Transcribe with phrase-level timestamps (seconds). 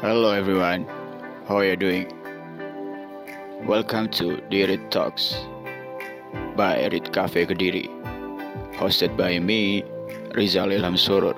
[0.00, 0.88] Hello everyone,
[1.44, 2.08] how are you doing?
[3.68, 5.36] Welcome to Dirit Talks
[6.56, 7.84] by Erit Cafe Kediri,
[8.80, 9.84] hosted by me,
[10.32, 11.36] Rizal Ilham Surur.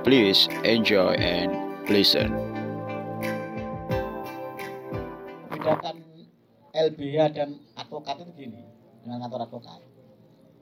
[0.00, 1.52] Please enjoy and
[1.92, 2.32] listen.
[5.52, 6.00] Bedakan
[6.72, 8.64] LBH dan advokat itu gini
[9.04, 9.84] dengan kantor advokat.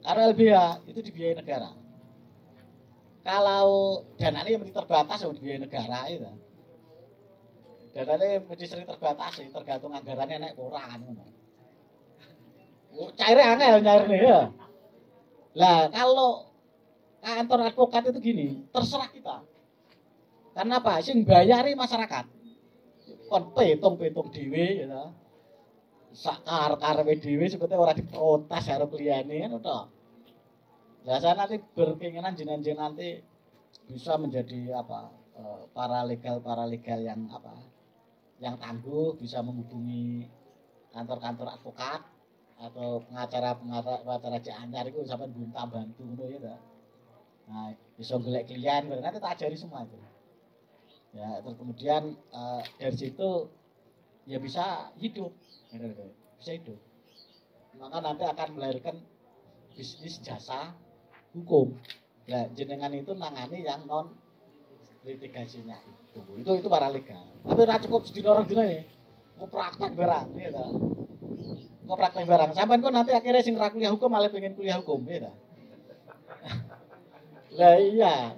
[0.03, 0.57] Karena LBH
[0.91, 1.71] itu dibiayai negara.
[3.23, 6.46] Kalau dananya yang terbatas yang dibiayai negara itu.
[7.97, 11.25] Dananya mesti sering terbatas sih, tergantung anggarannya naik kurang ngono.
[12.93, 14.39] Oh, Cairnya angel nyairnya ya.
[15.57, 16.53] Lah kalau
[17.25, 19.41] kantor advokat itu gini, terserah kita.
[20.53, 21.01] Karena apa?
[21.01, 22.25] Sing bayari masyarakat.
[23.33, 25.03] Kon petung-petung dhewe gitu.
[26.13, 29.79] Sakar karepe dhewe sebetulnya ora diprotes karo kliyene ngono to.
[31.09, 33.25] Lah saya nanti berkeinginan jenengan nanti
[33.89, 35.09] bisa menjadi apa?
[35.37, 37.76] eh, para legal para legal yang apa?
[38.37, 40.29] Yang tangguh bisa menghubungi
[40.93, 42.01] kantor-kantor advokat
[42.57, 46.55] atau pengacara pengacara pengacara Cik Anyar itu sampai minta bantu ngono ya ta.
[47.47, 49.95] Nah, bisa golek klien, nanti tak ajari semua itu.
[51.15, 53.47] Ya, terus kemudian eh, dari situ
[54.27, 55.31] ya bisa hidup,
[56.41, 56.75] bisa hidup.
[57.77, 58.99] Maka nanti akan melahirkan
[59.77, 60.73] bisnis jasa
[61.31, 61.77] hukum.
[62.27, 64.11] Nah, jenengan itu nangani yang non
[65.07, 65.79] litigasinya
[66.17, 66.31] itu.
[66.41, 67.21] Itu itu para legal.
[67.45, 68.81] Tapi ora cukup sedina orang dina ya.
[69.37, 70.65] Praktek barang, ya ta.
[71.85, 72.49] Praktek barang.
[72.57, 75.29] Sampeyan kok nanti akhirnya sing ra kuliah hukum malah pengen kuliah hukum, ya.
[77.57, 78.33] Lah iya.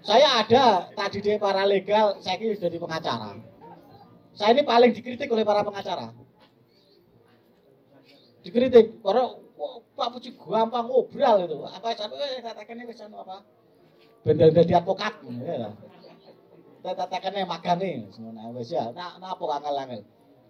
[0.00, 3.36] Saya ada tadi di para legal, saya ini di pengacara.
[4.34, 6.10] Saya ini paling dikritik oleh para pengacara.
[8.40, 9.36] Dikritik karena
[10.00, 11.60] Pak Puji gampang ngobrol itu.
[11.68, 13.44] Apa sampai katakan ini anu apa?
[14.24, 15.20] Benda jadi advokat.
[15.44, 15.76] Ya.
[16.80, 18.88] Ini magang nih, semuanya wes ya.
[18.96, 20.00] Nah, nah apa angel-angel?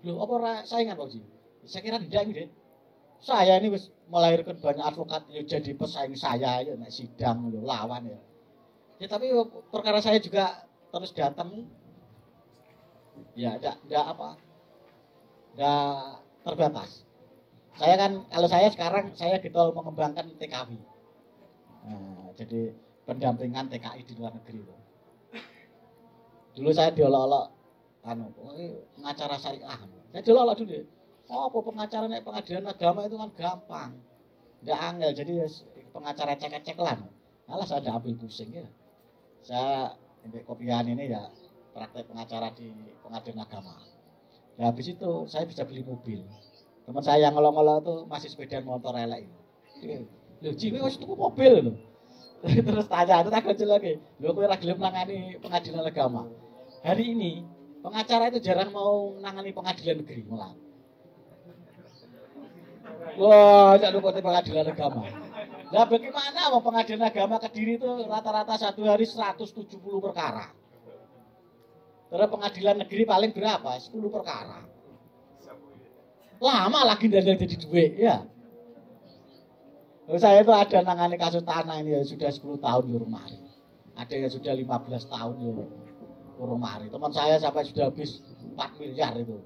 [0.07, 1.21] Loh, apa ora saingan Pak Puji?
[1.67, 2.45] Saya kira tidak ini.
[3.21, 8.09] Saya ini wis melahirkan banyak advokat ya jadi pesaing saya ya nek sidang ya, lawan
[8.09, 8.21] ya.
[8.97, 9.29] Ya tapi
[9.69, 11.69] perkara saya juga terus datang
[13.37, 14.29] ya enggak enggak apa
[15.53, 16.01] enggak
[16.49, 16.91] terbatas.
[17.77, 20.81] Saya kan kalau saya sekarang saya getol mengembangkan TKW.
[21.87, 22.73] Nah, jadi
[23.05, 24.80] pendampingan TKI di luar negeri.
[26.57, 27.47] Dulu saya diolok-olok
[28.07, 28.33] anu,
[28.99, 29.79] pengacara syariah.
[30.11, 30.79] Saya diolok-olok dulu.
[31.31, 33.91] Oh, apa pengacara nek pengadilan agama itu kan gampang.
[34.67, 35.33] Enggak angel, jadi
[35.95, 37.07] pengacara cek-ceklan.
[37.47, 38.67] Malah saya ada ambil pusing ya.
[39.47, 39.95] Saya
[40.27, 41.31] ambil kopian ini ya
[41.71, 42.71] praktek pengacara di
[43.07, 43.79] pengadilan agama.
[44.59, 46.27] Ya habis itu saya bisa beli mobil.
[46.85, 49.31] Teman saya yang ngolong-ngolong itu masih sepeda motor elek.
[50.41, 51.77] Loh, jiwa tuku mobil loh.
[52.67, 54.01] Terus tanya, itu tak kecil lagi.
[54.17, 56.25] Loh, kowe ora gelem nangani pengadilan agama.
[56.81, 57.45] Hari ini
[57.85, 60.57] pengacara itu jarang mau nangani pengadilan negeri malah.
[63.21, 65.05] Wah, jangan lupa di pengadilan agama.
[65.71, 70.49] Nah, bagaimana mau pengadilan agama Kediri itu rata-rata satu hari 170 perkara.
[72.11, 73.71] Terus pengadilan negeri paling berapa?
[73.77, 74.65] 10 perkara.
[76.41, 78.25] Lama lagi dari jadi duit, ya.
[80.19, 83.23] Saya itu ada nangani kasus tanah ini ya sudah 10 tahun di rumah.
[83.95, 85.49] Ada yang sudah 15 tahun di
[86.41, 86.81] rumah.
[86.83, 88.25] Teman saya sampai sudah habis
[88.57, 89.39] 4 miliar itu.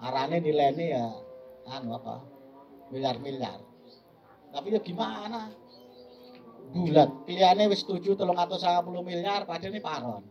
[0.00, 1.04] Arane nilainya ya
[1.70, 2.24] anu apa
[2.90, 3.62] miliar-miliar
[4.50, 5.54] tapi ya gimana
[6.74, 10.22] bulat kliennya wis setuju tolong atau sangat puluh miliar padahal ini paron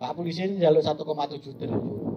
[0.00, 2.16] pak polisi ini jalur 1,7 triliun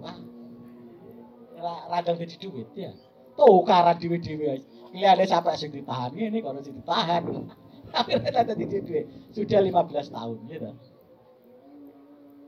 [1.60, 2.92] ra- radang jadi duit ya
[3.40, 4.60] tuh karan dewi dewi
[4.92, 7.24] kliennya sampai sing ditahan ini kalau sing ditahan.
[7.90, 10.70] Tapi rata jadi duit sudah 15 tahun gitu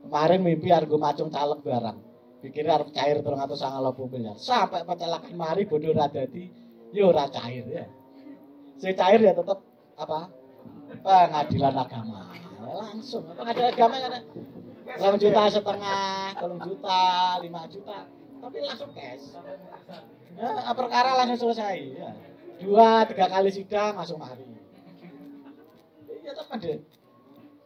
[0.03, 1.97] kemarin mimpi argo macung caleg barang.
[2.43, 4.35] Pikirnya harus cair terus atau sangat lopo miliar.
[4.35, 6.51] Sampai pecelakaan mari bodoh radati
[6.91, 7.87] yo ora cair ya.
[8.75, 9.63] Saya cair ya tetap
[9.95, 10.27] apa?
[10.99, 12.35] Pengadilan agama.
[12.59, 14.23] Langsung pengadilan agama kan
[14.83, 17.01] enam juta setengah tolong juta
[17.39, 17.99] lima juta.
[18.43, 19.39] Tapi langsung cash
[20.37, 22.09] ya, perkara langsung selesai ya.
[22.61, 24.45] dua tiga kali sidang langsung mari
[26.23, 26.79] ya teman deh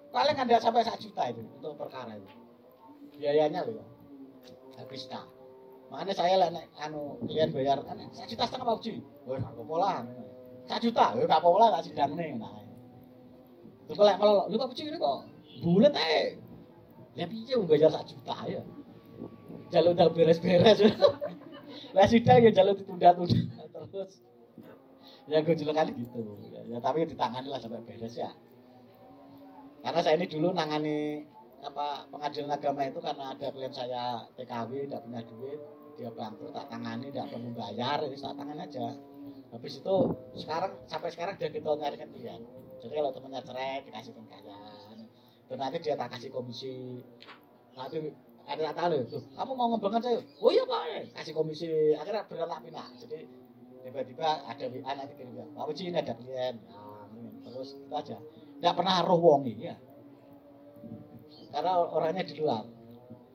[0.10, 2.32] paling ada sampai satu juta itu untuk perkara itu
[3.18, 3.86] biayanya loh
[4.78, 5.26] habis dah
[5.88, 6.50] Makanya saya lah
[6.84, 8.94] anu klien bayar kan satu juta setengah Pak Uji.
[9.24, 9.98] Wah, gak apa-apa lah.
[10.68, 12.36] Satu juta, ya gak apa-apa lah tak sidang nih.
[12.36, 12.52] Nah.
[13.88, 15.20] Terus kalau malah lu Pak Uji ini kok
[15.64, 16.36] bulat ae.
[17.16, 18.62] Ya piye wong bayar satu juta ya.
[19.72, 20.80] Jalur udah beres-beres.
[21.94, 24.22] Lah sidang ya jalur ditunda-tunda terus.
[25.28, 26.24] Ya gue kali gitu.
[26.56, 28.32] Ya, ya tapi ditangani lah sampai beres ya.
[29.84, 31.28] Karena saya ini dulu nangani
[31.64, 35.60] apa pengadilan agama itu karena ada klien saya TKW tidak punya duit
[35.98, 38.88] dia bantu tak tangani tidak perlu bayar jadi tak tangan aja
[39.50, 39.98] habis itu
[40.38, 42.42] sekarang sampai sekarang dia kita nyarikan klien
[42.78, 44.98] jadi kalau temennya cerai dikasihkan kalian
[45.50, 47.02] dan nanti dia tak kasih komisi
[47.74, 48.14] nanti
[48.48, 50.20] ada tahu tuh kamu mau ngembangkan saya?
[50.40, 51.12] Oh iya pak.
[51.20, 51.68] Kasih komisi
[52.00, 53.28] akhirnya beranak pinak jadi
[53.84, 55.14] tiba-tiba ada WA nanti
[55.68, 56.56] Uji ini ada klien.
[56.64, 57.08] Nah,
[57.44, 58.18] terus itu aja.
[58.58, 59.76] Tidak pernah roh wongi ya
[61.52, 62.64] karena orangnya di luar.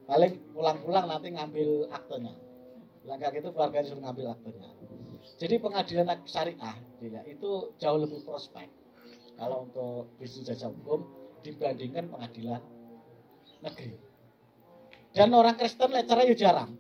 [0.02, 2.34] Paling pulang-pulang nanti ngambil aktenya
[3.06, 4.70] langkah itu keluarga disuruh ngambil aktenya
[5.38, 8.70] jadi pengadilan syariah ya, itu jauh lebih prospek.
[9.38, 11.02] Kalau untuk bisnis jasa hukum
[11.42, 12.62] dibandingkan pengadilan
[13.62, 13.98] negeri
[15.12, 16.76] dan orang Kristen lecera ya jarang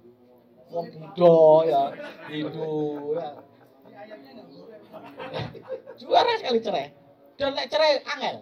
[0.72, 1.82] Wong Buddha ya,
[2.32, 3.28] Hindu ya.
[6.00, 6.88] Juara sekali cerai.
[7.36, 8.36] Dan cerai angel.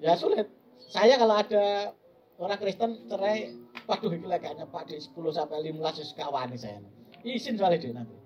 [0.00, 0.48] Ya sulit
[0.92, 1.96] saya kalau ada
[2.36, 3.56] orang Kristen cerai,
[3.88, 6.84] waduh ini kayaknya Pak di 10 sampai 15 wis kawani saya.
[7.24, 8.16] Izin soalnya dia nanti.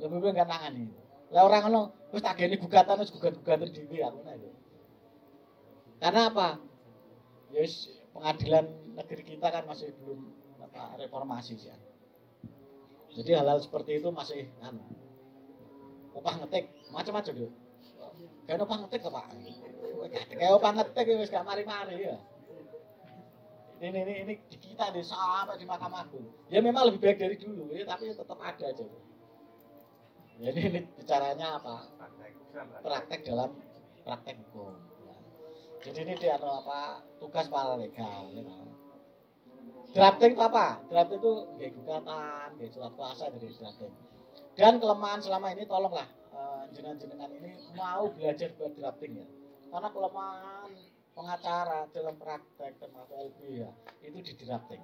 [0.00, 0.92] Lebih baik kan ini.
[1.32, 1.80] Lah orang ngono
[2.12, 4.36] wis tak gene gugatan wis gugat-gugatan dhewe aku nek.
[6.00, 6.48] Karena apa?
[7.52, 8.64] Yes, ya pengadilan
[8.96, 10.20] negeri kita kan masih belum
[10.68, 11.56] apa reformasi.
[11.58, 11.76] Ya.
[13.12, 14.84] Jadi hal-hal seperti itu masih anu.
[16.12, 17.52] Upah ngetik macam-macam tuh.
[18.44, 19.26] Kayak upah ngetik Pak.
[20.32, 22.16] Kayak apa ngetek wis gak mari-mari ya.
[23.82, 26.30] Ini, ini, ini di kita di sampai di Mahkamah Agung.
[26.46, 28.86] Ya memang lebih baik dari dulu ya, tapi tetap ada aja.
[30.38, 31.90] Jadi ini bicaranya apa?
[32.78, 33.50] Praktek dalam
[34.06, 34.91] praktek hukum.
[35.82, 35.90] Ya.
[35.90, 38.30] Jadi ini dia apa tugas para legal.
[38.30, 38.46] Ya.
[39.92, 40.78] Drafting apa?
[40.86, 43.94] Drafting itu gak gugatan, gak surat kuasa dari drafting.
[44.54, 49.26] Dan kelemahan selama ini tolonglah uh, jenengan-jenengan ini mau belajar buat drafting ya
[49.72, 50.70] karena kelemahan
[51.16, 53.70] pengacara dalam praktek termasuk LB ya
[54.04, 54.82] itu di drafting.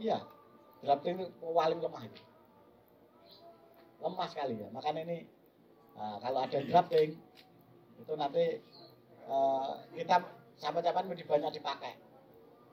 [0.00, 0.24] Iya,
[0.80, 2.22] drafting itu paling lemah itu.
[4.00, 4.68] Lemah sekali ya.
[4.72, 5.18] Makanya ini
[5.92, 7.20] nah, kalau ada drafting
[8.00, 8.64] itu nanti
[9.30, 10.26] uh, kita
[10.58, 11.94] sampai kapan lebih banyak dipakai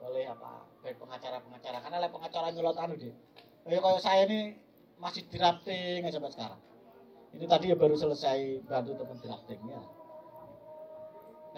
[0.02, 3.14] oleh apa baik pengacara-pengacara karena oleh pengacara nyelot anu deh.
[3.64, 4.58] Kayak kalau saya ini
[4.98, 6.60] masih drafting sampai sekarang.
[7.28, 9.80] Ini tadi ya baru selesai bantu teman drafting ya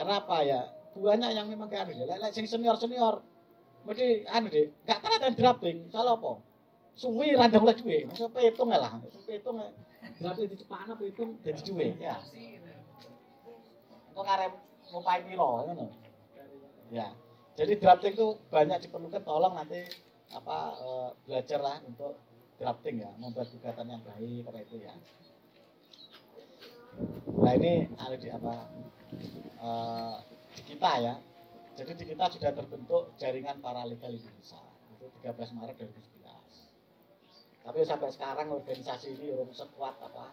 [0.00, 0.61] karena apa ya?
[0.97, 2.17] Banyak yang memang kayak anu ya.
[2.17, 3.20] Lek sing senior-senior
[3.85, 5.88] mesti anu deh, gak dan drafting.
[5.93, 6.41] Salah apa?
[6.97, 7.99] Suwi randang oleh duwe.
[8.08, 8.97] Masa petung lah.
[9.25, 9.56] Petung
[10.20, 12.17] drafting dicepakno petung dadi duwe ya.
[14.17, 14.52] Kok ngarep
[14.90, 15.87] ngupai piro ngono.
[16.90, 17.14] Ya.
[17.54, 19.84] Jadi drafting itu banyak diperlukan tolong nanti
[20.31, 22.19] apa uh, belajar lah untuk
[22.58, 24.94] drafting ya, membuat gugatan yang baik karena itu ya.
[27.40, 28.54] Nah ini ada di apa
[29.62, 30.16] uh,
[30.54, 31.14] di kita ya.
[31.78, 34.60] Jadi di kita sudah terbentuk jaringan paralegal Indonesia.
[34.98, 36.20] Itu 13 Maret 2011.
[37.64, 40.32] Tapi sampai sekarang organisasi ini belum sekuat apa?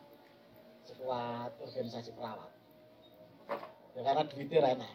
[0.87, 2.51] Sekuat organisasi perawat.
[3.97, 4.91] Ya karena duitnya enak.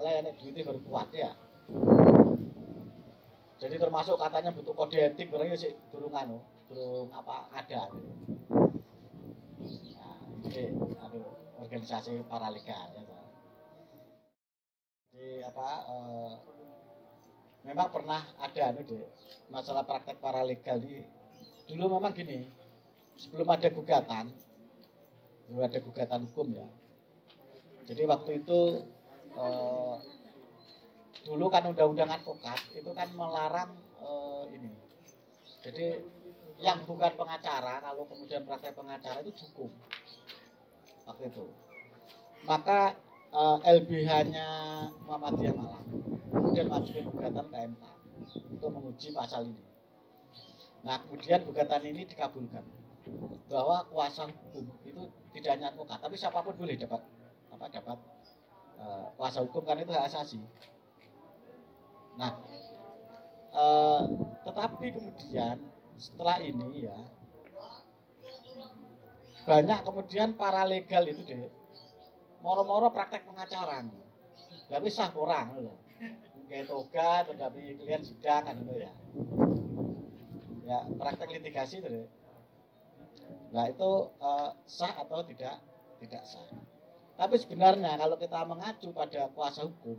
[0.00, 1.36] Mulai enak duitnya baru kuat ya.
[3.60, 6.40] Jadi termasuk katanya butuh kode etik, berarti sih durung anu,
[6.70, 7.90] durung apa ada.
[9.60, 10.16] Nah,
[10.48, 11.26] jadi aduh,
[11.60, 13.18] organisasi paralegal ya
[15.18, 16.32] di apa uh,
[17.66, 19.02] memang pernah ada anu deh
[19.50, 21.02] masalah praktek paralegal di
[21.66, 22.46] dulu memang gini
[23.18, 24.30] sebelum ada gugatan
[25.50, 26.68] belum ada gugatan hukum ya
[27.88, 28.84] jadi waktu itu
[29.32, 29.96] uh,
[31.24, 33.72] dulu kan undang-undang advokat itu kan melarang
[34.04, 34.76] uh, ini.
[35.64, 35.96] Jadi
[36.60, 39.72] yang bukan pengacara kalau kemudian praktek pengacara itu hukum
[41.08, 41.48] waktu itu.
[42.44, 42.92] Maka
[43.32, 44.48] uh, eh, LBH-nya
[45.08, 45.86] Muhammadiyah Malang
[46.28, 47.84] kemudian majukan gugatan ke MK
[48.52, 49.64] untuk menguji pasal ini.
[50.84, 52.64] Nah kemudian gugatan ini dikabulkan
[53.48, 55.02] bahwa kuasa hukum itu
[55.32, 57.00] tidak hanya advokat, tapi siapa pun boleh dapat
[57.58, 57.98] apa dapat
[58.78, 60.38] uh, kuasa hukum kan itu hak asasi.
[62.14, 62.38] Nah,
[63.50, 64.06] uh,
[64.46, 65.58] tetapi kemudian
[65.98, 66.94] setelah ini ya
[69.42, 71.50] banyak kemudian para legal itu deh
[72.38, 73.82] moro-moro praktek pengacara
[74.70, 75.74] nggak bisa kurang loh
[76.46, 78.92] kayak toga tetapi klien sidang kan itu ya.
[80.68, 82.06] Ya praktek litigasi itu
[83.48, 85.58] nah itu uh, sah atau tidak?
[85.98, 86.46] Tidak sah
[87.18, 89.98] tapi sebenarnya kalau kita mengacu pada kuasa hukum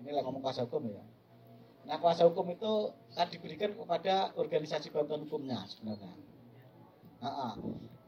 [0.00, 1.04] ini lah ngomong kuasa hukum ya.
[1.84, 6.16] Nah kuasa hukum itu kan diberikan kepada organisasi bantuan hukumnya sebenarnya.
[7.20, 7.54] Nah,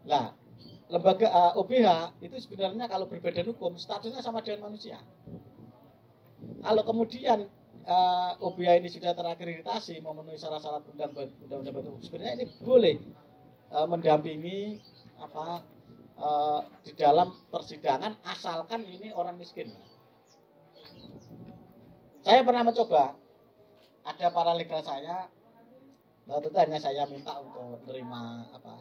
[0.08, 0.24] nah
[0.88, 1.88] lembaga uh, eh, OBH
[2.24, 5.00] itu sebenarnya kalau berbeda hukum statusnya sama dengan manusia.
[6.58, 7.46] kalau kemudian
[7.86, 12.96] uh, eh, OBA ini sudah terakreditasi memenuhi syarat-syarat undang-undang batu sebenarnya ini boleh
[13.70, 14.82] uh, mendampingi
[15.22, 15.62] apa
[16.22, 19.74] uh, di dalam persidangan asalkan ini orang miskin.
[22.22, 23.18] Saya pernah mencoba
[24.06, 25.26] ada para legal saya
[26.22, 28.22] tentu hanya saya minta untuk menerima
[28.54, 28.74] apa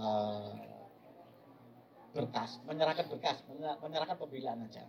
[0.00, 0.50] uh,
[2.10, 3.38] berkas, menyerahkan berkas,
[3.84, 4.82] menyerahkan pembelaan aja.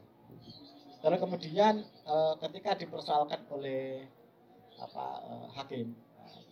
[1.02, 2.16] Karena kemudian e,
[2.46, 4.06] ketika dipersoalkan oleh
[4.78, 5.88] apa e, hakim,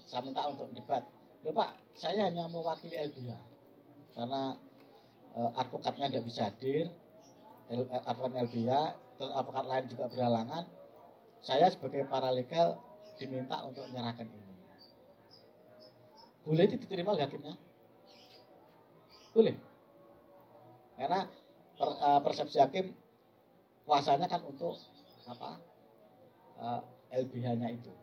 [0.09, 1.05] saya minta untuk debat.
[1.39, 3.31] Pak, saya hanya mewakili LBH
[4.17, 4.57] karena
[5.39, 6.91] e, advokatnya tidak bisa hadir,
[8.03, 8.71] advokat LBH,
[9.15, 10.63] terus advokat lain juga berhalangan.
[11.39, 12.75] Saya sebagai paralegal
[13.15, 14.53] diminta untuk menyerahkan ini.
[16.43, 17.55] Boleh itu diterima oleh hakimnya?
[19.31, 19.55] Boleh.
[20.99, 21.31] Karena
[21.79, 22.91] per, uh, persepsi hakim
[23.87, 24.75] kuasanya kan untuk
[25.25, 25.57] apa
[26.59, 26.81] uh,
[27.15, 27.93] eh, LBH-nya itu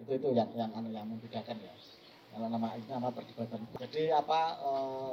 [0.00, 1.74] itu itu yang yang yang membedakan ya
[2.32, 5.12] kalau nama nama perdebatan jadi apa uh,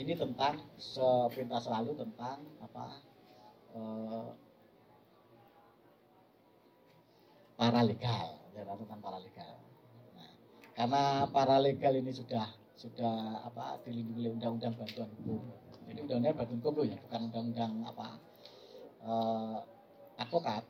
[0.00, 2.86] ini tentang sepintas selalu tentang apa
[3.76, 4.28] uh,
[7.60, 9.54] paralegal ya tentang paralegal
[10.16, 10.32] nah,
[10.72, 12.48] karena paralegal ini sudah
[12.80, 15.44] sudah apa dilindungi oleh undang-undang bantuan hukum
[15.90, 18.06] jadi undang-undang Badun Kobo ya, bukan undang-undang apa
[19.02, 19.58] uh,
[20.22, 20.62] advokat.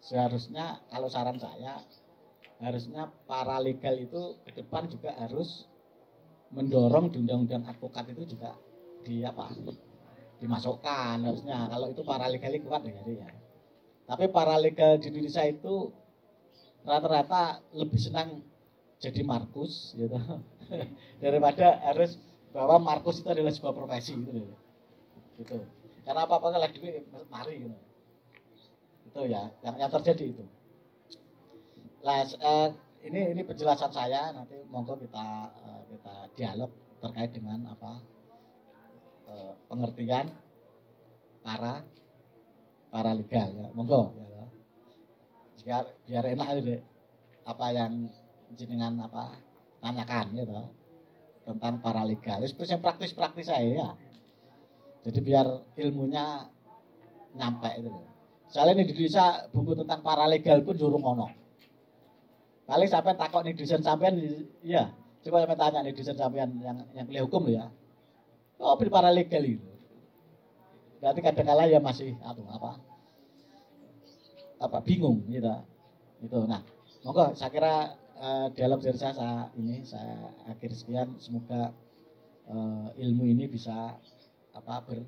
[0.00, 1.84] Seharusnya kalau saran saya
[2.64, 5.68] harusnya para legal itu ke depan juga harus
[6.52, 8.56] mendorong di undang-undang advokat itu juga
[9.02, 9.50] di apa
[10.38, 13.28] dimasukkan harusnya kalau itu para legal kuat ya, ya.
[14.06, 15.94] Tapi para legal di Indonesia itu
[16.82, 18.42] rata-rata lebih senang
[18.98, 20.18] jadi Markus gitu
[21.22, 22.18] daripada harus
[22.52, 24.50] bahwa Markus itu adalah sebuah profesi gitu.
[25.40, 25.56] Gitu.
[26.02, 27.78] Karena apa-apa lagi duit mari gitu.
[29.08, 30.44] Itu ya, yang yang terjadi itu.
[32.02, 36.70] Uh, ini ini penjelasan saya nanti monggo kita uh, kita dialog
[37.02, 37.98] terkait dengan apa
[39.26, 40.30] uh, pengertian
[41.42, 41.82] para
[42.94, 43.68] para legal ya.
[43.74, 44.46] Monggo ya.
[45.62, 46.78] Biar biar enak aja
[47.42, 47.92] apa yang
[48.54, 49.34] jenengan apa
[49.82, 50.52] tanyakan gitu
[51.42, 52.38] tentang paralegal.
[52.46, 53.88] Itu yang praktis-praktis saya ya.
[55.02, 56.46] Jadi biar ilmunya
[57.34, 57.90] nyampe itu.
[58.46, 61.41] Soalnya di Indonesia buku tentang paralegal pun jurung ono.
[62.62, 64.18] Paling sampai takut nih desain sampean,
[64.62, 64.94] ya.
[65.22, 67.70] Coba sampai tanya nih desain sampean yang yang kuliah hukum ya.
[68.62, 69.70] Oh, beli paralegal itu.
[71.02, 72.70] Berarti kadang-kala ya masih apa apa
[74.62, 75.50] apa bingung gitu.
[76.22, 76.46] Itu.
[76.46, 76.62] Nah,
[77.02, 77.74] monggo saya kira
[78.22, 81.74] uh, dalam dari saya, saya ini saya akhir sekian semoga
[82.46, 83.98] uh, ilmu ini bisa
[84.54, 85.02] apa ber,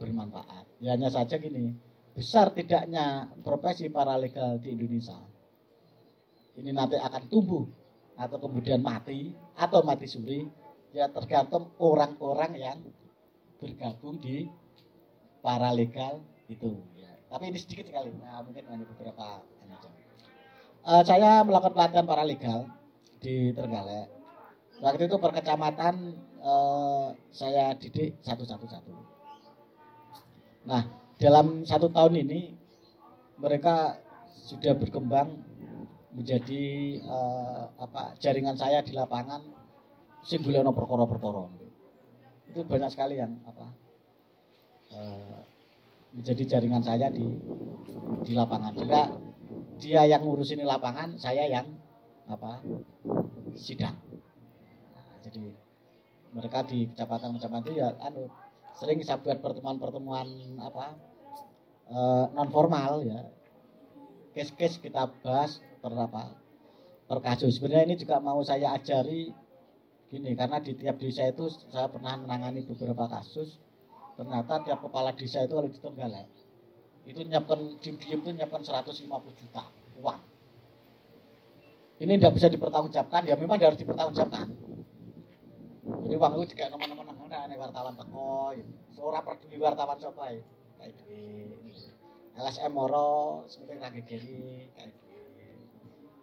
[0.00, 0.64] bermanfaat.
[0.80, 1.76] Ya hanya saja gini,
[2.16, 5.35] besar tidaknya profesi paralegal di Indonesia
[6.56, 7.64] ini nanti akan tumbuh
[8.16, 10.48] atau kemudian mati atau mati suri
[10.96, 12.78] ya tergantung orang-orang yang
[13.60, 14.48] bergabung di
[15.44, 17.12] paralegal itu ya.
[17.28, 19.42] Tapi ini sedikit sekali, nah, mungkin hanya beberapa
[20.86, 22.60] uh, saya melakukan pelatihan paralegal
[23.18, 24.08] di Trenggalek.
[24.78, 25.94] Waktu itu per kecamatan
[26.44, 28.92] uh, saya didik satu-satu-satu.
[30.68, 30.82] Nah,
[31.16, 32.54] dalam satu tahun ini
[33.40, 33.98] mereka
[34.46, 35.42] sudah berkembang
[36.16, 36.64] menjadi
[37.04, 39.44] uh, apa jaringan saya di lapangan
[40.24, 41.44] singguleno perkara-perkara.
[42.48, 43.66] Itu banyak sekali yang apa
[44.96, 45.38] uh,
[46.16, 47.28] menjadi jaringan saya di
[48.24, 48.72] di lapangan.
[48.72, 49.12] Juga
[49.76, 51.68] dia yang ngurusin lapangan, saya yang
[52.26, 52.64] apa
[53.52, 54.00] sidang.
[54.96, 55.52] Nah, jadi
[56.32, 58.28] mereka di kecamatan-kecamatan itu ya anu
[58.76, 61.00] sering saya buat pertemuan-pertemuan apa
[61.88, 61.98] e,
[62.36, 63.24] non formal ya
[64.36, 66.34] case-case kita bahas per apa
[67.06, 69.30] per kasus sebenarnya ini juga mau saya ajari
[70.10, 73.62] gini karena di tiap desa itu saya pernah menangani beberapa kasus
[74.18, 75.78] ternyata tiap kepala desa itu kalau di
[77.06, 79.06] itu nyiapkan diem-diem itu nyiapkan 150
[79.38, 79.62] juta
[80.02, 80.20] uang.
[82.02, 84.46] Ini tidak bisa dipertanggungjawabkan, ya memang harus dipertanggungjawabkan.
[85.86, 88.52] Jadi uang itu juga teman-teman ada nih wartawan teko,
[88.90, 90.42] seorang peduli wartawan siapa ya,
[90.82, 90.98] kayak.
[92.36, 95.05] LSM Moro, seperti lagi gini, kayak.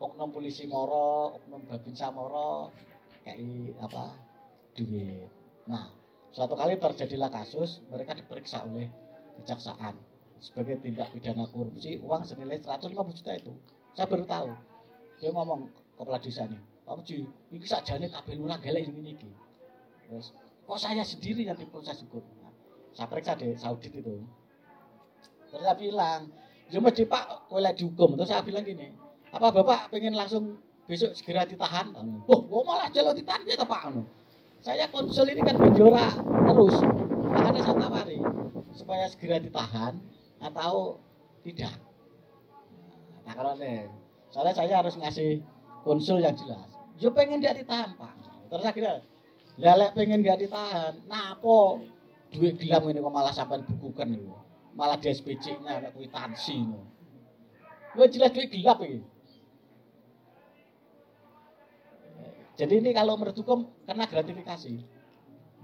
[0.03, 2.75] Oknum polisi Moro, oknum babinsa Moro,
[3.23, 3.39] kayak
[3.79, 4.11] apa,
[4.75, 5.31] duit.
[5.63, 5.87] Nah,
[6.35, 8.91] suatu kali terjadilah kasus, mereka diperiksa oleh
[9.39, 9.95] kejaksaan
[10.43, 13.55] sebagai tindak pidana korupsi uang senilai 150 juta itu.
[13.95, 14.49] Saya baru tahu.
[15.23, 17.23] Dia ngomong kepala desa nih, Pak Puji,
[17.55, 19.31] ini nih kabel lurah gelek ini ini.
[20.03, 20.35] Terus,
[20.67, 22.19] kok saya sendiri yang diproses hukum?
[22.43, 22.51] Nah,
[22.91, 24.19] saya periksa deh Saudi itu.
[25.47, 26.27] Terus saya bilang,
[26.67, 28.19] ya mesti Pak, lek dihukum.
[28.19, 28.91] Terus saya bilang gini,
[29.33, 31.89] apa Bapak pengen langsung besok segera ditahan?
[32.29, 33.97] Oh, oh malah jalan ditahan ya Pak.
[34.61, 36.77] Saya konsul ini kan menjora terus.
[37.33, 38.19] Makanya saya tawari
[38.77, 39.97] supaya segera ditahan
[40.37, 41.01] atau
[41.41, 41.73] tidak.
[43.25, 43.89] Nah kalau nih,
[44.29, 45.41] soalnya saya harus ngasih
[45.81, 46.69] konsul yang jelas.
[47.01, 48.13] Yo pengen dia ditahan Pak.
[48.53, 49.01] Terus akhirnya
[49.57, 50.93] Lelek pengen gak ditahan.
[51.05, 51.77] Napa
[52.33, 54.33] duit gelam ini kok malah sampai bukukan itu.
[54.73, 56.81] Malah di SPC-nya kwitansi itu.
[57.93, 59.12] Gue jelas duit gelap ini.
[62.53, 64.73] Jadi ini kalau menurut hukum kena gratifikasi.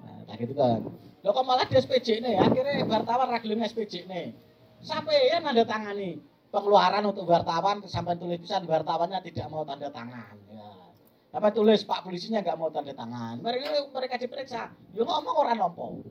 [0.02, 0.82] Nah, tak gitu kan.
[1.22, 4.34] Lo kok malah di SPJ nih, akhirnya wartawan ragilnya SPJ nih.
[4.80, 6.18] Sampai ya nanda tangani
[6.50, 10.34] pengeluaran untuk wartawan sampai tulisan wartawannya tidak mau tanda tangan.
[10.50, 10.90] Ya
[11.30, 16.02] apa tulis pak polisinya nggak mau tanda tangan mereka mereka diperiksa ya ngomong orang nompo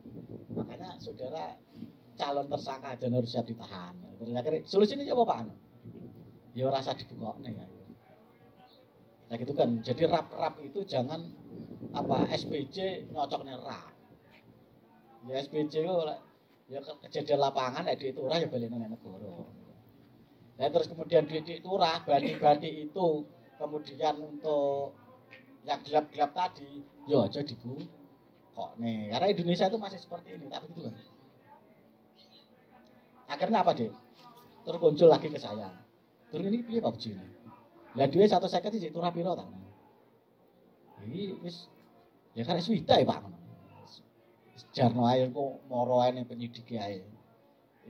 [0.55, 1.59] makanya saudara
[2.15, 5.37] calon tersangka aja harus siap ditahan akhirnya solusinya apa pak
[6.55, 7.67] ya rasa dibuka nih ya
[9.29, 9.69] nah gitu kan.
[9.85, 11.21] Jadi rap-rap itu jangan
[11.93, 13.93] apa SPJ nyocoknya rap.
[15.29, 15.95] Ya SPJ itu
[16.69, 19.33] ya kejadian lapangan ya di turah ya balik nanya negara.
[20.59, 23.25] Nah terus kemudian di, di turah bandi-bandi itu
[23.61, 24.97] kemudian untuk
[25.65, 27.77] yang gelap-gelap tadi ya aja dibu
[28.55, 30.95] kok nih karena Indonesia itu masih seperti ini tapi itu kan.
[33.29, 33.93] Akhirnya apa deh
[34.65, 35.69] terus lagi ke saya.
[36.29, 37.38] Terus ini piye Pak Bujine
[37.99, 39.43] lah satu seket sih turah piro ta?
[41.03, 41.67] Ini wis
[42.31, 43.27] ya kan swita ya Pak.
[44.71, 47.03] Jarno ae kok moro ae penyidik ae.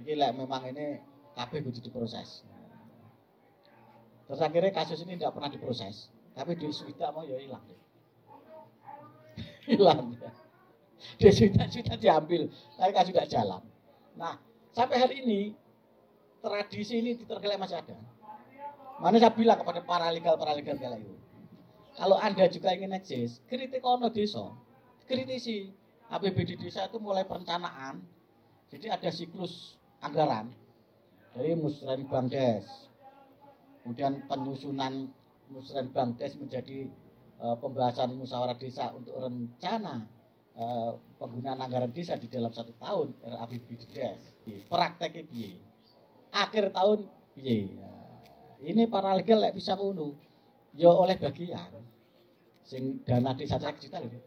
[0.02, 0.98] Iki lek memang ini
[1.38, 2.42] kabeh kudu diproses.
[4.26, 6.10] Terus akhirnya kasus ini tidak pernah diproses.
[6.34, 7.66] Tapi di swita mau ya hilang.
[9.70, 10.18] Hilang.
[10.18, 10.32] Ya.
[11.16, 13.64] Di swita-swita diambil, tapi kan sudah jalan.
[14.20, 14.36] Nah,
[14.76, 15.56] sampai hari ini
[16.44, 17.96] tradisi ini di Tergelek masih ada.
[19.00, 21.16] Mana saya bilang kepada para legal para legal kala itu.
[21.96, 24.56] Kalau Anda juga ingin eksis, kritik ono desa.
[25.08, 25.72] Kritisi
[26.12, 28.04] APBD desa itu mulai perencanaan.
[28.70, 30.54] Jadi ada siklus anggaran
[31.34, 32.66] dari musren bangdes,
[33.82, 35.10] kemudian penyusunan
[35.50, 36.86] musren bangdes menjadi
[37.42, 40.06] uh, pembahasan musyawarah desa untuk rencana
[40.60, 44.22] uh, penggunaan anggaran desa di dalam satu tahun RAPBDes
[44.70, 45.58] praktek piye
[46.30, 47.99] akhir tahun piye nah,
[48.64, 50.16] ini para legal bisa ngono
[50.76, 51.72] ya oleh bagian
[52.64, 54.20] sing dana desa cek juta lho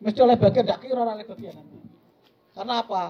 [0.00, 1.64] mesti oleh bagian tidak kira oleh bagian
[2.56, 3.02] karena apa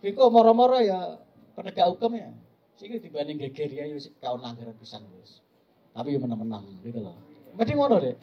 [0.00, 1.20] Biko moro-moro ya
[1.52, 2.32] penegak hukum ya
[2.80, 5.44] sih dibanding geger ya yus kawan anggaran pisan wis
[5.90, 7.16] tapi menang-menang gitu loh.
[7.58, 8.16] Mesti ngono deh.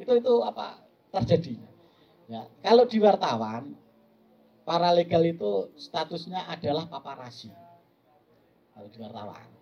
[0.00, 0.80] Itu itu apa
[1.12, 1.60] terjadi.
[2.28, 3.72] Ya, kalau di wartawan
[4.64, 7.52] para legal itu statusnya adalah paparasi.
[8.76, 9.57] Kalau di wartawan.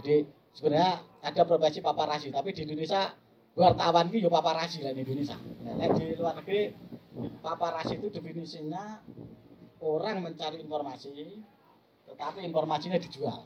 [0.00, 0.16] Jadi
[0.56, 3.12] sebenarnya ada profesi paparasi, tapi di Indonesia
[3.52, 5.36] wartawan itu ya paparasi lah di Indonesia.
[5.36, 6.72] Nah, di luar negeri
[7.44, 9.04] paparasi itu definisinya
[9.84, 11.12] orang mencari informasi,
[12.08, 13.44] tetapi informasinya dijual.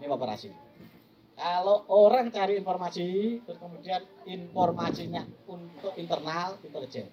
[0.00, 0.50] Ini paparasi.
[1.40, 7.08] Kalau orang cari informasi, terus kemudian informasinya untuk internal, intelijen.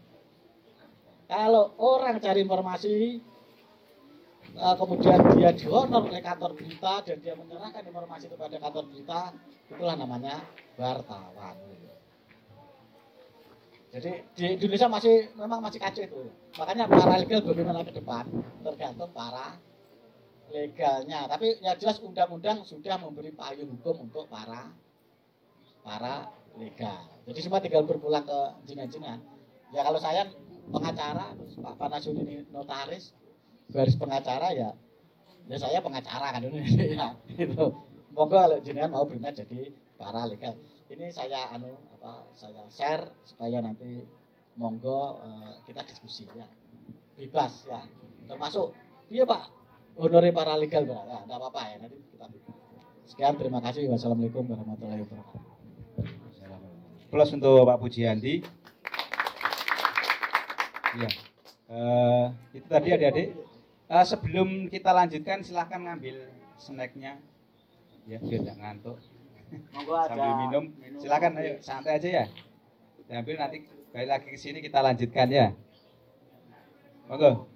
[1.31, 3.23] Kalau orang cari informasi,
[4.57, 9.31] eh, kemudian dia dihonor oleh kantor berita dan dia menyerahkan informasi kepada kantor berita,
[9.69, 10.41] itulah namanya
[10.75, 11.55] wartawan.
[13.87, 16.21] Jadi di Indonesia masih memang masih kacau itu.
[16.59, 18.27] Makanya para legal bagaimana ke depan
[18.61, 19.55] tergantung para
[20.51, 21.25] legalnya.
[21.25, 24.69] Tapi ya jelas undang-undang sudah memberi payung hukum untuk para
[25.87, 26.27] para
[26.59, 27.07] legal.
[27.25, 29.23] Jadi semua tinggal berpulang ke jenengan-jenengan.
[29.71, 30.27] Ya kalau saya
[30.67, 33.15] pengacara, Pak Panasun ini notaris,
[33.71, 34.69] garis pengacara ya,
[35.47, 36.63] ya saya pengacara kan ini
[36.97, 37.67] ya, itu.
[38.17, 40.57] Monggo kalau jenengan mau berminat jadi para legal.
[40.89, 44.01] Ini saya anu apa saya share supaya nanti
[44.57, 46.49] monggo uh, kita diskusi ya.
[47.13, 47.85] Bebas ya.
[48.25, 48.73] Termasuk
[49.13, 49.53] iya Pak
[50.01, 51.03] honore para legal Pak.
[51.05, 52.25] Ya, enggak apa-apa ya nanti kita
[53.07, 53.87] Sekian terima kasih.
[53.87, 55.41] Wassalamualaikum warahmatullahi wabarakatuh.
[57.07, 58.43] Plus untuk Pak Pujianti.
[60.97, 61.09] Iya.
[61.71, 63.46] Uh, itu tadi adik-adik.
[63.87, 66.27] Uh, sebelum kita lanjutkan silahkan ngambil
[66.59, 67.23] snacknya.
[68.03, 68.97] Ya, biar tidak ngantuk.
[69.71, 70.63] Monggo Sambil minum.
[70.75, 70.99] minum.
[70.99, 72.25] Silakan ayo santai aja ya.
[73.07, 73.63] Diambil nanti
[73.95, 75.55] balik lagi ke sini kita lanjutkan ya.
[77.07, 77.47] Monggo.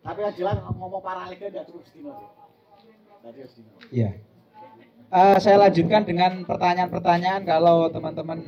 [0.00, 2.12] Tapi yang jelas ngomong paralelnya tidak cukup sedino.
[3.92, 4.10] Iya.
[5.10, 8.44] Uh, saya lanjutkan dengan pertanyaan-pertanyaan kalau teman-teman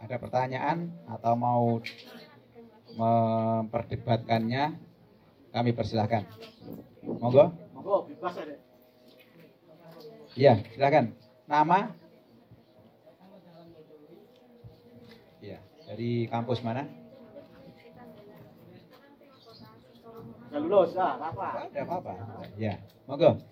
[0.00, 1.78] ada pertanyaan atau mau
[3.00, 4.76] memperdebatkannya
[5.50, 6.28] kami persilahkan.
[7.00, 7.56] Monggo.
[7.72, 8.58] Monggo bebas ya, Dek.
[10.36, 11.04] Iya, silakan.
[11.50, 11.90] Nama?
[15.42, 15.58] Iya,
[15.88, 16.86] dari kampus mana?
[20.50, 21.66] Ya lulus, ya, apa?
[21.66, 22.12] Ada apa-apa.
[22.60, 23.49] Ya, monggo.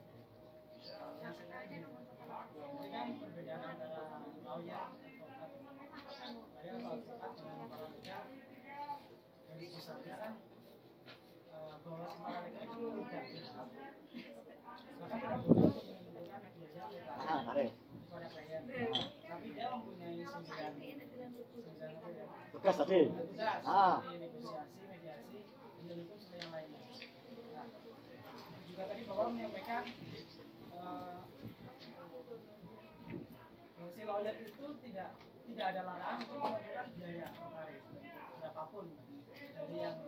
[22.59, 23.01] Tugas tadi.
[23.63, 24.03] Ah.
[28.79, 29.83] juga tadi Bapak menyampaikan
[33.91, 35.11] si lawyer itu tidak
[35.51, 37.83] tidak ada larangan untuk mengajukan biaya notaris
[38.39, 38.85] berapapun
[39.35, 39.99] dari yang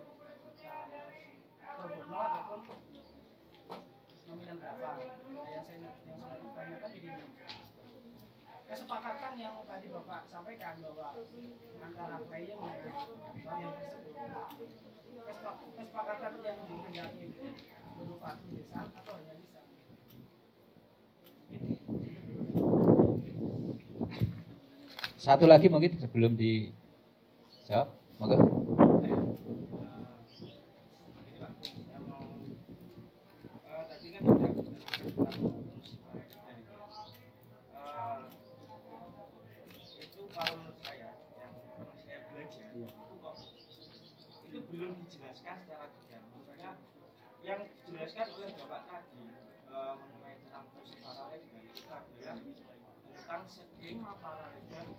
[1.74, 2.60] pro bono ataupun
[4.30, 5.19] nominal berapa.
[8.70, 11.10] Kesepakatan yang tadi Bapak sampaikan bahwa
[11.82, 12.54] antara dengan
[13.42, 14.70] lawyer tersebut
[15.26, 17.44] kesepak- kesepakatan yang dikehendaki itu
[17.98, 19.66] berupa tulisan atau hanya lisan.
[25.18, 27.88] Satu lagi mungkin sebelum dijawab.
[28.20, 28.36] Monggo.
[33.40, 34.50] Eh, tadi kan sudah
[37.70, 38.20] Eh,
[40.00, 41.52] itu kalau menurut saya yang
[42.00, 42.82] saya belajar itu
[43.20, 43.36] kok
[44.50, 46.70] itu belum dijelaskan secara detail maksudnya
[47.40, 49.22] yang dijelaskan oleh bapak tadi
[49.70, 52.36] eh, mengenai tentang proses paralel dan itu adalah
[53.30, 54.10] tentang skema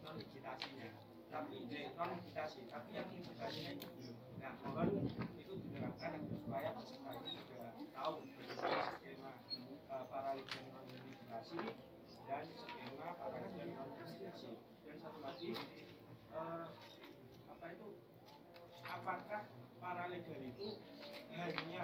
[0.07, 0.87] non digitasinya
[1.27, 3.91] tapi eh, digitasi tapi yang digitasinya itu
[4.39, 5.03] nah mohon
[5.35, 9.31] itu diterapkan supaya peserta itu juga tahu bagaimana skema
[9.67, 11.59] eh, paralel dan non digitasi
[12.23, 13.43] dan skema non
[13.99, 14.47] digitasi
[14.87, 15.51] dan satu lagi
[16.31, 16.65] eh,
[17.51, 17.87] apa itu?
[18.87, 19.41] Apakah
[19.83, 20.79] paralegal itu
[21.35, 21.83] hanya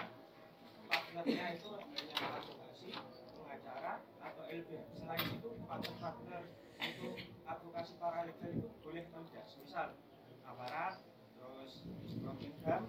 [0.87, 2.89] partnernya itu hanya advokasi,
[3.35, 4.83] pengacara atau LBH.
[4.97, 6.41] Selain itu partner-partner
[6.77, 7.07] itu
[7.47, 9.45] advokasi paralegal itu boleh atau tidak.
[9.63, 9.87] Misal
[10.47, 10.95] aparat,
[11.35, 11.73] terus
[12.23, 12.83] Romingham,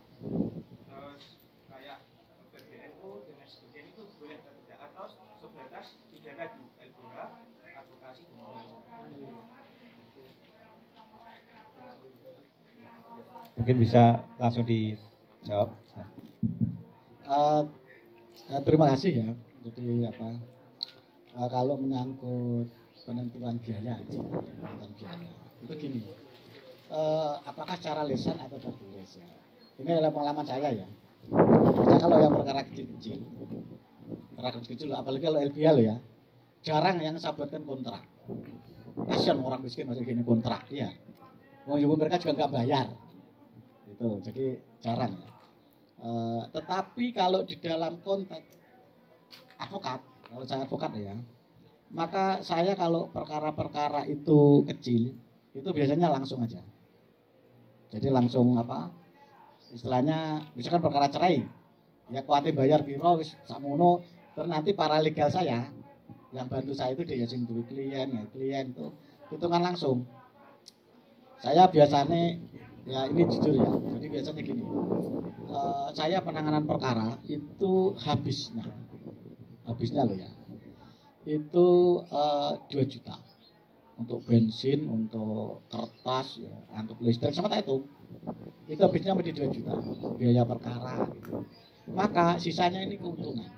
[0.86, 1.24] terus
[1.68, 1.98] kayak
[2.54, 5.06] BDNU dan sebagainya itu boleh atau tidak atau
[5.40, 7.16] sebatas tiga tadi LBH,
[7.78, 9.58] advokasi dan pengacara.
[13.58, 15.74] Mungkin bisa langsung dijawab.
[17.28, 17.62] Eh,
[18.54, 19.28] eh, terima kasih ya.
[19.66, 20.28] Jadi apa?
[21.38, 22.70] eh, kalau menyangkut
[23.04, 26.00] penentuan biaya, penentuan biaya itu gini.
[26.88, 29.28] eh, apakah secara lisan atau tertulis ya?
[29.78, 30.88] Ini adalah pengalaman saya ya.
[31.84, 33.20] Saya kalau yang perkara kecil-kecil,
[34.32, 36.00] perkara kecil apalagi kalau lo ya,
[36.64, 38.02] jarang yang saya kontrak.
[39.08, 40.90] Kasian orang miskin masih gini kontrak, ya.
[41.68, 42.86] Mau mereka juga nggak bayar,
[43.98, 44.46] itu jadi
[44.78, 45.18] jarang.
[45.98, 48.54] Eh, tetapi kalau di dalam konteks
[49.58, 49.98] advokat,
[50.30, 51.18] kalau saya advokat ya,
[51.90, 55.18] maka saya kalau perkara-perkara itu kecil,
[55.58, 56.62] itu biasanya langsung aja.
[57.90, 58.94] Jadi langsung apa?
[59.74, 61.42] Istilahnya, misalkan perkara cerai,
[62.14, 64.06] ya kuatir bayar biro, wis samono,
[64.38, 65.66] terus nanti para legal saya,
[66.30, 68.94] yang bantu saya itu dia sing klien, ya klien itu
[69.34, 70.06] hitungan langsung.
[71.42, 72.38] Saya biasanya
[72.88, 74.64] ya ini jujur ya, jadi biasanya gini,
[75.52, 78.64] eh, saya penanganan perkara itu habisnya.
[79.68, 80.30] Habisnya loh ya.
[81.28, 81.68] Itu
[82.08, 83.16] eh, 2 juta.
[83.98, 87.84] Untuk bensin untuk kertas ya untuk listrik sama itu.
[88.70, 89.74] Itu habisnya menjadi 2 juta.
[90.16, 91.06] Biaya perkara.
[91.12, 91.44] Gitu.
[91.88, 93.48] maka sisanya ini keuntungan.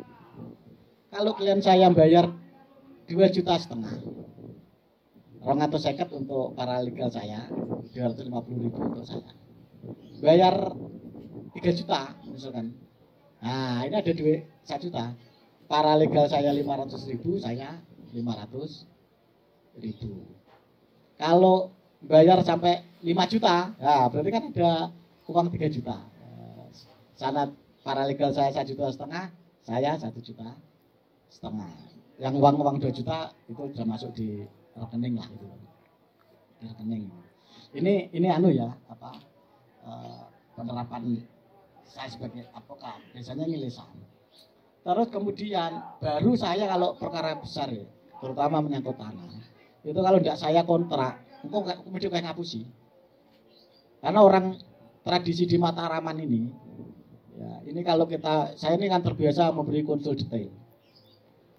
[1.10, 2.30] Kalau klien saya bayar
[3.10, 3.90] 2 juta setengah
[5.40, 7.48] orang atau seket untuk para legal saya
[7.96, 9.32] 250 ribu untuk saya.
[10.20, 10.76] Bayar
[11.56, 12.76] 3 juta misalkan.
[13.40, 15.16] Nah ini ada duit 1 juta.
[15.64, 17.80] Para legal saya 500 ribu saya
[18.12, 20.28] 500 ribu.
[21.16, 21.72] Kalau
[22.04, 24.72] bayar sampai 5 juta ya berarti kan ada
[25.24, 25.96] uang 3 juta.
[26.20, 26.68] Eh,
[27.16, 27.48] sana
[27.80, 29.32] para legal saya 1 juta setengah
[29.64, 30.52] saya 1 juta
[31.32, 31.72] setengah.
[32.20, 34.44] Yang uang-uang 2 juta itu sudah masuk di
[34.76, 35.46] rekening lah itu
[36.60, 37.04] di rekening
[37.74, 39.10] ini ini anu ya apa
[39.86, 40.22] eh,
[40.54, 41.22] penerapan
[41.86, 43.94] saya sebagai advokat biasanya ini lisan
[44.80, 47.86] terus kemudian baru saya kalau perkara besar ya
[48.20, 49.28] terutama menyangkut tanah
[49.80, 52.68] itu kalau tidak saya kontrak kayak kemudian kayak ngapusi.
[54.00, 54.56] Karena orang
[55.04, 56.42] tradisi di Mataraman ini
[57.40, 60.52] ya ini kalau kita saya ini kan terbiasa memberi konsul detail.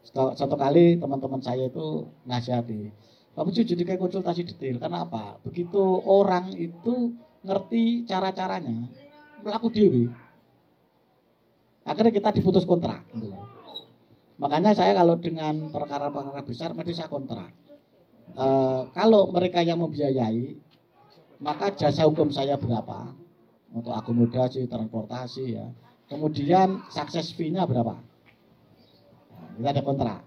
[0.01, 2.89] Satu, kali teman-teman saya itu nasihati,
[3.31, 4.75] kamu jadi kayak konsultasi detail.
[4.81, 5.39] Karena apa?
[5.45, 8.91] Begitu orang itu ngerti cara-caranya,
[9.39, 10.05] melaku dewi.
[11.87, 13.01] Akhirnya kita diputus kontrak.
[13.15, 13.33] Gitu.
[14.37, 17.49] Makanya saya kalau dengan perkara-perkara besar mesti saya kontrak.
[18.33, 18.45] E,
[18.93, 20.57] kalau mereka yang membiayai,
[21.41, 23.13] maka jasa hukum saya berapa?
[23.71, 25.65] Untuk akomodasi, transportasi ya.
[26.11, 27.95] Kemudian sukses fee-nya berapa?
[29.57, 30.19] Kita ada kontrak.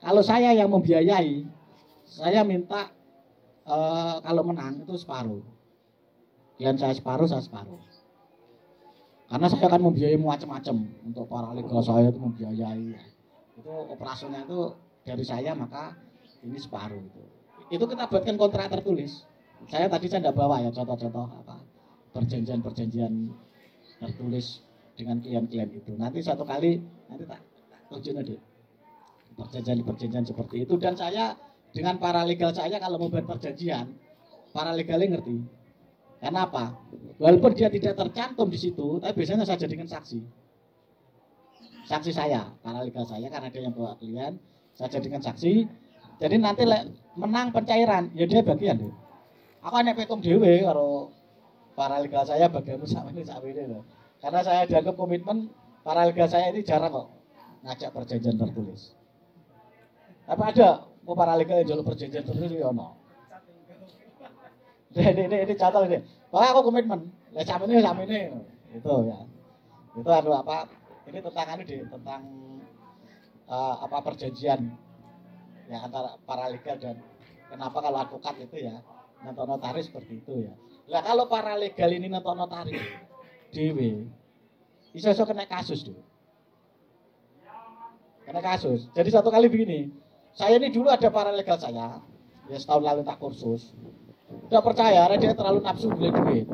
[0.00, 1.44] Kalau saya yang membiayai,
[2.08, 2.88] saya minta
[3.68, 3.76] e,
[4.24, 5.44] kalau menang itu separuh.
[6.56, 7.80] Klien saya separuh, saya separuh.
[9.30, 12.98] Karena saya akan membiayai macam-macam untuk para legal saya itu membiayai.
[13.60, 14.60] Itu operasionalnya itu
[15.06, 15.94] dari saya maka
[16.42, 17.22] ini separuh itu.
[17.70, 19.22] Itu kita buatkan kontrak tertulis.
[19.70, 21.62] Saya tadi saya tidak bawa ya contoh-contoh apa
[22.16, 23.30] perjanjian-perjanjian
[24.00, 24.64] tertulis
[24.98, 25.92] dengan klien-klien itu.
[25.94, 27.40] Nanti satu kali nanti tak,
[27.90, 28.40] tunjukin deh
[29.34, 31.34] perjanjian-perjanjian seperti itu dan saya
[31.70, 33.94] dengan para legal saya kalau membuat perjanjian
[34.54, 35.60] para legalnya ngerti
[36.20, 36.76] karena apa?
[37.16, 40.20] Walaupun dia tidak tercantum di situ, tapi biasanya saya jadikan saksi.
[41.88, 44.36] Saksi saya, karena legal saya, karena dia yang bawa klien,
[44.76, 45.64] saya jadikan saksi.
[46.20, 46.68] Jadi nanti
[47.16, 48.92] menang pencairan, ya dia bagian deh.
[49.64, 51.08] Aku hanya petung dewe kalau
[51.72, 53.80] para legal saya bagian sama ini sama ini.
[54.20, 55.48] Karena saya dianggap komitmen
[55.80, 57.19] para legal saya ini jarang kok
[57.64, 58.96] ngajak perjanjian tertulis.
[60.30, 62.96] Apa ada mau para legal yang perjanjian tertulis ya no?
[64.96, 65.98] ini, ini, ini contoh ini.
[66.30, 67.00] Pokoknya aku komitmen.
[67.30, 68.30] Lah sama ini sama ini.
[68.74, 69.18] Itu ya.
[69.94, 70.66] Itu anu apa?
[71.06, 72.22] Ini tentang anu di tentang
[73.50, 74.70] uh, apa perjanjian
[75.70, 76.98] ya antara para legal dan
[77.50, 78.82] kenapa kalau advokat itu ya
[79.22, 80.54] nonton notaris seperti itu ya.
[80.90, 82.82] Lah kalau para legal ini nonton notaris
[83.50, 84.06] dewe
[84.94, 85.98] iso-iso kena kasus tuh.
[88.30, 88.86] Kena kasus.
[88.94, 89.90] Jadi satu kali begini,
[90.38, 91.98] saya ini dulu ada para legal saya,
[92.46, 93.74] ya setahun lalu tak kursus.
[94.46, 96.46] Tidak percaya, dia terlalu nafsu beli duit.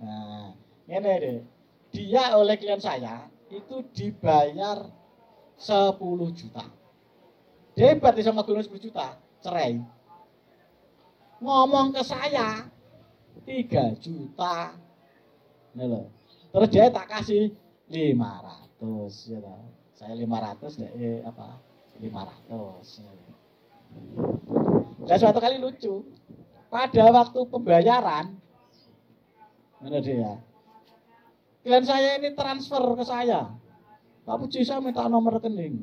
[0.00, 0.56] Nah,
[0.88, 1.44] ini deh.
[1.92, 4.88] Dia oleh klien saya itu dibayar
[5.60, 6.00] 10
[6.32, 6.64] juta.
[7.76, 9.84] Debat sama 10 juta, cerai.
[11.44, 12.72] Ngomong ke saya
[13.44, 14.80] 3 juta.
[15.76, 16.08] Ini loh.
[16.56, 17.52] Terus dia tak kasih
[17.92, 19.40] 500 ya
[20.00, 21.60] Saya 500 deh eh, apa?
[22.00, 22.48] 500.
[23.04, 23.12] Ya.
[25.04, 26.08] Dan suatu kali lucu
[26.70, 28.38] pada waktu pembayaran
[29.82, 30.38] mana dia
[31.66, 33.50] klien saya ini transfer ke saya
[34.22, 35.82] Pak Puji saya minta nomor rekening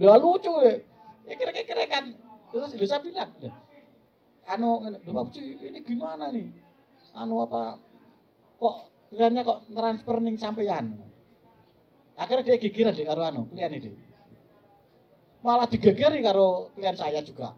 [0.00, 0.80] ya lucu ya
[1.28, 2.16] ya kira-kira kan
[2.50, 3.30] terus saya bilang
[4.48, 6.48] anu Pak Puji ini gimana nih
[7.12, 7.76] anu apa
[8.56, 8.76] kok
[9.12, 10.96] kliennya kok transfer ning sampeyan
[12.18, 13.92] akhirnya dia gigiran deh karo anu klien ini
[15.40, 17.56] malah digegeri karo klien saya juga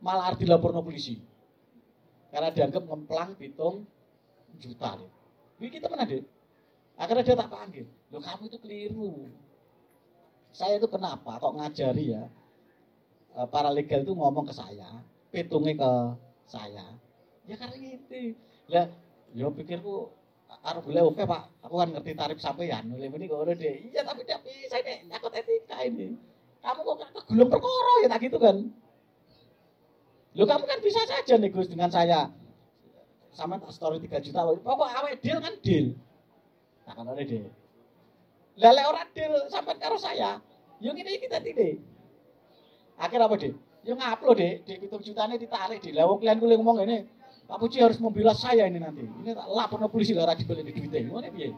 [0.00, 1.20] malah arti lapor polisi.
[2.32, 3.84] Karena dianggap ngemplang pitung
[4.58, 4.96] juta.
[5.60, 6.24] Ini kita mana deh?
[6.96, 7.86] Akhirnya dia tak panggil.
[8.12, 9.12] Loh kamu itu keliru.
[10.50, 12.22] Saya itu kenapa kok ngajari ya
[13.38, 14.98] eh, para legal itu ngomong ke saya,
[15.30, 15.90] pitungnya ke
[16.50, 16.86] saya.
[17.46, 18.34] Ya karena gitu.
[18.70, 18.86] Lah,
[19.34, 20.10] ya pikirku
[20.60, 22.90] harus boleh oke pak, aku kan ngerti tarif sampean.
[22.90, 23.76] Mulai ini kok deh.
[23.90, 26.18] Iya tapi tidak bisa ini nyakut etika ini.
[26.60, 28.56] Kamu kok gulung perkara ya tak gitu kan?
[30.36, 32.30] Lo kamu kan bisa saja nih Gus dengan saya.
[33.32, 34.42] Sama tak story 3 juta.
[34.42, 35.96] Pokok awet deal kan deal.
[36.84, 37.48] Nah kan deal.
[38.60, 40.42] Lele orang deal sampai karo saya.
[40.80, 41.80] Yang ini kita tidak.
[43.00, 43.54] Akhirnya apa deh?
[43.80, 47.08] Yang ngupload deh, di jutanya ditarik di lawang kalian kuliah ngomong ini.
[47.50, 49.02] Pak Puji harus membela saya ini nanti.
[49.02, 51.10] Ini tak lapor polisi lah dibeli di duitnya.
[51.10, 51.50] Mana piye?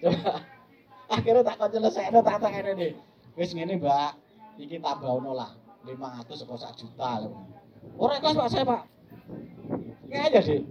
[0.00, 0.40] Coba.
[1.20, 2.96] Akhirnya tak kau selesai, tak tak ini.
[3.36, 4.16] Wes ini mbak,
[4.56, 5.52] iki tambah ono lah.
[5.84, 7.10] 500 atau 1 juta.
[7.98, 8.82] Orang ikhlas Pak saya Pak.
[10.08, 10.64] Ini aja sih.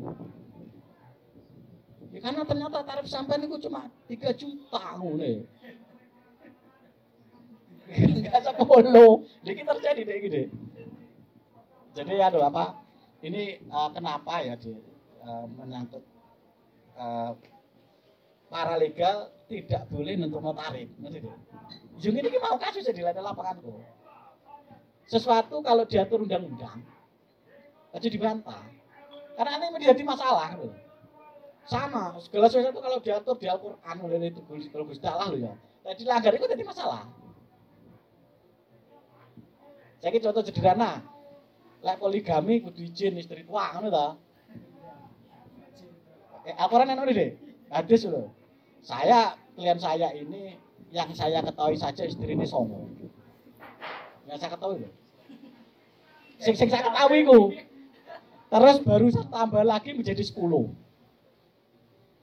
[2.12, 5.38] Ya karena ternyata tarif sampai itu cuma 3 juta nih.
[8.24, 9.28] Enggak sepuluh.
[9.44, 10.44] Jadi terjadi deh gini.
[11.92, 12.82] Jadi aduh apa?
[13.22, 14.74] Ini uh, kenapa ya di
[15.22, 16.02] uh, menyangkut
[16.98, 17.38] uh,
[18.50, 21.30] para legal tidak boleh nentuno tarif, ngerti.
[22.02, 24.02] Yang ini mau kasus jadi lapangan kok
[25.12, 26.80] sesuatu kalau diatur undang-undang
[27.92, 28.64] aja dibantah.
[29.36, 30.72] Karena ini menjadi masalah loh.
[31.62, 34.42] sama segala sesuatu kalau diatur di Al-Quran oleh itu
[34.74, 35.54] kalau Gusti Allah loh ya.
[35.92, 37.06] Jadi langgar itu jadi masalah.
[40.02, 41.06] Saya contoh sederhana
[41.82, 44.06] lek poligami kudu izin istri tua ngono ta
[46.46, 47.32] eh, Al-Quran yang ini deh,
[47.70, 48.34] hadis loh.
[48.82, 50.58] Saya, klien saya ini,
[50.90, 52.90] yang saya ketahui saja istri ini songo.
[54.26, 54.94] Yang saya ketahui loh.
[56.42, 57.54] Sing, sing saya ketahui ku.
[58.52, 60.34] Terus baru tambah lagi menjadi 10.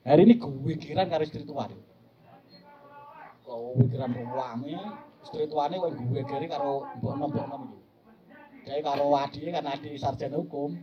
[0.03, 1.79] Hari ini gue kiran karo istri tua deh.
[3.47, 4.77] Kau pikiran rame,
[5.25, 7.78] istri tuane kok gue kiri karo mbok nom
[8.69, 10.77] Kayak karo adi kan adi sarjana hukum.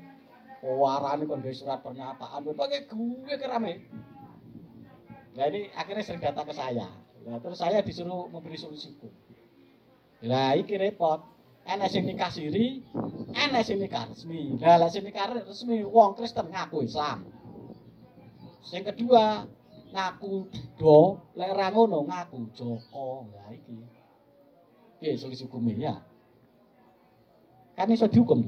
[0.66, 3.86] Warane kon surat pernyataan, pakai gue kerame.
[5.38, 6.90] Nah ini akhirnya sering datang ke saya.
[7.22, 9.14] Nah, terus saya disuruh memberi solusi hukum.
[10.26, 11.22] Lah iki repot.
[11.66, 12.86] Enak sing nikah siri,
[13.34, 14.54] enak sing nikah resmi.
[14.62, 17.26] Lah lah sing nikah resmi wong Kristen ngaku Islam.
[18.62, 19.50] Sing kedua
[19.90, 20.46] ngaku
[20.78, 23.26] do, lek ngono ngaku Joko.
[23.34, 23.82] Lah iki.
[25.02, 25.96] Piye solusi hukumnya ya?
[27.76, 28.48] Kan iso dihukum.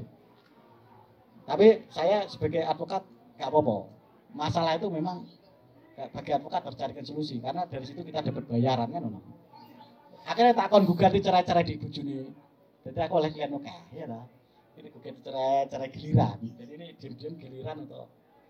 [1.48, 3.04] Tapi saya sebagai advokat
[3.40, 3.88] nggak apa-apa.
[4.36, 5.24] Masalah itu memang
[6.12, 9.04] bagi advokat harus carikan solusi karena dari situ kita dapat bayaran kan.
[10.28, 12.28] Akhirnya takon gugat di cerai-cerai di bujuni.
[12.84, 14.24] Jadi aku oleh klien oke ya lah.
[14.76, 16.38] Ini gugat cerai-cerai giliran.
[16.60, 18.08] Jadi ini diam-diam giliran untuk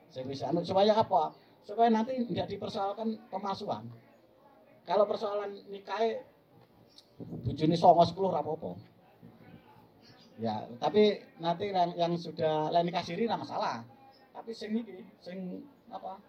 [0.09, 1.37] saya bisa anu supaya apa?
[1.65, 3.85] Supaya nanti tidak dipersoalkan pemalsuan.
[4.89, 6.21] Kalau persoalan nikah
[7.45, 8.77] bujuni songo sepuluh rapopo.
[10.37, 13.81] Ya, tapi nanti yang, yang sudah lain nikah siri nggak masalah.
[14.37, 16.21] Tapi sing iki, sing apa?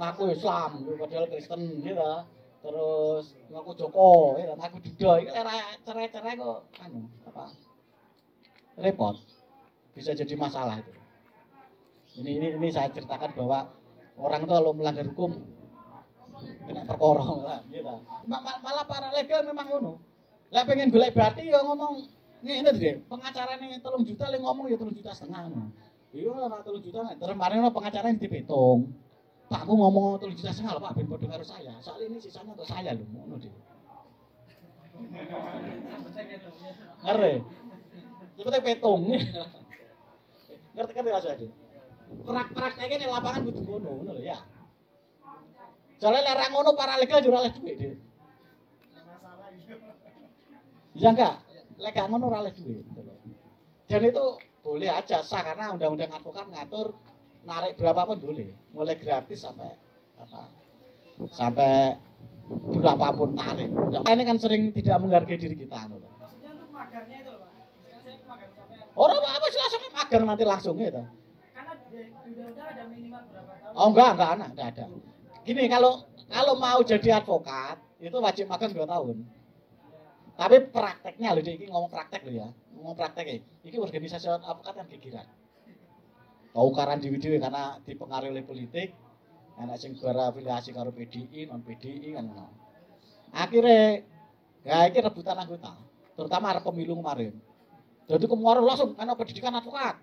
[0.00, 2.00] Ngaku Islam, padahal Kristen gitu.
[2.60, 5.32] Terus ngaku Joko, ya, ngaku Buddha, itu
[5.84, 7.52] cerai-cerai kok anu apa?
[8.80, 9.16] Repot.
[9.92, 10.92] Bisa jadi masalah itu.
[12.20, 13.68] Ini ini ini saya ceritakan bahwa
[14.16, 15.36] orang itu kalau melanggar hukum
[16.64, 17.92] kena perkorong lah, gitu.
[18.24, 19.92] Ma- Malah para legal memang ngono.
[20.48, 24.76] Lah pengen golek berarti ya ngomong ini deh, pengacara nih telung juta, le ngomong ya
[24.80, 25.52] telung juta setengah.
[26.10, 28.96] Iya lah telung juta, terus kemarin ono pengacara yang dihitung.
[29.50, 31.76] Pak aku ngomong telung juta setengah loh Pak, ben podo karo saya.
[31.84, 33.52] Soal ini sisanya untuk saya loh, ngono deh.
[37.04, 37.34] Ngerti?
[38.40, 39.02] Kita petung.
[40.72, 41.52] Ngerti kan rasa deh.
[42.10, 44.38] Prak-prakteknya di lapangan butuh ngono, ngono lho ya.
[46.00, 47.94] Soalnya lerang ngono para legal oleh duit deh.
[50.96, 51.49] Iya enggak?
[51.80, 52.84] Lek gak ngono ora oleh duit.
[52.84, 53.16] gitu loh.
[53.88, 54.24] Dan itu
[54.60, 56.92] boleh aja sah karena undang-undang advokat ngatur
[57.48, 59.72] narik berapapun boleh, mulai gratis sampai
[60.20, 60.52] apa?
[61.32, 61.96] Sampai
[62.68, 63.72] berapapun tarik.
[63.72, 65.88] Ini kan sering tidak menghargai diri kita.
[65.88, 67.48] Maksudnya untuk itu Pak.
[69.00, 71.02] Orang apa sih langsung magang nanti langsung gitu.
[71.56, 71.72] karena
[72.28, 73.74] undang-undang ada minimal berapa tahun.
[73.80, 74.84] Oh enggak, enggak anak, enggak ada.
[75.48, 75.92] Gini kalau
[76.28, 79.16] kalau mau jadi advokat itu wajib magang 2 tahun.
[80.40, 83.36] Tapi prakteknya loh, ini ngomong praktek loh ya, ngomong praktek ya.
[83.68, 85.28] Ini organisasi advokat kan gigiran.
[86.56, 88.96] Tahu karan di video karena dipengaruhi oleh politik,
[89.60, 92.32] anak sing berafiliasi karo PDI, non PDI kan.
[93.36, 94.00] Akhirnya,
[94.64, 95.76] ya ini rebutan anggota,
[96.16, 97.36] terutama ada pemilu kemarin.
[98.08, 100.00] Jadi kemarin langsung karena pendidikan advokat.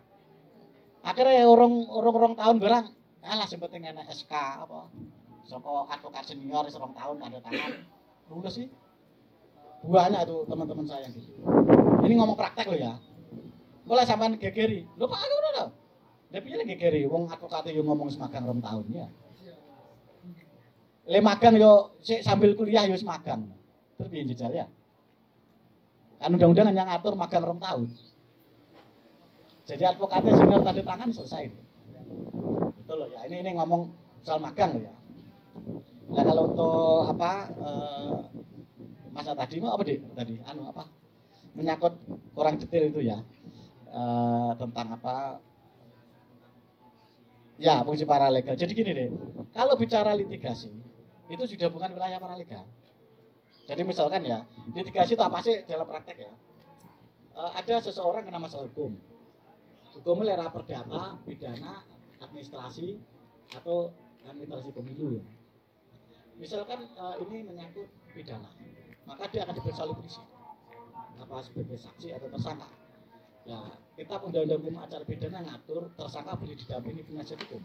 [1.02, 2.86] Akhirnya orang orang tahun barang,
[3.26, 4.86] alah sing penting SK apa,
[5.50, 7.74] soko advokat senior serong tahun tanda tangan,
[8.30, 8.70] lulus sih.
[9.88, 11.32] Banyak tuh teman-teman saya yang gitu.
[12.04, 12.94] Ini ngomong praktek loh ya.
[13.88, 14.84] Mulai sampean gegeri.
[15.00, 15.70] Lho Pak aku udah tau.
[16.28, 19.08] Piye lagi gegeri wong advokat yo ngomong semagang rong tahun ya.
[21.08, 23.48] Le magang yo sik sambil kuliah yo semagang.
[23.96, 24.68] Terus piye jejal ya?
[26.20, 27.88] Kan undang-undang hanya ngatur magang rong tahun.
[29.68, 31.48] Jadi advokatnya senior tanda tangan selesai.
[32.84, 33.24] Betul loh ya.
[33.24, 33.88] Ini ini ngomong
[34.20, 34.96] soal magang loh ya.
[36.12, 38.16] Nah kalau untuk apa eh,
[39.18, 40.86] masa tadi mau apa deh tadi anu apa
[41.58, 41.98] menyangkut
[42.38, 43.18] kurang detail itu ya
[43.88, 45.40] Eh, tentang apa
[47.56, 48.60] ya fungsi paralegal.
[48.60, 49.10] Jadi gini deh,
[49.56, 50.70] kalau bicara litigasi
[51.32, 52.68] itu sudah bukan wilayah paralegal.
[53.64, 54.44] Jadi misalkan ya
[54.76, 56.34] litigasi itu apa sih dalam praktek ya?
[57.40, 58.92] Eh, ada seseorang kena masalah hukum,
[59.96, 61.88] hukum lera perdata, pidana,
[62.20, 63.00] administrasi
[63.56, 63.96] atau
[64.28, 65.26] administrasi pemilu ya.
[66.36, 68.52] Misalkan eh, ini menyangkut pidana,
[69.08, 70.22] maka dia akan diperiksa oleh polisi
[71.18, 72.70] apa sebagai saksi atau tersangka.
[73.48, 73.58] Ya,
[73.96, 77.64] kita undang-undang hukum acara pidana ngatur tersangka boleh didampingi penasihat hukum.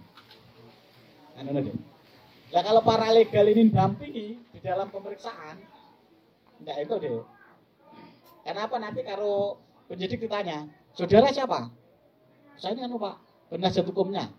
[1.37, 1.77] Deh.
[2.53, 5.59] Nah kalau para legal ini dampingi di dalam pemeriksaan,
[6.63, 7.25] enggak itu deh.
[8.47, 9.59] Kenapa nanti kalau
[9.91, 11.71] penyidik ditanya, saudara siapa?
[12.57, 13.19] Saya ini anu pak,
[13.51, 14.31] penasihat hukumnya.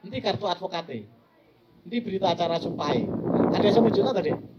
[0.00, 1.04] Nanti kartu advokatnya.
[1.82, 3.04] Nanti berita acara sumpahi.
[3.52, 4.55] Ada yang nunjukno tadi?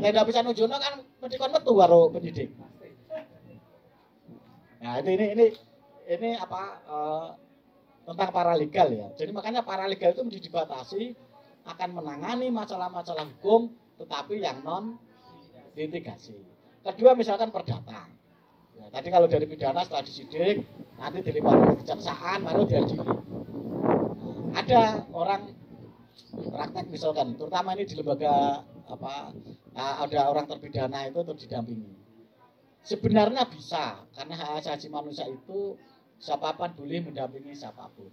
[0.00, 2.48] Tidak bisa nunjukno kan kon metu karo penyidik.
[4.80, 5.46] Nah, ini ini ini
[6.08, 7.28] ini apa eh,
[8.08, 9.08] tentang paralegal ya.
[9.14, 11.02] Jadi makanya paralegal itu menjadi dibatasi
[11.68, 13.70] akan menangani masalah-masalah hukum
[14.00, 14.96] tetapi yang non
[15.76, 16.34] litigasi.
[16.80, 18.08] Kedua misalkan perdata.
[18.80, 20.64] Ya, tadi kalau dari pidana setelah disidik
[20.96, 23.04] nanti dilimpahkan ke kejaksaan baru diadili.
[23.04, 25.52] Nah, ada orang
[26.30, 29.36] praktek misalkan terutama ini di lembaga apa
[29.74, 31.94] nah, ada orang terpidana itu untuk didampingi.
[32.80, 35.76] Sebenarnya bisa karena hak asasi manusia itu
[36.16, 38.08] siapa pun boleh mendampingi siapa pun.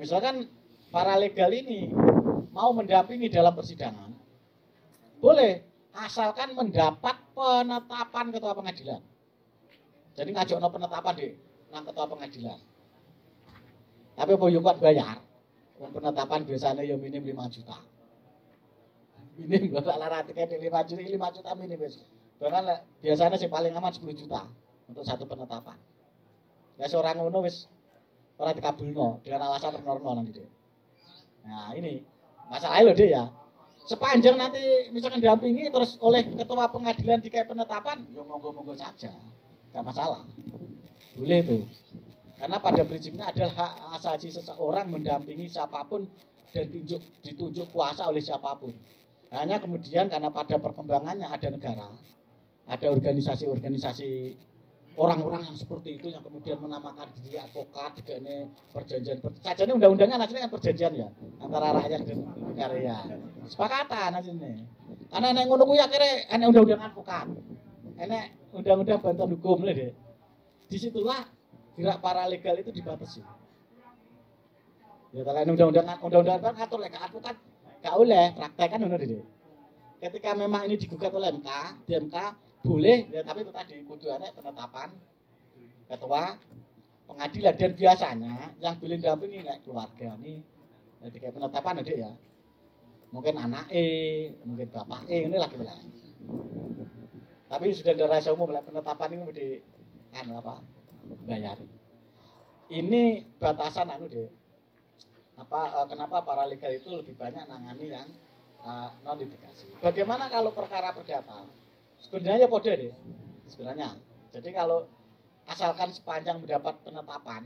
[0.00, 0.48] Misalkan
[0.88, 1.92] para legal ini
[2.52, 4.10] mau mendampingi dalam persidangan
[5.20, 5.62] boleh
[5.92, 9.02] asalkan mendapat penetapan ketua pengadilan.
[10.12, 11.32] Jadi ngajak no penetapan deh
[11.72, 12.60] nang ketua pengadilan.
[14.16, 15.20] Tapi yuk bayar?
[15.82, 17.91] Penetapan biasanya ya minim 5 juta
[19.38, 21.80] minim gak lara tiket 5 juta 5 juta minim
[22.42, 24.50] bahkan biasanya sih paling aman 10 juta
[24.90, 25.78] untuk satu penetapan.
[26.74, 27.70] Ya seorang ngono wis
[28.42, 30.50] orang dikabulno dengan alasan normal nanti deh
[31.42, 32.02] nah ini
[32.50, 33.24] masalahnya loh deh ya.
[33.82, 34.62] Sepanjang nanti
[34.94, 39.10] misalkan didampingi terus oleh ketua pengadilan dikai penetapan ya monggo-monggo saja.
[39.74, 40.22] Nggak masalah.
[41.18, 41.62] Boleh tuh
[42.42, 43.72] karena pada prinsipnya adalah hak
[44.02, 46.10] asasi seseorang mendampingi siapa pun
[46.50, 48.74] dan ditunjuk, ditunjuk kuasa oleh siapa pun.
[49.32, 51.88] Hanya kemudian karena pada perkembangannya ada negara,
[52.68, 54.36] ada organisasi-organisasi
[54.92, 58.44] orang-orang yang seperti itu yang kemudian menamakan diri advokat ini
[58.76, 61.08] perjanjian saja ini undang-undangnya nanti kan perjanjian ya
[61.40, 63.00] antara rakyat dan negara ya
[63.48, 64.68] sepakatan ini
[65.08, 67.26] karena yang ngono kuwi akhirnya ada undang-undang advokat
[68.04, 68.20] ini
[68.52, 69.96] undang-undang bantuan hukum deh
[70.68, 71.24] di situlah
[71.76, 73.20] gerak paralegal itu dibatasi.
[75.12, 77.36] Ya kalau undang-undang undang-undang kan lek advokat
[77.82, 79.26] gak oleh praktek kan ngono deh.
[80.02, 81.50] Ketika memang ini digugat oleh MK,
[81.86, 82.16] di MK
[82.62, 84.06] boleh ya tapi itu tadi kudu
[84.38, 84.94] penetapan
[85.90, 86.38] ketua
[87.10, 90.46] pengadilan dan biasanya yang boleh dampingi kayak keluarga ini
[91.02, 92.12] jadi kayak penetapan adik ya
[93.10, 95.90] mungkin anak E mungkin bapak E ini lagi bilang
[97.50, 99.48] tapi sudah ada rahasia umum penetapan ini di
[100.08, 100.64] kan apa
[101.28, 101.60] bayar.
[102.72, 104.28] Ini batasan anu deh.
[105.42, 108.06] Apa uh, kenapa para legal itu lebih banyak nangani yang
[108.62, 109.66] uh, non litigasi.
[109.82, 111.50] Bagaimana kalau perkara perdata?
[111.98, 112.94] Sebenarnya kode deh.
[113.50, 113.98] Sebenarnya.
[114.30, 114.86] Jadi kalau
[115.50, 117.42] asalkan sepanjang mendapat penetapan,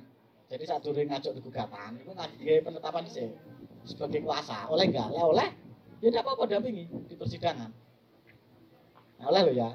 [0.52, 3.32] jadi saat dulu ngajak di gugatan, itu ngajak penetapan sih
[3.88, 4.68] sebagai kuasa.
[4.68, 5.08] Oleh enggak?
[5.16, 5.48] Oleh, oleh.
[6.04, 7.72] Ya tidak apa-apa dampingi di persidangan.
[9.16, 9.70] Nah, oleh lo ya.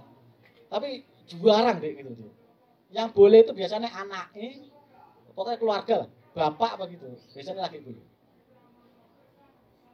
[0.70, 2.32] Tapi jarang deh gitu deh.
[2.94, 4.70] Yang boleh itu biasanya anak ini,
[5.34, 8.11] pokoknya keluarga lah, bapak begitu, biasanya lagi boleh.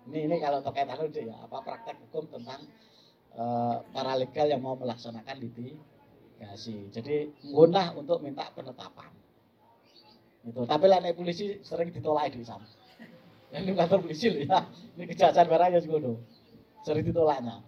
[0.08, 2.64] Ini ini kalau terkait anu ya, apa praktek hukum tentang
[3.36, 6.88] uh, para legal yang mau melaksanakan litigasi.
[6.96, 9.12] Jadi ngunah untuk minta penetapan.
[10.48, 10.64] Itu.
[10.64, 12.64] Tapi lah polisi sering ditolak di sana.
[13.52, 14.64] Ini kantor polisi ya.
[14.96, 15.92] Ini kejahatan barangnya sih
[16.88, 17.60] Sering ditolaknya.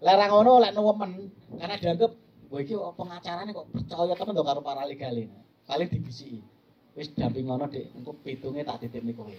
[0.00, 1.28] Larang ngono lek newemen
[1.58, 2.12] karena dianggap
[2.50, 5.30] Wah iki pengacarane kok percaya temen to karo para legale.
[5.70, 6.42] Paling dibisiki.
[6.98, 9.30] Wis damping ngono Dik, engko pitunge tak titipne kowe.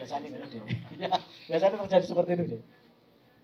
[0.00, 0.64] Biasanya ngono Dik.
[1.52, 2.62] Biasanya terjadi seperti itu Dik.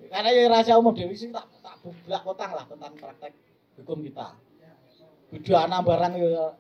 [0.09, 3.32] Karena ya rahasia umum Dewi sih tak tak bublak kotang lah tentang praktek
[3.76, 4.32] hukum kita.
[5.28, 6.57] Bidana barang ya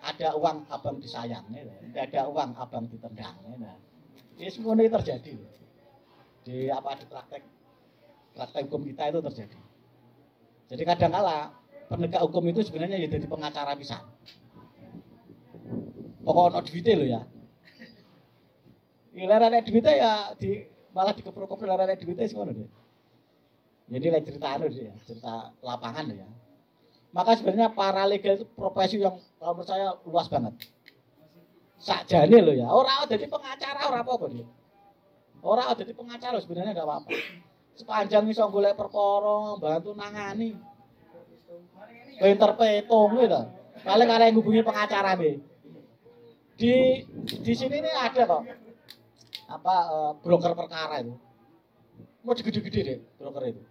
[0.00, 3.36] ada uang abang disayang, tidak ada uang abang ditendang.
[4.40, 5.36] Ini semua ini terjadi
[6.46, 7.42] di apa di praktek
[8.32, 9.58] praktek hukum kita itu terjadi.
[10.72, 11.52] Jadi kadang kala
[11.92, 14.00] penegak hukum itu sebenarnya ya jadi pengacara bisa.
[16.24, 17.20] Pokoknya duitnya lo ya.
[19.18, 20.62] Ilara ada duitnya ya di
[20.94, 22.70] malah dikeprok-keprok lara ada duitnya semua deh.
[23.88, 26.28] Jadi lagi cerita anu ya, cerita lapangan ya.
[27.10, 30.54] Maka sebenarnya para legal itu profesi yang kalau menurut saya luas banget.
[31.80, 32.68] Sakjane lo ya.
[32.68, 34.26] Orang jadi pengacara orang apa-apa.
[35.40, 37.12] Orang jadi pengacara sebenarnya enggak apa-apa
[37.78, 40.58] sepanjang iso golek perkara, bantu nangani.
[42.18, 43.42] Pinter petung gitu.
[43.86, 45.38] Paling yang hubungi pengacara nih.
[46.58, 48.42] Di di sini nih ada kok
[49.48, 51.16] apa uh, broker perkara itu.
[52.20, 53.62] Mau gede-gede deh broker itu.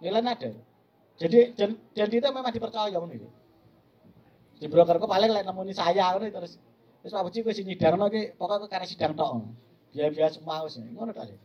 [0.00, 0.50] Nilainya ada.
[1.16, 1.52] Jadi
[1.92, 3.20] jadi itu memang dipercaya nih.
[4.56, 6.56] Di broker kok paling lain nemuni saya nih terus
[7.04, 9.52] terus Pak Puji gue sini sidang lagi pokoknya karena sidang tok.
[9.92, 10.88] Biar-biar semua harus nih.
[10.96, 11.36] Ngono kali.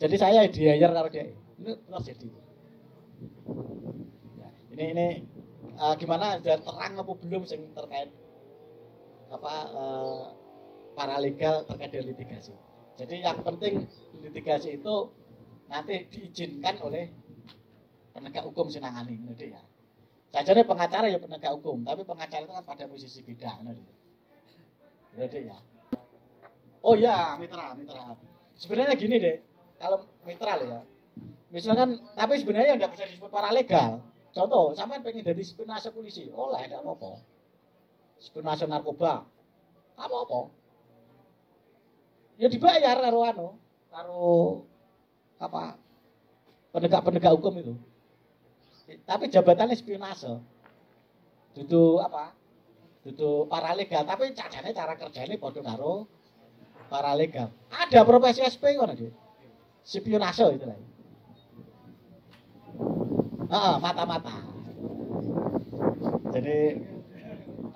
[0.00, 1.28] Jadi saya diajar kalau dia
[1.60, 2.28] ini terjadi.
[4.40, 5.06] Ya, ini ini
[5.76, 8.08] uh, gimana dan terang apa belum sing terkait
[9.28, 10.39] apa uh,
[11.00, 12.52] para legal terkait dengan litigasi.
[13.00, 13.88] Jadi yang penting
[14.20, 15.08] litigasi itu
[15.72, 17.08] nanti diizinkan oleh
[18.12, 19.64] penegak hukum senangani nanti ya.
[20.28, 23.64] Saja pengacara ya penegak hukum, tapi pengacara itu kan pada posisi beda.
[23.64, 23.80] Nanti.
[25.40, 25.56] Ya.
[26.84, 28.20] Oh ya, mitra, mitra.
[28.60, 29.40] Sebenarnya gini deh,
[29.80, 30.84] kalau mitra ya.
[31.48, 34.04] Misalkan, tapi sebenarnya nggak bisa disebut paralegal.
[34.36, 37.24] Contoh, sampai pengen jadi spionase polisi, oleh nggak apa-apa.
[38.22, 39.26] Spionase narkoba,
[39.98, 40.59] apa-apa.
[42.40, 43.48] Ya dibayar karo anu,
[43.92, 44.64] karo
[45.36, 45.76] apa
[46.72, 47.74] penegak-penegak hukum itu.
[49.04, 50.40] Tapi jabatannya spionase.
[51.52, 52.32] Dudu apa?
[53.04, 56.08] Dudu paralegal, tapi cacane cara kerjanya padha karo
[56.88, 57.52] paralegal.
[57.68, 58.96] Ada profesi SP kan.
[59.84, 60.80] Spionase itu lah.
[63.52, 64.48] Ah, mata-mata.
[66.32, 66.58] Jadi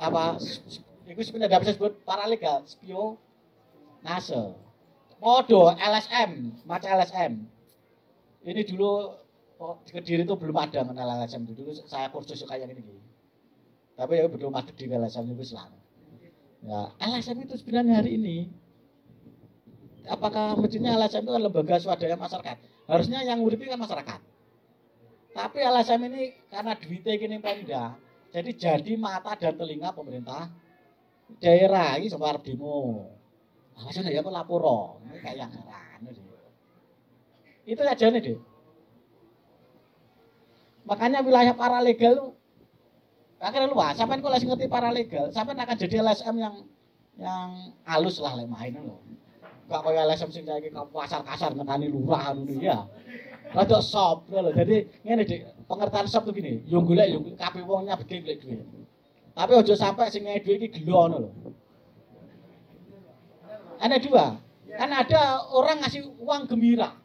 [0.01, 0.41] apa?
[1.05, 2.65] Itu sebenarnya bisa disebut paralegal,
[4.05, 4.53] spionase.
[5.25, 7.33] Modo LSM, macam LSM.
[8.45, 9.17] Ini dulu
[9.57, 11.65] oh, di Kediri itu belum ada mengenal LSM itu.
[11.65, 12.85] Dulu saya kursus kayak gini.
[13.97, 15.81] Tapi ya belum ada di LSM itu selama.
[16.61, 18.37] Ya, LSM itu sebenarnya hari ini
[20.05, 22.57] apakah mestinya LSM itu kan lembaga swadaya masyarakat?
[22.85, 24.21] Harusnya yang nguripi kan masyarakat.
[25.33, 27.97] Tapi LSM ini karena duitnya gini pemda,
[28.31, 30.53] jadi jadi mata dan telinga pemerintah
[31.41, 33.11] daerah ini sebar demo.
[33.75, 34.62] Alasannya ya aku lapor,
[35.22, 35.64] kayak yang deh.
[37.64, 38.39] Itu aja nih deh.
[40.85, 42.37] Makanya wilayah paralegal
[43.41, 43.97] akhirnya luas.
[43.97, 46.55] Sampai kok lagi ngerti paralegal, sampai akan jadi LSM yang
[47.18, 49.01] yang halus lah lek main loh.
[49.64, 52.85] Gak kayak LSM sing saiki pasar kasar ngentani lurah ngono ya.
[53.55, 54.51] Rada sop lho.
[54.53, 58.45] Jadi ngene Dik, pengertian sop tuh gini, yo golek yo kabeh wong nyabetke golek.
[59.35, 61.31] Tapi ojo sampai sing ngene duit iki gelo ngono lho.
[63.85, 64.41] Ada dua.
[64.74, 66.97] Kan ada orang ngasih uang gembira.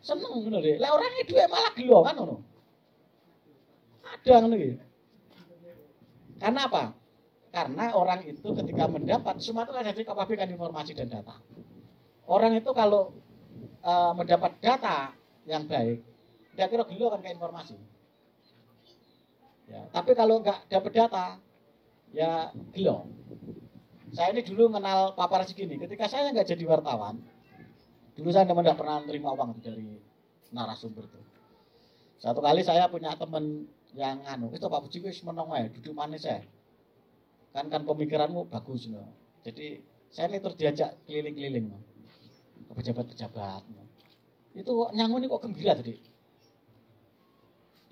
[0.00, 0.58] Seneng ngono.
[0.58, 2.36] Lah orang itu malah gelo kan ngono.
[4.02, 4.80] Ada ngono iki.
[6.40, 6.96] Karena apa?
[7.52, 11.36] Karena orang itu ketika mendapat semua itu kan jadi kepabrikan informasi dan data.
[12.24, 13.12] Orang itu kalau
[13.84, 15.12] uh, mendapat data
[15.44, 16.00] yang baik,
[16.56, 17.76] dia kira gelo kan ke informasi.
[19.68, 21.26] Ya, tapi kalau nggak dapat data,
[22.10, 23.06] ya gelo.
[24.12, 25.80] Saya ini dulu kenal papar segini.
[25.80, 27.16] Ketika saya nggak jadi wartawan,
[28.12, 29.88] dulu saya memang nggak pernah terima uang dari
[30.52, 31.20] narasumber itu.
[32.20, 33.64] Satu kali saya punya teman
[33.96, 36.44] yang anu, itu Pak Puji wis menong wae, duduk manis ya.
[37.56, 39.08] Kan kan pemikiranmu bagus loh.
[39.44, 39.80] Jadi
[40.12, 41.82] saya ini terus diajak keliling-keliling loh.
[42.68, 43.64] ke pejabat-pejabat.
[43.68, 43.86] loh.
[44.52, 45.96] Itu nyangun ini kok gembira tadi.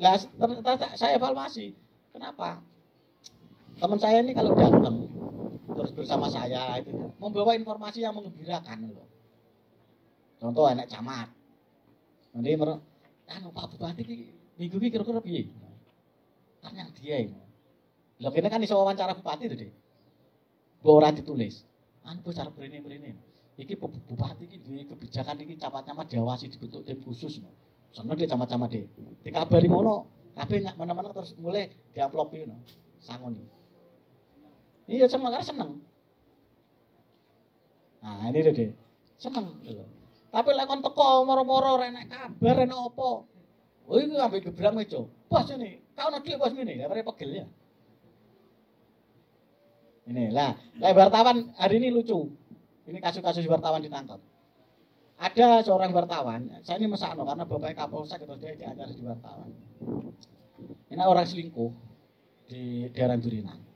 [0.01, 1.77] Lah ternyata saya evaluasi.
[2.13, 2.61] Kenapa?
[3.81, 5.20] Teman saya ini kalau datang
[5.81, 9.09] terus bersama saya itu membawa informasi yang mengembirakan loh.
[10.37, 11.33] Contoh anak camat.
[12.37, 12.77] Nanti mer
[13.33, 14.17] anu Pak Bupati ki
[14.61, 15.49] minggu ini kira-kira piye?
[16.61, 17.41] Yang dia ini.
[18.21, 19.73] Lho kene kan iso wawancara bupati itu deh.
[20.85, 21.65] Mbok ora ditulis.
[22.05, 23.17] Anu bos cara berini-berini.
[23.57, 27.41] Iki bu- bupati iki duwe kebijakan iki camat-camat diawasi dibentuk tim khusus.
[27.41, 27.49] No.
[27.97, 28.85] Sono dia camat-camat deh.
[29.25, 30.05] Dikabari ngono,
[30.37, 32.61] kabeh mana-mana terus mulai diamplopi no.
[33.01, 33.41] Sangon.
[34.91, 35.71] Iya seneng karena seneng.
[38.03, 38.75] Nah, ini deh.
[39.23, 39.87] Seneng gitu.
[40.31, 43.11] Tapi lek kon teko moro-moro ora enak kabar enak apa.
[43.91, 45.03] Oh iki ambek gebrang meja.
[45.31, 47.47] Bos ini, kau nanti bos ini, ya pegel ya.
[50.11, 52.31] Ini lah, lah wartawan hari ini lucu.
[52.87, 54.19] Ini kasus-kasus wartawan ditangkap.
[55.19, 59.51] Ada seorang wartawan, saya ini mesakno karena bapak Kapolsek itu dia diajar di wartawan.
[60.91, 61.71] Ini orang selingkuh
[62.51, 63.70] di daerah Durinan.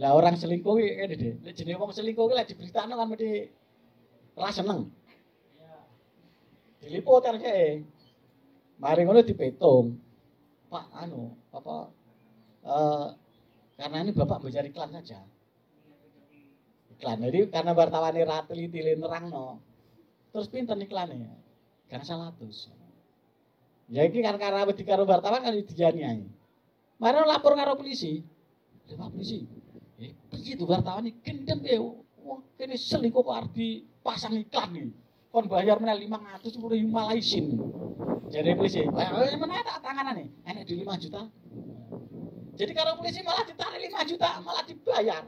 [0.00, 3.52] Lah orang selingkuh ini deh, lek jenenge wong selingkuh ki lek diberitano kan mesti
[4.32, 4.88] ora seneng.
[6.80, 7.84] Diliput kayak
[8.80, 10.00] Mari ngono dipetung.
[10.72, 11.92] Pak anu, apa
[12.64, 13.06] eh
[13.76, 15.20] karena ini Bapak bayar iklan saja.
[16.96, 17.20] Iklan.
[17.20, 19.60] Jadi karena wartawan ini rateli tilin terang no.
[20.32, 21.28] Terus pinter iklannya.
[21.92, 22.72] Karena salah terus.
[23.92, 26.24] Ya ini kan karena wedi karo wartawan kan dianiai.
[26.96, 28.24] Mari lapor karo polisi.
[28.88, 29.59] Lha polisi.
[30.40, 31.80] Tuh wartawan iki gendeng ya.
[32.20, 34.90] Wah, kene selingkuh kok arep dipasang iklan iki.
[35.30, 37.54] Kon bayar meneh 500 sepuluh malah isin.
[38.30, 40.28] Jadi polisi, "Eh, mana tak tanganan nih?
[40.46, 41.22] Enak di 5 juta."
[42.58, 45.22] Jadi kalau polisi malah ditarik 5 juta, malah dibayar.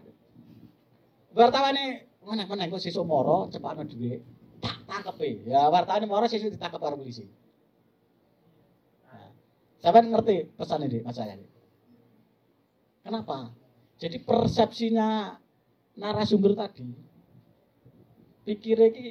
[1.33, 1.87] Wartawan ini
[2.23, 4.21] mana mana kok sesuk moro cepatno duit.
[4.61, 5.49] Tak tangkep.
[5.49, 7.25] Ya wartawan moro sesuk ditangkap karo polisi.
[9.07, 9.31] Nah,
[9.81, 11.39] Sampai ngerti pesan ini Mas saya.
[13.03, 13.51] Kenapa?
[14.03, 15.39] Jadi persepsinya
[15.95, 17.13] narasumber tadi
[18.43, 19.07] pikirnya ki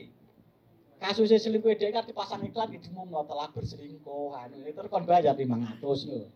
[0.99, 5.79] kasusnya selingkuh dia kan dipasang iklan itu mau telah berselingkuh anu itu kan bayar 500
[5.81, 6.27] loh.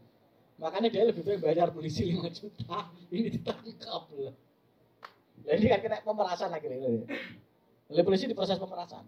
[0.56, 4.34] Makanya dia lebih baik bayar polisi 5 juta ini ditangkap loh.
[5.46, 7.06] Ini kan kena pemerasan akhirnya.
[7.92, 9.04] Oleh polisi diproses pemerasan.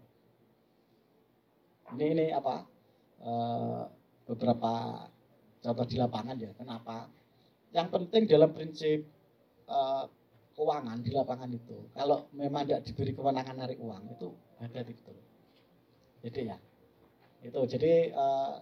[1.96, 2.68] Ini ini apa?
[3.18, 3.82] eh,
[4.28, 4.72] beberapa
[5.64, 6.52] contoh di lapangan ya.
[6.54, 7.10] Kenapa?
[7.74, 9.02] Yang penting dalam prinsip
[9.68, 10.04] eh,
[10.58, 15.16] keuangan di lapangan itu, kalau memang tidak diberi kewenangan narik uang itu hati-hati betul.
[16.24, 16.56] Jadi ya,
[17.46, 18.54] itu jadi eh,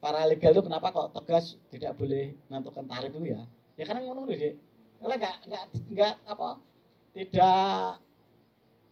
[0.00, 3.40] para legal itu kenapa kok tegas tidak boleh menentukan tarif itu ya?
[3.78, 4.56] Ya karena ngono deh.
[5.00, 5.64] Kalau nggak nggak
[5.96, 6.48] nggak apa
[7.16, 8.00] tidak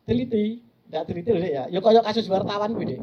[0.08, 1.64] teliti, tidak teliti Dek, ya.
[1.68, 3.00] Ya kayak kasus wartawan gue deh.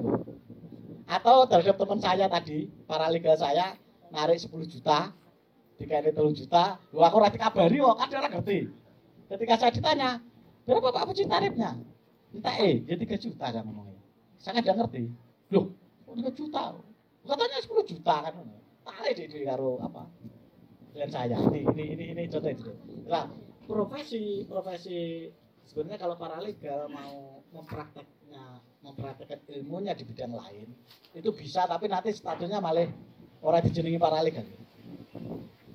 [1.05, 3.77] Atau terhadap teman saya tadi, para legal saya
[4.09, 5.13] narik 10 juta,
[5.75, 8.59] dikali 3 juta, gua aku rati kabari kok, kan orang ngerti.
[9.25, 10.09] Ketika saya ditanya,
[10.63, 11.75] berapa Pak Puji tarifnya?
[12.31, 13.99] Entah eh, ya 3 juta saya ngomongnya.
[14.39, 15.03] Saya nggak ngerti.
[15.51, 15.71] Loh,
[16.05, 16.63] kok 3 juta?
[17.25, 18.33] Katanya 10 juta kan.
[18.85, 20.05] Tarik di karo apa?
[20.93, 21.37] Dengan saya.
[21.41, 22.69] Ini ini ini ini contoh itu.
[23.09, 23.25] Nah,
[23.65, 25.27] profesi profesi
[25.65, 30.69] sebenarnya kalau para legal mau memprakteknya mempraktekkan ilmunya di bidang lain
[31.17, 32.85] itu bisa tapi nanti statusnya malah
[33.41, 34.21] orang dijenengi para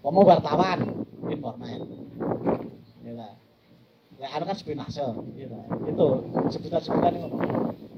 [0.00, 1.84] Pomo wartawan informan
[3.04, 3.32] ya lah.
[4.20, 5.04] Ya anu kan spionase
[5.36, 5.56] gitu.
[5.88, 6.06] itu
[6.52, 7.28] sebutan-sebutan itu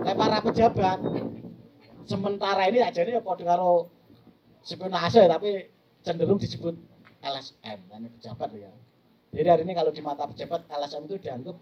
[0.02, 0.98] Nah, para pejabat
[2.10, 3.86] sementara ini aja ini ya karo
[4.66, 5.70] spionase tapi
[6.02, 6.74] cenderung disebut
[7.22, 8.70] LSM kan pejabat ya.
[9.32, 11.56] Jadi hari ini kalau di mata pejabat LSM itu dianggap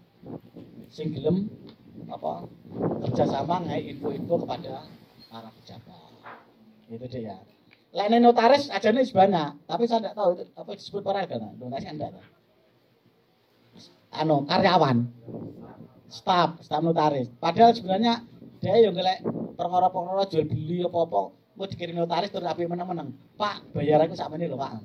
[0.89, 1.45] sing gelem
[2.09, 2.49] apa
[3.05, 4.89] kerjasama ngai info-info kepada
[5.29, 6.11] para pejabat.
[6.89, 7.37] Itu dia
[7.91, 11.87] lainnya notaris aja nih banyak tapi saya tidak tahu itu apa disebut para agama notaris
[11.87, 12.41] anda tahu
[14.11, 15.07] anu karyawan.
[16.11, 17.31] Staf staf notaris.
[17.39, 18.19] Padahal sebenarnya
[18.59, 19.23] dia yang ngelek
[19.55, 23.15] perkara-perkara jual beli apa-apa mau dikirim notaris terus api menang-menang.
[23.39, 24.83] Pak bayar aku sama ini loh pak.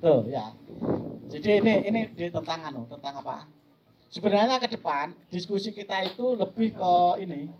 [0.00, 0.56] Tuh ya.
[1.28, 3.44] Jadi ini ini di tentang anu tentang apa?
[4.08, 7.52] Sebenarnya ke depan diskusi kita itu lebih ke ini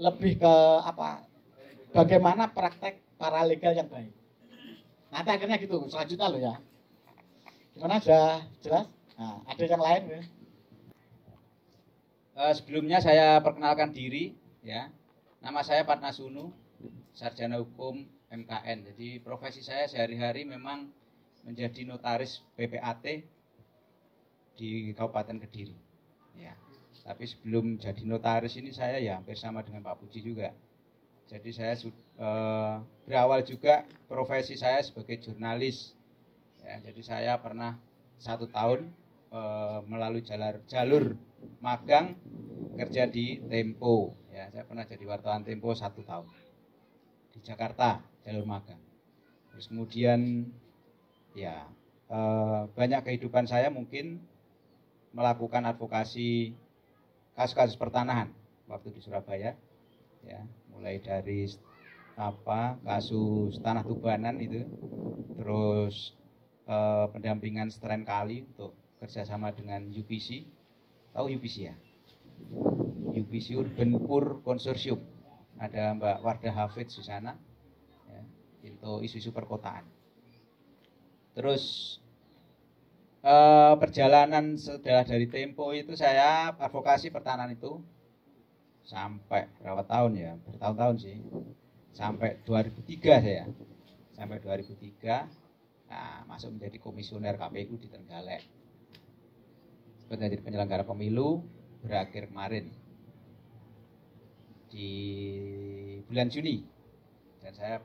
[0.00, 1.22] lebih ke apa
[1.92, 4.12] bagaimana praktek paralegal yang baik
[5.10, 6.54] nanti akhirnya gitu selanjutnya loh ya
[7.74, 8.86] gimana sudah jelas
[9.18, 10.22] nah, ada yang lain ya
[12.40, 14.32] Eh, sebelumnya saya perkenalkan diri
[14.64, 14.88] ya.
[15.44, 16.48] Nama saya Pat Nasunu,
[17.12, 18.88] sarjana hukum MKN.
[18.88, 20.88] Jadi profesi saya sehari-hari memang
[21.44, 23.28] menjadi notaris PPAT
[24.56, 25.76] di Kabupaten Kediri.
[26.40, 26.56] Ya.
[27.04, 30.56] Tapi sebelum jadi notaris ini saya ya hampir sama dengan Pak Puji juga.
[31.30, 32.74] Jadi saya eh,
[33.06, 35.94] berawal juga profesi saya sebagai jurnalis.
[36.66, 37.78] Ya, jadi saya pernah
[38.18, 38.90] satu tahun
[39.30, 41.04] eh, melalui jalur jalur
[41.62, 42.18] magang
[42.74, 44.18] kerja di Tempo.
[44.34, 46.26] Ya, saya pernah jadi wartawan Tempo satu tahun
[47.30, 48.82] di Jakarta jalur magang.
[49.54, 50.50] Terus kemudian
[51.38, 51.62] ya
[52.10, 54.18] eh, banyak kehidupan saya mungkin
[55.14, 56.58] melakukan advokasi
[57.38, 58.34] kasus-kasus pertanahan
[58.66, 59.54] waktu di Surabaya.
[60.26, 60.42] Ya,
[60.80, 61.44] mulai dari
[62.16, 64.64] apa kasus tanah tubanan itu,
[65.36, 66.16] terus
[66.64, 70.48] eh, pendampingan stren kali untuk kerjasama dengan UPC
[71.12, 71.76] tahu UPC ya?
[73.12, 75.04] UPC Urban Poor Consortium.
[75.60, 77.36] Ada Mbak Wardah Hafid di sana
[78.08, 78.20] ya,
[78.64, 79.84] itu isu-isu perkotaan.
[81.36, 81.96] Terus
[83.20, 87.84] eh, perjalanan setelah dari Tempo itu saya advokasi pertahanan itu
[88.90, 90.32] sampai berapa tahun ya?
[90.50, 91.16] Bertahun-tahun sih.
[91.94, 93.46] Sampai 2003 saya.
[94.18, 95.38] Sampai 2003
[95.90, 98.42] nah masuk menjadi komisioner KPU di Trenggalek.
[100.02, 101.46] Sebagai penyelenggara pemilu
[101.86, 102.74] berakhir kemarin.
[104.66, 104.90] Di
[106.10, 106.66] bulan Juni.
[107.38, 107.78] Dan saya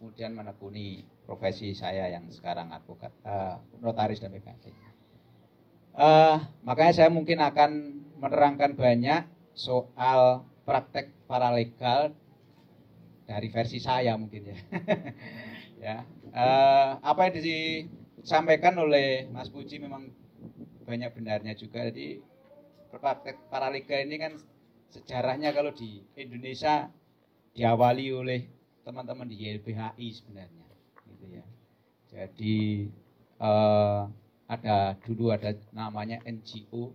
[0.00, 4.72] kemudian menekuni profesi saya yang sekarang advokat eh, notaris dan PPAT.
[5.96, 7.70] Eh, makanya saya mungkin akan
[8.20, 12.12] menerangkan banyak soal praktek paralegal
[13.24, 14.58] dari versi saya mungkin ya.
[15.88, 15.96] ya.
[16.36, 20.12] Eh, apa yang disampaikan oleh Mas Puji memang
[20.84, 21.88] banyak benarnya juga.
[21.88, 22.20] Jadi
[22.92, 24.32] praktek paralegal ini kan
[24.92, 26.92] sejarahnya kalau di Indonesia
[27.56, 28.40] diawali oleh
[28.84, 30.68] teman-teman di YLBHI sebenarnya
[31.08, 31.44] gitu ya.
[32.12, 32.86] Jadi
[33.40, 34.02] eh,
[34.46, 36.92] ada dulu ada namanya NGO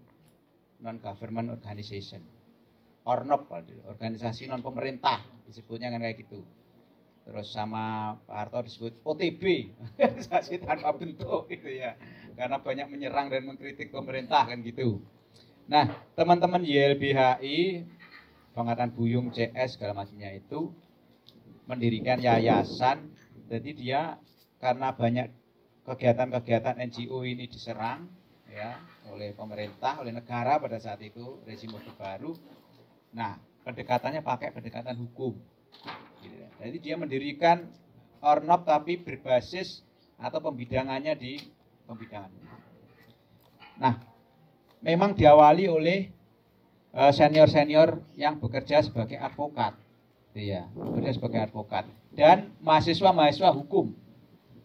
[0.81, 2.21] non government organization.
[3.01, 3.49] Ornop
[3.89, 6.45] organisasi non pemerintah disebutnya kan kayak gitu.
[7.21, 9.43] Terus sama Pak Harto disebut OTB,
[10.01, 11.97] organisasi tanpa bentuk gitu ya.
[12.33, 15.01] Karena banyak menyerang dan mengkritik pemerintah kan gitu.
[15.69, 15.87] Nah,
[16.17, 17.85] teman-teman YLBHI,
[18.51, 20.75] Pengangkatan Buyung CS segala macamnya itu
[21.71, 23.15] mendirikan yayasan.
[23.47, 24.19] Jadi dia
[24.59, 25.31] karena banyak
[25.87, 28.11] kegiatan-kegiatan NGO ini diserang,
[28.51, 28.75] ya
[29.07, 32.35] oleh pemerintah, oleh negara pada saat itu rezim Orde Baru.
[33.11, 33.37] Nah,
[33.67, 35.35] pendekatannya pakai pendekatan hukum.
[36.23, 36.49] Gitu ya.
[36.61, 37.67] Jadi dia mendirikan
[38.21, 39.83] ornop tapi berbasis
[40.21, 41.41] atau pembidangannya di
[41.89, 42.29] pembidangan.
[43.81, 43.97] Nah,
[44.85, 45.99] memang diawali oleh
[46.93, 49.73] eh, senior-senior yang bekerja sebagai advokat.
[50.31, 51.83] Iya, bekerja sebagai advokat
[52.15, 53.95] dan mahasiswa-mahasiswa hukum.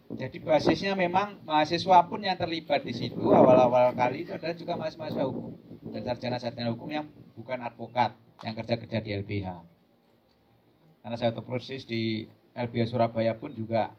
[0.07, 5.27] Jadi basisnya memang mahasiswa pun yang terlibat di situ awal-awal kali itu adalah juga mahasiswa
[5.27, 5.51] hukum
[5.91, 8.15] dan sarjana-sarjana hukum yang bukan advokat
[8.45, 9.47] yang kerja-kerja di LBH.
[11.01, 13.93] Karena saya tahu persis di LBH Surabaya pun juga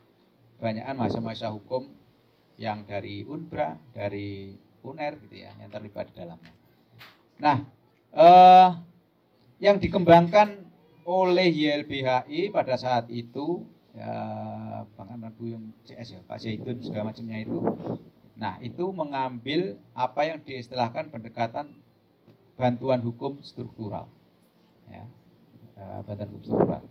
[0.58, 1.88] banyakan mahasiswa-mahasiswa hukum
[2.58, 6.52] yang dari Unbra, dari UNER gitu ya, yang terlibat di dalamnya.
[7.38, 7.58] Nah,
[8.14, 8.68] eh,
[9.58, 10.68] yang dikembangkan
[11.08, 13.64] oleh YLBHI pada saat itu
[13.96, 14.12] ya
[14.94, 17.58] Bang Amran Buyung CS ya Pak Zaitun segala macamnya itu
[18.38, 21.74] nah itu mengambil apa yang diistilahkan pendekatan
[22.54, 24.06] bantuan hukum struktural
[24.90, 25.04] ya.
[25.78, 26.82] Eh, bantuan hukum struktural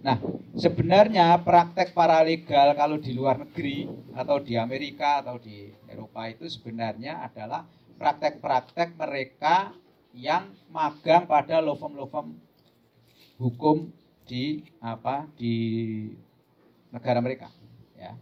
[0.00, 0.16] Nah,
[0.56, 3.84] sebenarnya praktek paralegal kalau di luar negeri
[4.16, 7.68] atau di Amerika atau di Eropa itu sebenarnya adalah
[8.00, 9.76] praktek-praktek mereka
[10.16, 12.32] yang magang pada law firm law firm
[13.36, 13.92] hukum
[14.24, 15.54] di apa di
[16.88, 17.52] negara mereka
[17.92, 18.16] ya.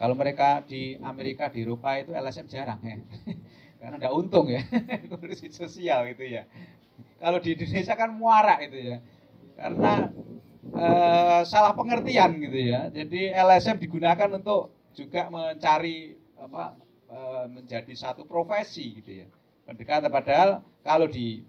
[0.00, 2.96] Kalau mereka di Amerika di Eropa itu LSM jarang ya.
[3.80, 4.64] Karena tidak untung ya.
[5.12, 6.48] Ngurusi sosial gitu ya
[7.20, 8.98] kalau di Indonesia kan muara itu ya
[9.60, 10.08] karena
[10.74, 16.74] eh, salah pengertian gitu ya jadi LSM digunakan untuk juga mencari apa
[17.12, 19.26] eh, menjadi satu profesi gitu ya
[19.68, 21.44] pendekatan padahal kalau di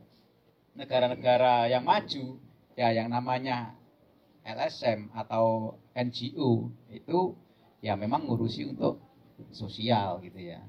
[0.75, 2.39] negara-negara yang maju
[2.75, 3.75] ya yang namanya
[4.45, 7.35] LSM atau NGO itu
[7.83, 9.01] ya memang ngurusi untuk
[9.53, 10.61] sosial gitu ya.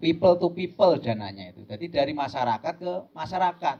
[0.00, 1.64] People to people dananya itu.
[1.64, 3.78] Jadi dari masyarakat ke masyarakat.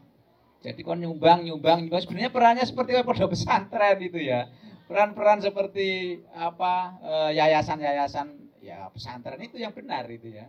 [0.65, 2.01] Jadi kon nyumbang, nyumbang, nyumbang.
[2.01, 4.49] Sebenarnya perannya seperti pada pesantren itu ya.
[4.89, 8.29] Peran-peran seperti apa eh, yayasan-yayasan
[8.65, 10.49] ya pesantren itu yang benar itu ya.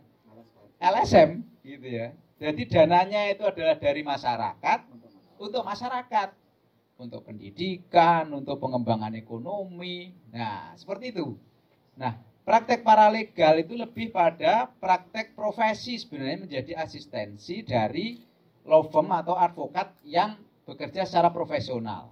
[0.80, 2.16] LSM gitu ya.
[2.40, 4.80] Jadi dananya itu adalah dari masyarakat
[5.40, 6.30] untuk masyarakat
[6.96, 10.16] untuk pendidikan, untuk pengembangan ekonomi.
[10.32, 11.36] Nah, seperti itu.
[12.00, 12.16] Nah,
[12.48, 18.20] praktek paralegal itu lebih pada praktek profesi sebenarnya menjadi asistensi dari
[18.66, 20.36] law firm atau advokat yang
[20.66, 22.12] bekerja secara profesional.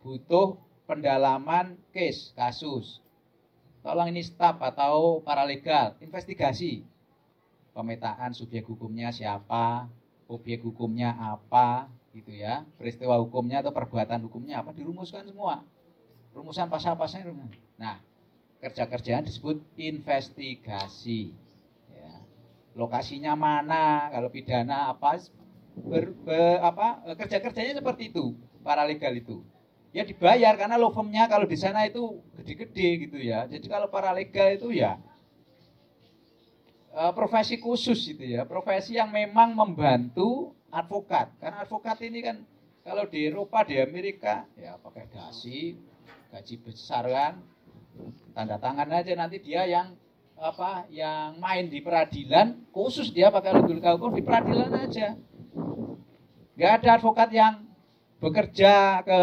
[0.00, 0.56] Butuh
[0.88, 3.04] pendalaman case, kasus.
[3.84, 6.82] Tolong ini staf atau paralegal, investigasi.
[7.76, 9.86] Pemetaan subjek hukumnya siapa,
[10.26, 15.60] objek hukumnya apa, gitu ya peristiwa hukumnya atau perbuatan hukumnya apa dirumuskan semua
[16.32, 18.00] rumusan pasal-pasalnya nah
[18.64, 21.36] kerja-kerjaan disebut investigasi
[21.92, 22.12] ya.
[22.72, 25.20] lokasinya mana kalau pidana apa
[25.76, 28.32] ber, ber, apa kerja-kerjanya seperti itu
[28.64, 29.44] para legal itu.
[29.92, 33.48] Ya dibayar karena law kalau di sana itu gede-gede gitu ya.
[33.48, 35.00] Jadi kalau para legal itu ya
[36.92, 38.44] eh, profesi khusus gitu ya.
[38.44, 41.32] Profesi yang memang membantu advokat.
[41.40, 42.36] Karena advokat ini kan
[42.84, 45.74] kalau di Eropa, di Amerika, ya pakai dasi,
[46.30, 47.34] gaji besar kan,
[48.30, 49.96] tanda tangan aja nanti dia yang
[50.36, 55.16] apa yang main di peradilan khusus dia pakai logika hukum di peradilan aja
[56.56, 57.54] nggak ada advokat yang
[58.16, 59.18] bekerja ke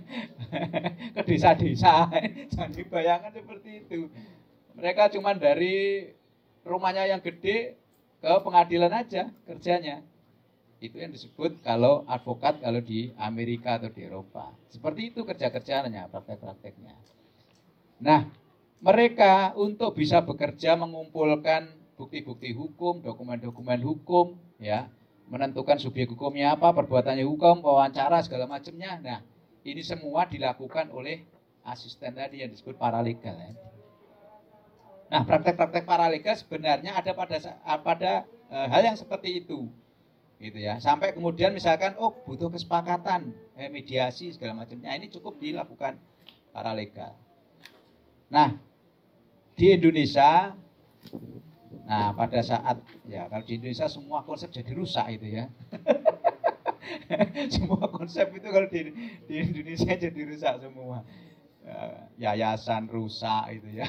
[1.16, 2.12] ke desa-desa
[2.52, 4.12] jangan dibayangkan seperti itu
[4.76, 6.12] mereka cuma dari
[6.62, 7.80] rumahnya yang gede
[8.20, 10.04] ke pengadilan aja kerjanya
[10.80, 14.48] itu yang disebut kalau advokat kalau di Amerika atau di Eropa.
[14.72, 16.96] Seperti itu kerja-kerjanya, praktek-prakteknya.
[18.00, 18.24] Nah,
[18.80, 21.68] mereka untuk bisa bekerja mengumpulkan
[22.00, 24.88] bukti-bukti hukum, dokumen-dokumen hukum, ya,
[25.30, 28.98] menentukan subjek hukumnya apa, perbuatannya hukum, wawancara segala macamnya.
[28.98, 29.18] Nah,
[29.62, 31.22] ini semua dilakukan oleh
[31.62, 33.38] asisten tadi yang disebut paralegal.
[33.38, 33.54] Ya.
[35.10, 37.36] Nah, praktek-praktek paralegal sebenarnya ada pada
[37.82, 38.12] pada
[38.50, 39.70] e, hal yang seperti itu
[40.40, 46.00] gitu ya sampai kemudian misalkan oh butuh kesepakatan eh, mediasi segala macamnya ini cukup dilakukan
[46.48, 47.12] para legal
[48.32, 48.56] nah
[49.52, 50.56] di Indonesia
[51.86, 55.44] nah pada saat ya kalau di Indonesia semua konsep jadi rusak itu ya
[57.54, 58.90] semua konsep itu kalau di,
[59.26, 61.06] di Indonesia jadi rusak semua
[61.62, 63.86] ya, yayasan rusak itu ya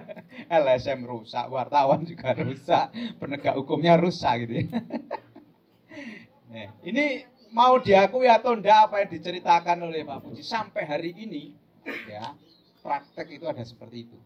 [0.62, 4.66] LSM rusak wartawan juga rusak penegak hukumnya rusak gitu ya
[6.46, 11.52] Nah, ini mau diakui atau enggak apa yang diceritakan oleh Pak Puji sampai hari ini
[12.08, 12.32] ya
[12.80, 14.18] praktek itu ada seperti itu.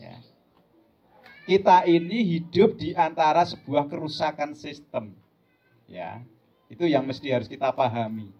[0.00, 0.16] Ya.
[1.50, 5.10] Kita ini hidup di antara sebuah kerusakan sistem.
[5.90, 6.22] Ya,
[6.70, 8.30] itu yang mesti harus kita pahami.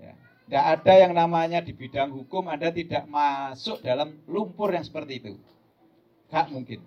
[0.00, 0.16] Ya.
[0.48, 5.36] Tidak ada yang namanya di bidang hukum Anda tidak masuk dalam lumpur yang seperti itu.
[6.32, 6.80] Gak mungkin.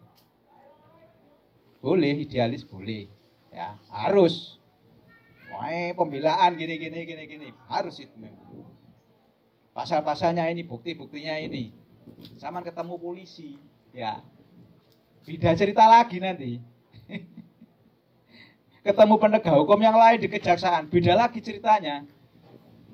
[1.77, 3.05] Boleh, idealis boleh.
[3.53, 4.57] Ya, harus.
[5.53, 8.17] Wah, pembelaan gini gini gini gini harus itu.
[9.77, 11.69] Pasal-pasalnya ini, bukti-buktinya ini.
[12.41, 13.61] Sama ketemu polisi,
[13.93, 14.25] ya.
[15.21, 16.61] Beda cerita lagi nanti.
[18.81, 22.01] ketemu penegak hukum yang lain di kejaksaan, beda lagi ceritanya.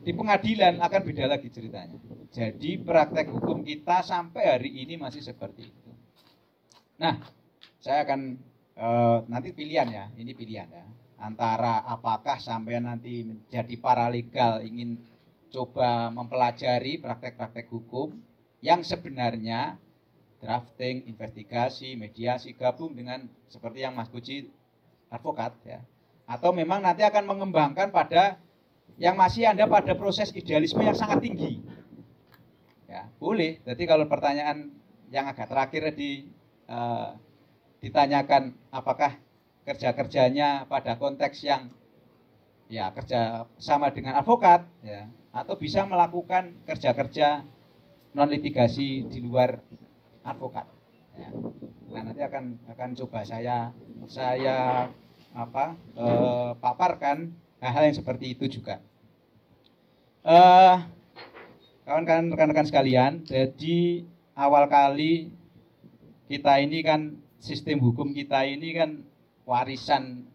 [0.03, 1.99] Di pengadilan akan beda lagi ceritanya.
[2.31, 5.91] Jadi praktek hukum kita sampai hari ini masih seperti itu.
[6.99, 7.19] Nah,
[7.79, 8.39] saya akan
[8.79, 10.85] uh, nanti pilihan ya, ini pilihan ya.
[11.17, 15.01] Antara apakah sampai nanti menjadi paralegal ingin
[15.51, 18.15] coba mempelajari praktek-praktek hukum
[18.61, 19.79] yang sebenarnya
[20.37, 24.49] drafting, investigasi, mediasi gabung dengan seperti yang Mas Puji
[25.09, 25.81] advokat ya.
[26.27, 28.37] Atau memang nanti akan mengembangkan pada
[28.99, 31.61] yang masih Anda pada proses idealisme yang sangat tinggi.
[32.89, 33.61] Ya, boleh.
[33.63, 34.73] Jadi kalau pertanyaan
[35.13, 36.27] yang agak terakhir di
[36.67, 37.15] uh,
[37.79, 39.15] ditanyakan apakah
[39.63, 41.71] kerja-kerjanya pada konteks yang
[42.67, 47.43] ya kerja sama dengan advokat ya atau bisa melakukan kerja-kerja
[48.11, 49.61] non litigasi di luar
[50.27, 50.67] advokat.
[51.15, 51.29] Ya.
[51.95, 53.71] Nah nanti akan akan coba saya
[54.05, 54.91] saya
[55.31, 57.31] apa eh, paparkan
[57.63, 58.83] hal-hal yang seperti itu juga.
[60.27, 60.75] Eh,
[61.87, 64.03] kawan-kawan rekan-rekan sekalian, jadi
[64.35, 65.31] awal kali
[66.27, 69.07] kita ini kan sistem hukum kita ini kan
[69.47, 70.27] warisan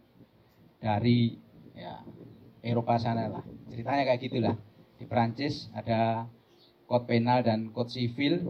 [0.80, 1.36] dari
[1.76, 2.00] ya
[2.64, 3.44] Eropa sana lah.
[3.68, 4.56] Ceritanya kayak gitulah
[4.96, 6.24] di Prancis ada
[6.88, 8.40] kode penal dan kode sivil.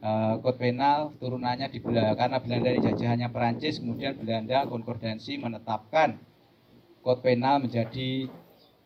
[0.00, 6.16] Uh, kode penal turunannya di Belanda karena Belanda ini jajahannya Prancis, kemudian Belanda konkordansi menetapkan
[7.04, 8.24] kode penal menjadi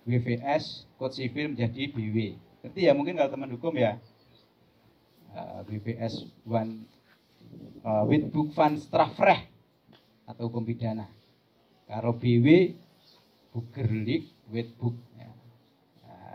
[0.02, 2.34] WVS, kode sivil menjadi BW.
[2.66, 4.02] Nanti ya mungkin kalau teman hukum ya
[5.38, 6.82] uh, WVS one
[7.86, 9.46] uh, Witbook van Strafrecht
[10.26, 11.06] atau hukum pidana.
[11.86, 12.74] Kalau BW
[13.54, 14.98] Bugerlik Witbook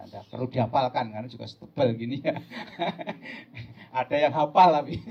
[0.10, 2.34] ada perlu dihafalkan karena juga setebal gini ya.
[3.90, 5.02] ada yang hafal tapi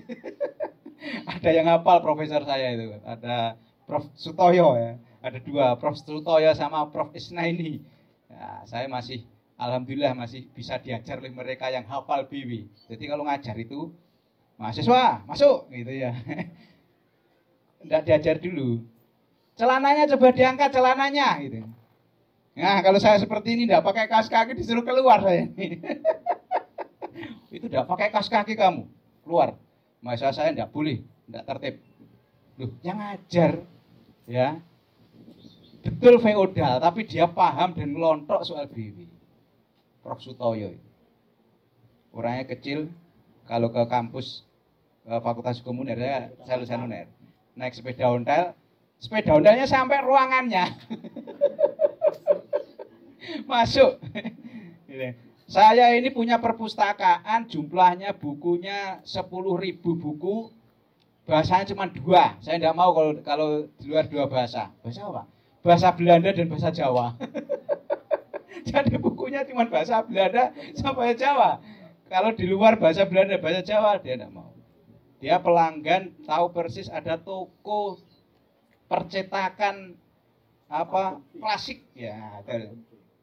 [1.35, 2.99] ada yang hafal profesor saya itu.
[3.03, 4.99] Ada Prof Sutoyo ya.
[5.23, 7.83] Ada dua Prof Sutoyo sama Prof Isna ini.
[8.29, 9.25] Ya, saya masih
[9.59, 12.71] alhamdulillah masih bisa diajar oleh mereka yang hafal BW.
[12.87, 13.91] Jadi kalau ngajar itu
[14.59, 16.13] mahasiswa masuk gitu ya.
[17.83, 18.83] Tidak diajar dulu.
[19.59, 21.67] Celananya coba diangkat celananya gitu.
[22.59, 25.47] Nah, kalau saya seperti ini tidak pakai kaos kaki disuruh keluar saya.
[27.49, 28.85] itu tidak pakai kaos kaki kamu,
[29.25, 29.57] keluar.
[30.05, 31.75] Masa saya tidak boleh, tidak tertib.
[32.61, 33.65] Loh, yang ngajar
[34.29, 34.61] ya.
[35.83, 39.09] Betul feodal, tapi dia paham dan melontok soal BW.
[40.05, 40.77] Prof Sutoyo.
[42.13, 42.93] Orangnya kecil,
[43.49, 44.45] kalau ke kampus
[45.07, 45.97] ke Fakultas Hukum Uner,
[46.45, 47.07] saya lulusan Uner.
[47.57, 48.53] Naik sepeda ontel,
[49.01, 50.67] sepeda ontelnya sampai ruangannya.
[53.51, 53.99] masuk.
[55.49, 60.53] Saya ini punya perpustakaan, jumlahnya bukunya 10.000 buku,
[61.25, 62.37] bahasanya cuma dua.
[62.45, 63.49] Saya tidak mau kalau kalau
[63.81, 64.69] di luar dua bahasa.
[64.85, 65.25] Bahasa apa?
[65.65, 67.17] Bahasa Belanda dan bahasa Jawa.
[68.69, 71.65] Jadi bukunya cuma bahasa Belanda sama Jawa.
[72.13, 74.53] Kalau di luar bahasa Belanda, bahasa Jawa, dia tidak mau.
[75.21, 78.01] Dia pelanggan, tahu persis ada toko
[78.89, 79.97] percetakan
[80.69, 82.45] apa klasik ya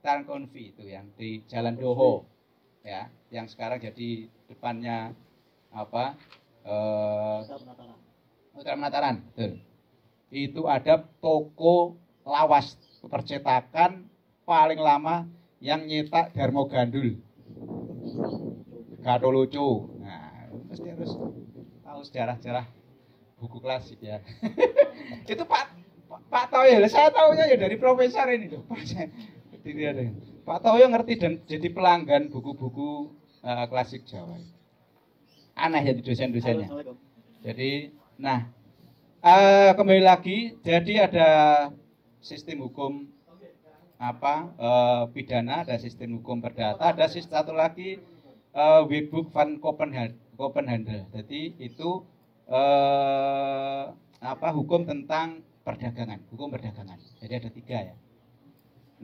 [0.06, 2.30] Tan Konfi itu yang di Jalan Doho
[2.86, 5.18] ya yang sekarang jadi depannya
[5.74, 6.14] apa
[6.62, 7.42] eh
[8.54, 9.60] Hotel Penataran betul.
[10.30, 12.78] itu ada toko lawas
[13.10, 14.06] percetakan
[14.46, 15.26] paling lama
[15.58, 17.18] yang nyetak Darmo Gandul
[19.06, 19.86] Gato lucu.
[20.02, 21.14] Nah mesti harus
[21.86, 22.66] tahu sejarah-sejarah
[23.38, 24.18] buku klasik ya.
[25.30, 25.78] Itu Pak
[26.26, 28.82] Pak Toyo saya tahunya ya dari profesor ini tuh Pak
[29.66, 33.10] Toyo ngerti dan jadi pelanggan buku-buku
[33.42, 34.38] uh, klasik Jawa.
[35.58, 36.70] Aneh ya dosen-dosennya.
[37.42, 37.90] Jadi,
[38.22, 38.46] nah
[39.26, 41.30] uh, kembali lagi, jadi ada
[42.22, 43.10] sistem hukum
[43.98, 47.98] apa uh, pidana, ada sistem hukum perdata, ada sistem satu lagi
[48.54, 51.10] uh, Webbook van Copenhagen.
[51.10, 52.06] Jadi itu
[52.54, 57.02] uh, apa hukum tentang perdagangan, hukum perdagangan.
[57.18, 57.96] Jadi ada tiga ya.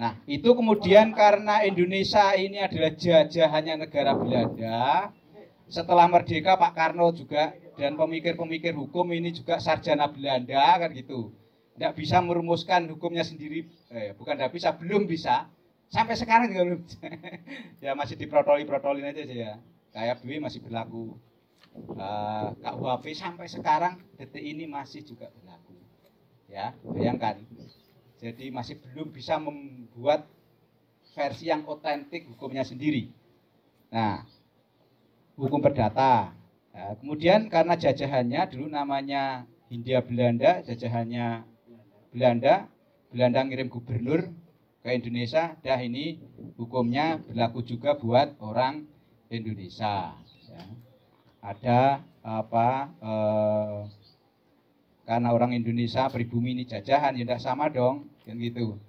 [0.02, 5.14] Nah, itu kemudian karena Indonesia ini adalah jajahannya negara Belanda,
[5.70, 11.30] setelah merdeka Pak Karno juga dan pemikir-pemikir hukum ini juga sarjana Belanda kan gitu.
[11.78, 15.45] Tidak bisa merumuskan hukumnya sendiri, eh, bukan tidak bisa, belum bisa.
[15.93, 16.82] Sampai sekarang juga belum
[17.86, 19.62] ya masih diprotoli-protolin aja sih ya.
[19.93, 21.14] Kayak BW masih berlaku.
[21.72, 25.78] Uh, KUHP sampai sekarang detik ini masih juga berlaku.
[26.52, 27.39] Ya, bayangkan.
[28.22, 29.41] Jadi masih belum bisa
[29.92, 30.24] membuat
[31.12, 33.12] versi yang otentik hukumnya sendiri.
[33.92, 34.24] Nah,
[35.36, 36.32] hukum perdata.
[36.72, 41.44] Nah, kemudian karena jajahannya dulu namanya Hindia Belanda, jajahannya
[42.16, 42.72] Belanda,
[43.12, 44.32] Belanda ngirim gubernur
[44.80, 46.24] ke Indonesia, dah ini
[46.56, 48.88] hukumnya berlaku juga buat orang
[49.28, 50.16] Indonesia.
[50.48, 50.64] Ya.
[51.44, 51.80] Ada
[52.24, 52.70] apa?
[53.04, 53.80] Eh,
[55.04, 58.80] karena orang Indonesia pribumi ini jajahan, ya sama dong, kan gitu.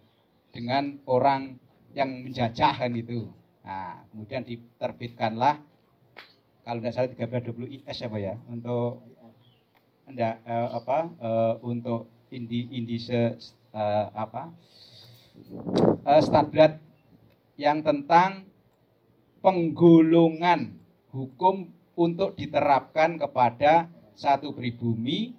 [0.52, 1.56] Dengan orang
[1.96, 3.32] yang menjajah kan gitu.
[3.64, 5.60] Nah, kemudian diterbitkanlah
[6.62, 7.10] kalau tidak salah
[7.42, 9.02] 1320 IS apa ya untuk
[10.06, 13.36] enggak eh, apa eh, untuk indi indise
[13.76, 14.48] uh, apa
[16.08, 16.80] uh, standar
[17.60, 18.48] yang tentang
[19.44, 20.72] penggulungan
[21.12, 25.36] hukum untuk diterapkan kepada satu pribumi,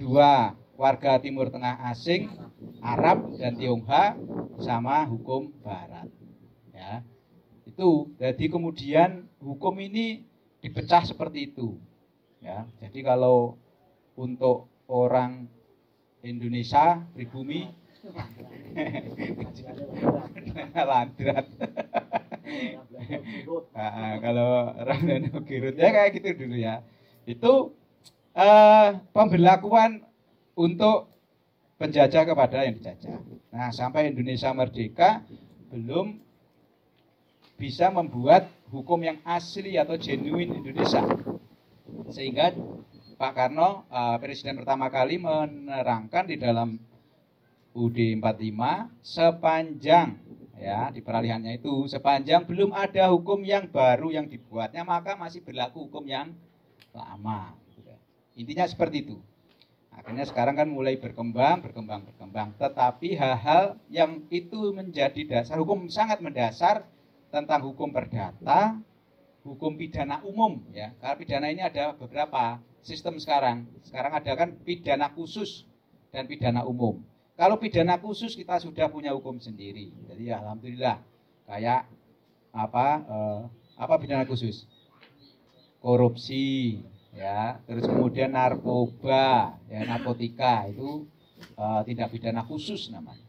[0.00, 2.28] dua warga Timur Tengah asing,
[2.82, 4.16] Arab dan Tionghoa
[4.60, 6.08] sama hukum Barat.
[6.72, 7.04] Ya,
[7.68, 8.10] itu.
[8.18, 10.24] Jadi kemudian hukum ini
[10.62, 11.78] dipecah seperti itu.
[12.42, 13.56] Ya, jadi kalau
[14.18, 15.46] untuk orang
[16.22, 17.70] Indonesia pribumi
[20.90, 21.46] landrat.
[23.72, 26.82] Nah, kalau Ramdhani Girut ya kayak gitu dulu ya.
[27.26, 27.74] Itu
[28.34, 30.02] uh, pemberlakuan
[30.58, 31.08] untuk
[31.80, 33.18] penjajah kepada yang dijajah
[33.52, 35.24] nah sampai Indonesia merdeka
[35.72, 36.20] belum
[37.56, 41.04] bisa membuat hukum yang asli atau genuine Indonesia
[42.10, 42.52] sehingga
[43.20, 46.74] Pak Karno uh, presiden pertama kali menerangkan di dalam
[47.72, 50.18] UD 45 sepanjang
[50.62, 55.90] ya di peralihannya itu sepanjang belum ada hukum yang baru yang dibuatnya maka masih berlaku
[55.90, 56.30] hukum yang
[56.92, 57.56] lama.
[58.36, 59.16] Intinya seperti itu.
[59.92, 62.48] Akhirnya sekarang kan mulai berkembang, berkembang, berkembang.
[62.56, 66.88] Tetapi hal-hal yang itu menjadi dasar hukum sangat mendasar
[67.28, 68.80] tentang hukum perdata,
[69.44, 70.96] hukum pidana umum ya.
[70.98, 73.68] Karena pidana ini ada beberapa sistem sekarang.
[73.84, 75.68] Sekarang ada kan pidana khusus
[76.10, 77.04] dan pidana umum.
[77.36, 79.92] Kalau pidana khusus kita sudah punya hukum sendiri.
[80.08, 81.00] Jadi ya alhamdulillah
[81.48, 81.88] kayak
[82.52, 83.40] apa eh,
[83.76, 84.64] apa pidana khusus?
[85.82, 86.78] Korupsi
[87.12, 91.06] ya, terus kemudian narkoba, ya narkotika itu
[91.56, 93.24] eh, tidak pidana khusus namanya.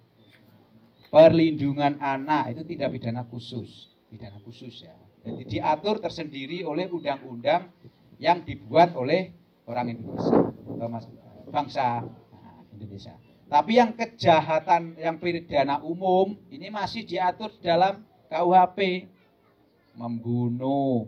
[1.13, 4.97] Perlindungan anak itu tidak pidana khusus, pidana khusus ya.
[5.23, 7.71] Jadi diatur tersendiri oleh undang-undang
[8.19, 9.31] yang dibuat oleh
[9.69, 10.51] orang Indonesia
[11.47, 13.15] bangsa nah, Indonesia.
[13.47, 18.01] Tapi yang kejahatan yang pidana umum ini masih diatur dalam
[18.33, 19.05] KUHP
[19.93, 21.05] membunuh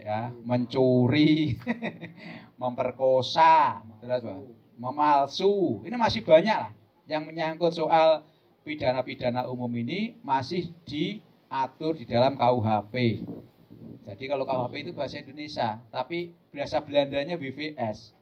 [0.00, 1.60] ya, mencuri,
[2.60, 3.84] memperkosa,
[4.80, 5.84] memalsu.
[5.84, 6.72] Ini masih banyak lah
[7.10, 8.24] yang menyangkut soal
[8.62, 13.26] pidana-pidana umum ini masih diatur di dalam KUHP.
[14.06, 18.14] Jadi kalau KUHP itu bahasa Indonesia, tapi bahasa Belandanya WVS.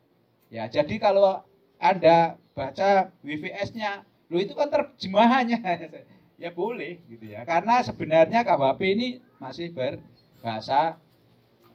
[0.48, 1.44] Ya, jadi kalau
[1.76, 4.02] Anda baca WVS-nya,
[4.32, 5.60] lo itu kan terjemahannya.
[6.42, 7.44] ya boleh gitu ya.
[7.44, 9.08] Karena sebenarnya KUHP ini
[9.38, 10.96] masih berbahasa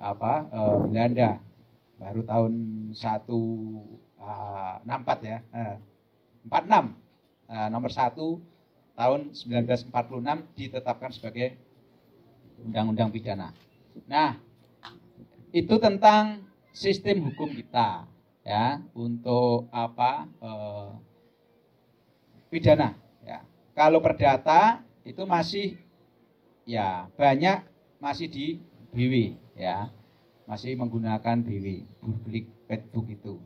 [0.04, 1.32] apa eh, Belanda.
[1.96, 2.54] Baru tahun
[2.92, 5.40] 164 uh, ya.
[5.56, 5.76] Eh,
[6.44, 6.52] 46
[7.48, 8.12] uh, nomor 1
[9.00, 11.56] tahun 1946 ditetapkan sebagai
[12.60, 13.56] undang-undang pidana.
[14.06, 14.38] Nah,
[15.54, 16.44] itu tentang
[16.74, 18.10] sistem hukum kita
[18.44, 20.90] ya untuk apa eh,
[22.50, 23.46] pidana ya.
[23.78, 25.78] Kalau perdata itu masih
[26.66, 27.64] ya banyak
[28.02, 28.48] masih di
[28.94, 29.90] BW ya.
[30.44, 33.40] Masih menggunakan BW, public petbook itu.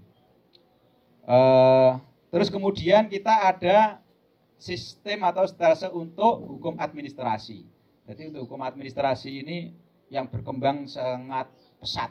[1.28, 1.91] Eh,
[2.34, 4.01] terus kemudian kita ada
[4.58, 7.68] sistem atau stase untuk hukum administrasi.
[8.08, 9.76] Jadi untuk hukum administrasi ini
[10.08, 12.10] yang berkembang sangat pesat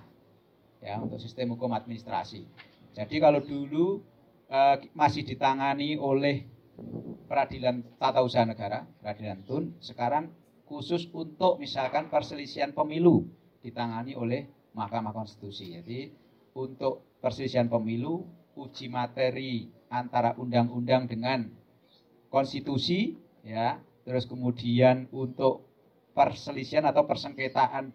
[0.84, 2.44] ya untuk sistem hukum administrasi.
[2.92, 4.04] Jadi kalau dulu
[4.52, 6.44] eh, masih ditangani oleh
[7.26, 10.28] peradilan tata usaha negara, peradilan tun, sekarang
[10.68, 13.24] khusus untuk misalkan perselisihan pemilu
[13.66, 14.46] ditangani oleh
[14.78, 15.74] Mahkamah Konstitusi.
[15.74, 16.14] Jadi
[16.54, 18.22] untuk perselisihan pemilu
[18.54, 21.50] uji materi antara undang-undang dengan
[22.30, 25.66] konstitusi ya, terus kemudian untuk
[26.14, 27.92] perselisihan atau persengketaan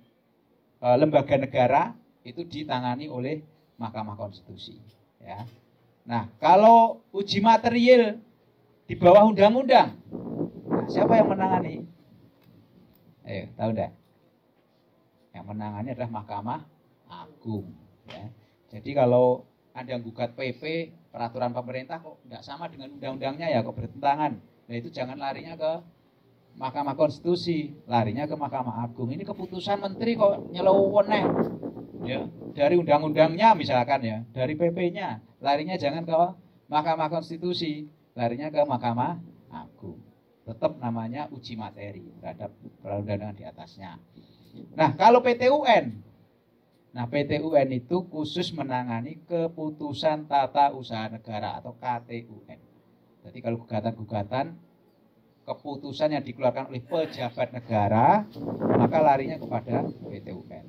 [0.78, 3.41] e, lembaga negara itu ditangani oleh
[3.82, 4.78] Mahkamah Konstitusi
[5.17, 5.47] ya.
[6.05, 8.19] Nah, kalau uji material
[8.86, 9.97] di bawah undang-undang,
[10.67, 11.86] nah, siapa yang menangani?
[13.26, 14.01] Ayo, tahu enggak?
[15.32, 16.59] Yang menangani adalah Mahkamah
[17.11, 17.71] Agung
[18.07, 18.27] ya.
[18.71, 23.75] Jadi kalau ada yang gugat PP peraturan pemerintah kok enggak sama dengan undang-undangnya ya kok
[23.75, 24.39] bertentangan.
[24.39, 25.71] Nah itu jangan larinya ke
[26.59, 29.11] Mahkamah Konstitusi, larinya ke Mahkamah Agung.
[29.11, 31.23] Ini keputusan menteri kok nyelewoneh.
[32.01, 32.27] Ya,
[32.57, 36.15] dari undang-undangnya misalkan ya, dari PP-nya, larinya jangan ke
[36.67, 39.21] Mahkamah Konstitusi, larinya ke Mahkamah
[39.53, 40.01] Agung.
[40.43, 42.51] Tetap namanya uji materi terhadap
[42.82, 43.95] perundang-undangan di atasnya.
[44.76, 45.95] Nah, kalau PTUN,
[46.91, 52.60] nah PTUN itu khusus menangani keputusan tata usaha negara atau KTUN.
[53.22, 54.58] Jadi kalau gugatan-gugatan
[55.45, 58.26] keputusan yang dikeluarkan oleh pejabat negara,
[58.78, 60.66] maka larinya kepada PTUN.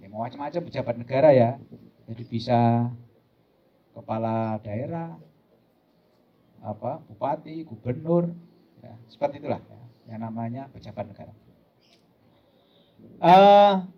[0.00, 1.50] Ya, macam-macam pejabat negara ya.
[2.04, 2.88] Jadi bisa
[3.96, 5.16] kepala daerah,
[6.64, 8.32] apa bupati, gubernur,
[8.80, 9.80] ya, seperti itulah ya,
[10.12, 11.32] yang namanya pejabat negara.
[13.18, 13.88] Uh,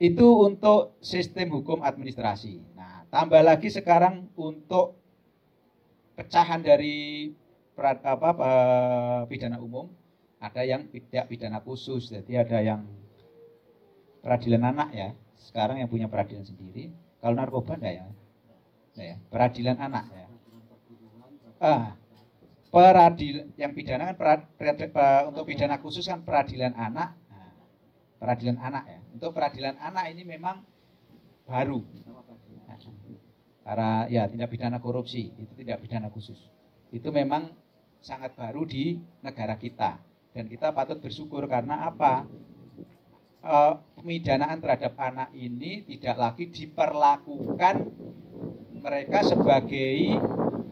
[0.00, 2.60] itu untuk sistem hukum administrasi.
[2.74, 4.98] Nah, tambah lagi sekarang untuk
[6.14, 7.30] pecahan dari
[7.82, 8.30] apa,
[9.26, 9.90] pidana umum,
[10.38, 12.80] ada yang tidak pidana khusus, jadi ada yang
[14.22, 15.08] peradilan anak ya.
[15.40, 16.90] Sekarang yang punya peradilan sendiri.
[17.20, 18.06] Kalau narkoba enggak ya?
[18.94, 19.16] Enggak ya.
[19.28, 20.26] Peradilan anak ya.
[21.60, 21.86] Ah,
[22.68, 24.40] peradilan yang pidana kan perad,
[25.28, 27.16] untuk pidana khusus kan peradilan anak.
[28.24, 29.00] Peradilan anak ya.
[29.12, 30.64] Untuk peradilan anak ini memang
[31.44, 31.84] baru.
[33.64, 36.40] Karena ya tindak pidana korupsi itu tidak pidana khusus.
[36.88, 37.52] Itu memang
[38.04, 39.96] sangat baru di negara kita
[40.36, 42.28] dan kita patut bersyukur karena apa
[43.40, 43.54] e,
[43.96, 47.88] pemidanaan terhadap anak ini tidak lagi diperlakukan
[48.76, 50.20] mereka sebagai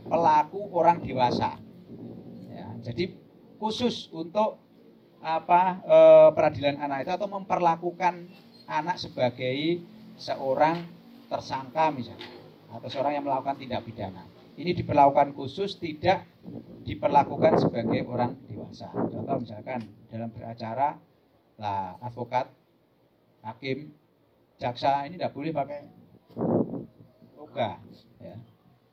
[0.04, 1.56] pelaku orang dewasa
[2.52, 3.16] ya, jadi
[3.56, 4.60] khusus untuk
[5.22, 5.98] apa e,
[6.34, 8.26] peradilan anak itu atau memperlakukan
[8.66, 9.80] anak sebagai
[10.18, 10.82] seorang
[11.30, 12.26] tersangka misalnya
[12.74, 14.26] atau seorang yang melakukan tindak pidana
[14.60, 16.28] ini diperlakukan khusus tidak
[16.84, 18.92] diperlakukan sebagai orang dewasa.
[18.92, 19.80] Contoh misalkan
[20.12, 21.00] dalam beracara
[21.56, 22.52] lah advokat,
[23.40, 23.94] hakim,
[24.60, 25.88] jaksa ini tidak boleh pakai
[27.32, 27.80] toga
[28.20, 28.36] ya.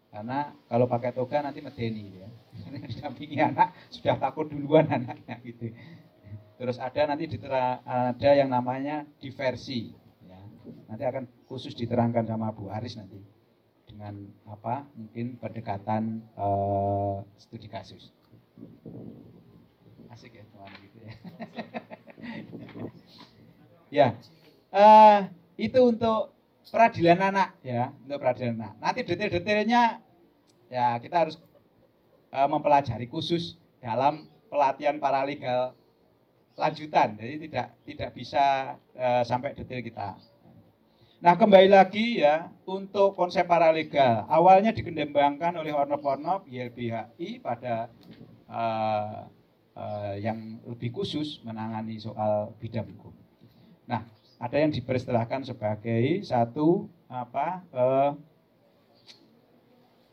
[0.10, 2.30] Karena kalau pakai toga nanti medeni ya.
[2.90, 5.76] Didampingi anak sudah takut duluan anaknya gitu.
[6.60, 9.96] Terus ada nanti ditera, ada yang namanya diversi
[10.28, 10.44] ya.
[10.92, 13.16] Nanti akan khusus diterangkan sama Bu Aris nanti
[13.88, 18.12] dengan apa mungkin pendekatan uh, studi kasus.
[20.12, 21.14] Asik ya teman gitu ya.
[23.90, 24.08] Ya
[24.70, 25.26] uh,
[25.58, 26.36] itu untuk
[26.70, 28.74] peradilan anak ya untuk peradilan anak.
[28.84, 30.04] Nanti detail-detailnya
[30.68, 31.40] ya kita harus
[32.36, 35.79] uh, mempelajari khusus dalam pelatihan paralegal
[36.60, 40.20] lanjutan jadi tidak tidak bisa uh, sampai detail kita
[41.20, 47.92] Nah kembali lagi ya untuk konsep paralegal awalnya dikembangkan oleh Ornop-Ornop YLBHI pada
[48.48, 49.28] uh,
[49.76, 53.12] uh, yang lebih khusus menangani soal bidang hukum.
[53.84, 54.08] Nah
[54.40, 58.12] ada yang diperistilahkan sebagai satu apa uh,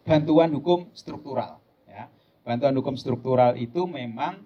[0.03, 1.63] bantuan hukum struktural.
[1.87, 2.11] Ya.
[2.43, 4.43] Bantuan hukum struktural itu memang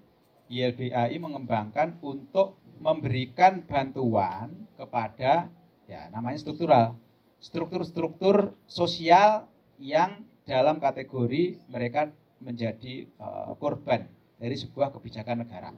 [0.50, 5.48] YLBHI mengembangkan untuk memberikan bantuan kepada
[5.90, 6.94] Ya, namanya struktural.
[7.42, 9.50] Struktur-struktur sosial
[9.82, 14.06] yang dalam kategori mereka menjadi uh, korban
[14.38, 15.74] dari sebuah kebijakan negara.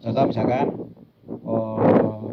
[0.00, 0.72] Contoh misalkan
[1.44, 2.32] oh,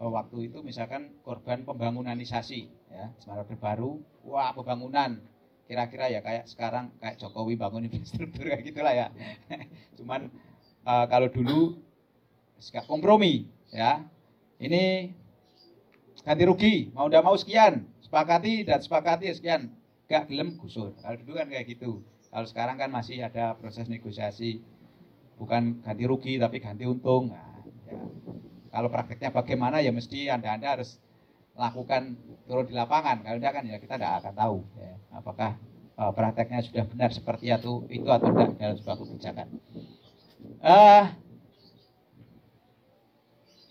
[0.00, 5.20] oh, waktu itu misalkan korban pembangunanisasi ya, Semarang Baru, wah pembangunan
[5.66, 9.06] kira-kira ya kayak sekarang kayak Jokowi bangun infrastruktur kayak gitulah ya.
[9.98, 10.30] Cuman
[10.86, 11.78] uh, kalau dulu
[12.86, 14.06] kompromi ya
[14.62, 15.12] ini
[16.26, 19.70] ganti rugi, mau udah mau sekian, sepakati dan sepakati sekian,
[20.10, 20.90] gak gelem gusur.
[20.98, 22.02] Kalau dulu kan kayak gitu.
[22.30, 24.58] Kalau sekarang kan masih ada proses negosiasi,
[25.38, 27.30] bukan ganti rugi tapi ganti untung.
[27.30, 27.96] Nah, ya.
[28.74, 30.98] Kalau prakteknya bagaimana ya mesti anda-anda harus
[31.56, 33.24] lakukan turun di lapangan.
[33.24, 35.50] Kalau tidak kan ya kita tidak akan tahu ya, apakah
[35.96, 39.46] uh, prakteknya sudah benar seperti itu itu atau tidak dalam sebuah kebijakan.
[40.62, 41.04] Uh,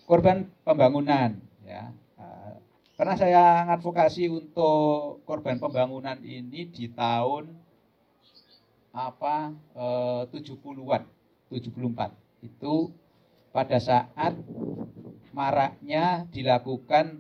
[0.06, 1.94] korban pembangunan ya
[2.96, 7.52] karena saya ngadvokasi untuk korban pembangunan ini di tahun
[8.96, 11.04] apa eh, 70-an
[11.52, 12.76] 74 itu
[13.52, 14.40] pada saat
[15.36, 17.20] maraknya dilakukan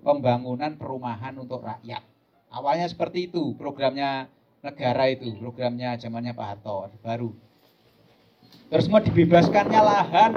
[0.00, 2.02] pembangunan perumahan untuk rakyat.
[2.48, 4.30] Awalnya seperti itu programnya
[4.64, 7.30] negara itu, programnya zamannya Pak Harto baru.
[8.68, 10.32] Terus mau dibebaskannya lahan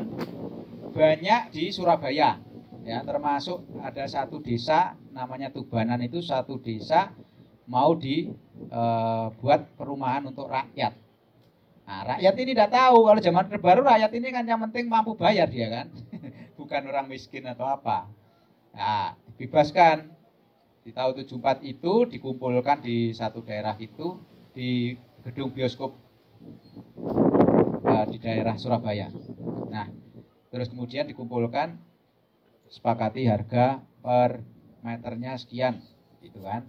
[0.92, 2.40] banyak di Surabaya.
[2.82, 7.14] Ya, termasuk ada satu desa namanya Tubanan itu satu desa
[7.70, 10.98] mau dibuat perumahan untuk rakyat.
[11.86, 15.52] Nah, rakyat ini tidak tahu kalau zaman terbaru rakyat ini kan yang penting mampu bayar
[15.52, 15.88] dia kan,
[16.60, 18.08] bukan orang miskin atau apa.
[18.72, 20.08] Nah, dibebaskan
[20.82, 24.18] di tahun 74 itu dikumpulkan di satu daerah itu
[24.52, 25.94] di gedung bioskop
[27.86, 29.14] uh, di daerah Surabaya.
[29.70, 29.88] Nah,
[30.50, 31.78] terus kemudian dikumpulkan
[32.72, 34.42] sepakati harga per
[34.82, 35.78] meternya sekian,
[36.24, 36.66] gitu kan.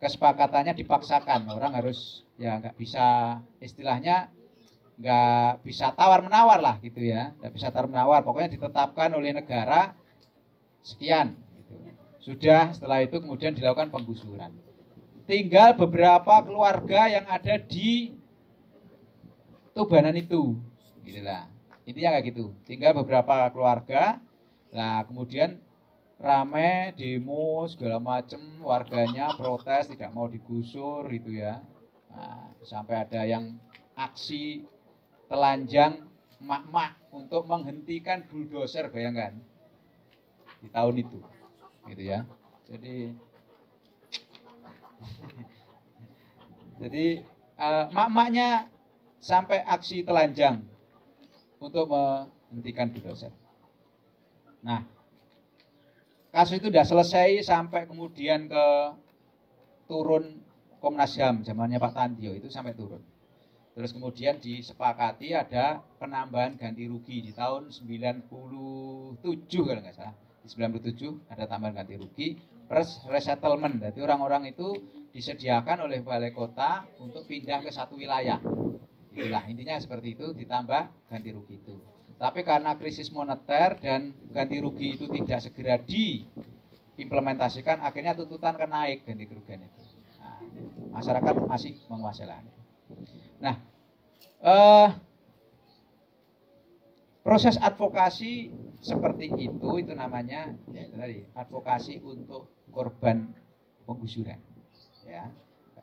[0.00, 4.32] Kesepakatannya dipaksakan, orang harus ya nggak bisa istilahnya
[5.00, 8.20] nggak bisa tawar menawar lah gitu ya, nggak bisa tawar menawar.
[8.24, 9.92] Pokoknya ditetapkan oleh negara
[10.84, 11.36] sekian.
[11.68, 11.76] Gitu.
[12.20, 14.52] Sudah setelah itu kemudian dilakukan penggusuran.
[15.24, 18.18] Tinggal beberapa keluarga yang ada di
[19.70, 20.58] Tubanan itu,
[21.06, 21.46] gitulah.
[21.86, 22.50] Intinya kayak gitu.
[22.66, 24.18] Tinggal beberapa keluarga.
[24.74, 25.62] Nah kemudian
[26.20, 31.64] rame demo segala macem warganya protes tidak mau digusur gitu ya
[32.12, 33.56] nah, sampai ada yang
[33.96, 34.68] aksi
[35.32, 36.04] telanjang
[36.44, 39.40] mak-mak untuk menghentikan bulldozer bayangkan
[40.60, 41.18] di tahun itu
[41.88, 42.24] gitu ya
[42.68, 43.16] jadi
[46.80, 47.06] jadi
[47.60, 48.68] uh, mak-maknya
[49.20, 50.64] sampai aksi telanjang
[51.60, 53.32] untuk menghentikan bulldozer
[54.60, 54.84] nah
[56.30, 58.66] kasus itu sudah selesai sampai kemudian ke
[59.90, 60.40] turun
[60.80, 63.04] Komnas HAM zamannya Pak Tantio itu sampai turun.
[63.76, 68.32] Terus kemudian disepakati ada penambahan ganti rugi di tahun 97
[69.60, 70.16] kalau nggak salah.
[70.40, 72.28] Di 97 ada tambahan ganti rugi
[72.70, 73.82] plus resettlement.
[73.82, 74.70] Jadi orang-orang itu
[75.10, 78.38] disediakan oleh balai kota untuk pindah ke satu wilayah.
[79.10, 81.74] Itulah intinya seperti itu ditambah ganti rugi itu.
[82.20, 89.08] Tapi karena krisis moneter dan ganti rugi itu tidak segera diimplementasikan, akhirnya tuntutan kan naik
[89.08, 89.80] ganti kerugian itu.
[90.20, 90.36] Nah,
[91.00, 92.44] masyarakat masih menguasai lahan.
[93.40, 93.56] Nah,
[94.44, 94.88] eh,
[97.20, 103.28] proses advokasi seperti itu itu namanya ya, itu tadi advokasi untuk korban
[103.84, 104.40] penggusuran,
[105.04, 105.28] ya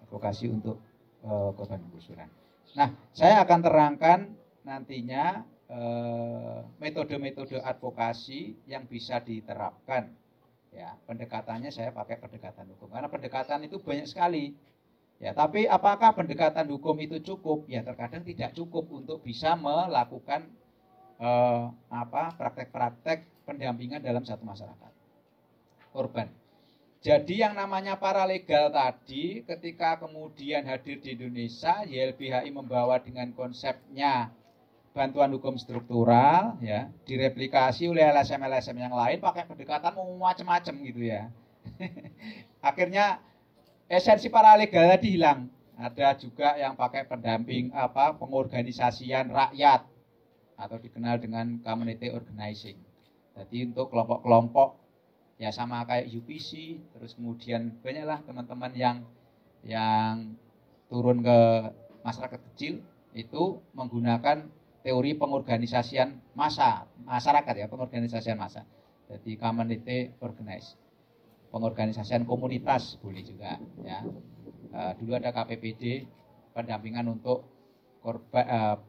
[0.02, 0.82] advokasi untuk
[1.22, 2.30] eh, korban penggusuran.
[2.74, 4.20] Nah, saya akan terangkan
[4.66, 10.08] nantinya Eh, metode-metode advokasi yang bisa diterapkan.
[10.72, 14.56] Ya, pendekatannya saya pakai pendekatan hukum karena pendekatan itu banyak sekali.
[15.20, 17.68] Ya, tapi apakah pendekatan hukum itu cukup?
[17.68, 20.48] Ya, terkadang tidak cukup untuk bisa melakukan
[21.22, 24.92] eh, apa praktek-praktek pendampingan dalam satu masyarakat
[25.96, 26.30] korban.
[27.02, 34.34] Jadi yang namanya paralegal tadi ketika kemudian hadir di Indonesia, YLBHI membawa dengan konsepnya
[34.98, 41.30] bantuan hukum struktural ya direplikasi oleh LSM-LSM yang lain pakai pendekatan macam-macam gitu ya.
[42.66, 43.22] Akhirnya
[43.86, 45.54] esensi paralegal tadi hilang.
[45.78, 49.86] Ada juga yang pakai pendamping apa pengorganisasian rakyat
[50.58, 52.82] atau dikenal dengan community organizing.
[53.38, 54.82] Jadi untuk kelompok-kelompok
[55.38, 58.98] ya sama kayak UPC, terus kemudian banyaklah teman-teman yang
[59.62, 60.34] yang
[60.90, 61.40] turun ke
[62.02, 62.82] masyarakat kecil
[63.14, 64.50] itu menggunakan
[64.82, 68.66] teori pengorganisasian massa, masyarakat ya, pengorganisasian massa.
[69.08, 70.80] Jadi community organize.
[71.54, 74.04] Pengorganisasian komunitas boleh juga ya.
[74.68, 76.04] Uh, dulu ada KPPD
[76.52, 77.48] pendampingan untuk
[78.04, 78.80] korban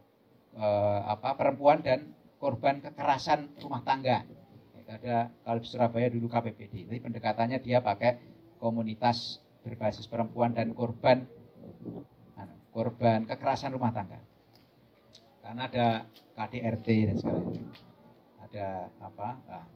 [0.59, 2.13] uh, apa perempuan dan
[2.43, 4.27] korban kekerasan rumah tangga.
[4.77, 6.91] Itu ada kalau di Surabaya dulu KPPD.
[6.91, 8.19] Jadi pendekatannya dia pakai
[8.59, 11.27] komunitas berbasis perempuan dan korban
[12.39, 14.19] anu, korban kekerasan rumah tangga
[15.49, 15.87] karena ada
[16.37, 17.65] KDRT dan sebagainya
[18.45, 18.67] ada
[19.01, 19.67] apa nah.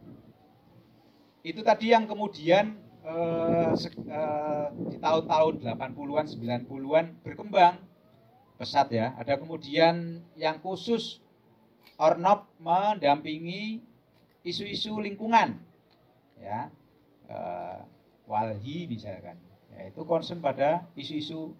[1.40, 7.80] itu tadi yang kemudian eh, eh, di tahun-tahun 80-an 90-an berkembang
[8.62, 9.10] pesat ya.
[9.18, 11.18] Ada kemudian yang khusus
[11.98, 13.82] Ornop mendampingi
[14.46, 15.58] isu-isu lingkungan.
[16.38, 16.70] Ya.
[17.26, 17.78] Eh,
[18.30, 19.34] Walhi misalkan.
[19.74, 21.52] Yaitu concern pada isu-isu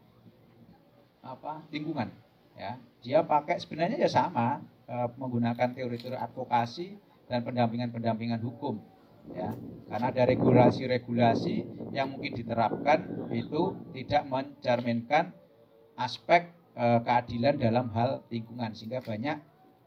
[1.22, 2.10] apa lingkungan.
[2.54, 2.78] Ya.
[3.02, 6.94] Dia pakai sebenarnya ya sama e, menggunakan teori-teori advokasi
[7.26, 8.78] dan pendampingan-pendampingan hukum.
[9.34, 9.54] Ya.
[9.88, 15.34] Karena ada regulasi-regulasi yang mungkin diterapkan itu tidak mencerminkan
[15.96, 19.36] aspek e, keadilan dalam hal lingkungan sehingga banyak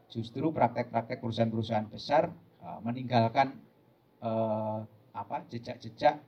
[0.06, 2.30] justru praktek-praktek perusahaan-perusahaan besar
[2.62, 3.58] e, meninggalkan
[4.22, 4.30] e,
[5.16, 6.20] apa jejak-jejak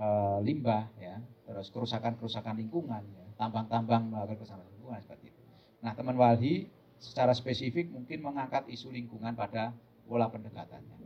[0.00, 5.42] eh, limbah ya, terus kerusakan-kerusakan lingkungan ya, tambang-tambang melakukan kerusakan lingkungan seperti itu.
[5.84, 9.76] Nah, teman Walhi secara spesifik mungkin mengangkat isu lingkungan pada
[10.08, 10.96] pola pendekatannya.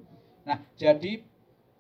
[0.47, 1.21] Nah, jadi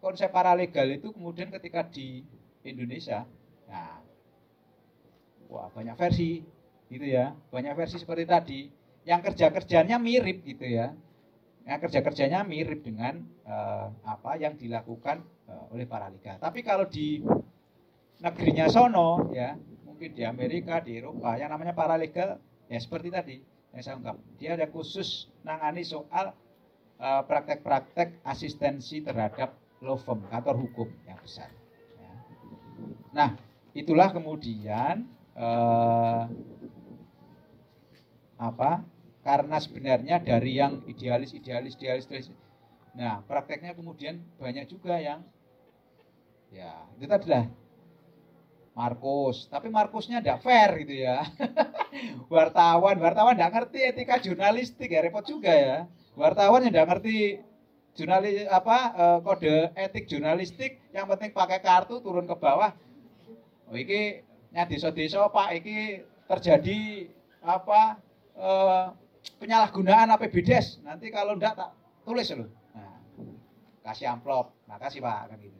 [0.03, 2.27] konsep paralegal itu kemudian ketika di
[2.67, 3.25] Indonesia,
[3.71, 4.03] nah,
[5.47, 6.43] wah banyak versi
[6.91, 8.61] gitu ya, banyak versi seperti tadi.
[9.07, 10.93] Yang kerja-kerjanya mirip gitu ya,
[11.65, 16.37] yang kerja-kerjanya mirip dengan eh, apa yang dilakukan eh, oleh paralegal.
[16.43, 17.23] Tapi kalau di
[18.21, 19.57] negerinya sono ya,
[19.87, 22.37] mungkin di Amerika, di Eropa, yang namanya paralegal
[22.69, 23.37] ya seperti tadi
[23.71, 24.17] yang saya ungkap.
[24.37, 26.35] Dia ada khusus nangani soal
[26.99, 31.49] eh, praktek-praktek asistensi terhadap law firm, kantor hukum yang besar.
[31.97, 32.12] Ya.
[33.17, 33.31] Nah,
[33.73, 35.09] itulah kemudian
[35.39, 36.23] eh,
[38.41, 38.81] apa?
[39.21, 42.33] Karena sebenarnya dari yang idealis, idealis, idealis, idealis.
[42.97, 45.21] Nah, prakteknya kemudian banyak juga yang
[46.51, 47.47] ya itu tadi lah
[48.75, 51.21] Markus, tapi Markusnya tidak fair gitu ya.
[52.33, 55.79] wartawan, wartawan tidak ngerti etika jurnalistik ya repot juga ya.
[56.17, 57.45] Wartawan yang tidak ngerti
[57.93, 62.73] jurnalis apa eh, kode etik jurnalistik, yang penting pakai kartu turun ke bawah.
[63.69, 67.11] Oh iki nya desa-desa Pak iki terjadi
[67.43, 67.99] apa
[68.41, 68.87] eh,
[69.37, 70.81] penyalahgunaan APBDes.
[70.81, 71.71] Nanti kalau ndak tak
[72.09, 72.49] tulis loh.
[72.73, 72.97] Nah,
[73.85, 74.57] kasih amplop.
[74.65, 75.59] Makasih Pak kan gitu.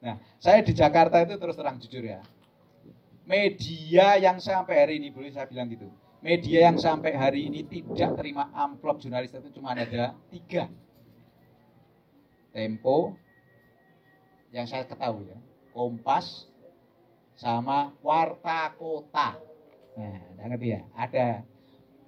[0.00, 2.24] Nah, saya di Jakarta itu terus terang jujur ya.
[3.28, 5.86] Media yang sampai hari ini boleh saya bilang gitu.
[6.20, 10.68] Media yang sampai hari ini tidak terima amplop jurnalis itu cuma ada tiga.
[12.50, 13.14] Tempo,
[14.50, 15.38] yang saya ketahui ya.
[15.70, 16.50] Kompas,
[17.38, 19.49] sama Warta Kota.
[19.98, 20.80] Nah, ngerti ya?
[20.94, 21.26] Ada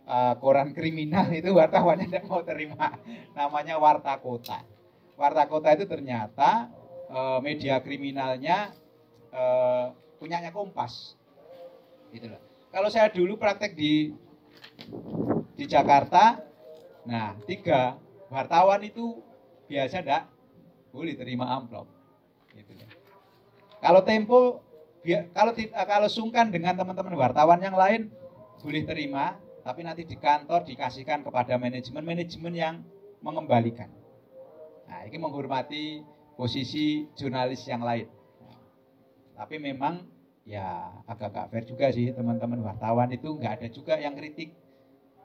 [0.06, 2.98] uh, koran kriminal itu wartawannya tidak mau terima.
[3.34, 4.62] Namanya Warta Kota.
[5.18, 6.70] Warta Kota itu ternyata
[7.10, 8.74] uh, media kriminalnya
[9.34, 11.18] uh, punyanya Kompas.
[12.12, 12.40] Gitu loh.
[12.72, 14.16] Kalau saya dulu praktek di
[15.52, 16.40] di Jakarta,
[17.04, 18.00] nah tiga
[18.32, 19.20] wartawan itu
[19.68, 20.24] biasa enggak
[20.92, 21.88] boleh terima amplop.
[22.56, 22.88] Gitu loh.
[23.82, 24.62] Kalau Tempo,
[25.34, 25.52] kalau
[25.86, 28.06] kalau sungkan dengan teman-teman wartawan yang lain
[28.62, 29.34] boleh terima,
[29.66, 32.74] tapi nanti di kantor dikasihkan kepada manajemen manajemen yang
[33.18, 33.90] mengembalikan.
[34.86, 36.06] Nah, ini menghormati
[36.38, 38.06] posisi jurnalis yang lain.
[39.34, 40.06] Tapi memang
[40.46, 44.54] ya agak-agak fair juga sih teman-teman wartawan itu nggak ada juga yang kritik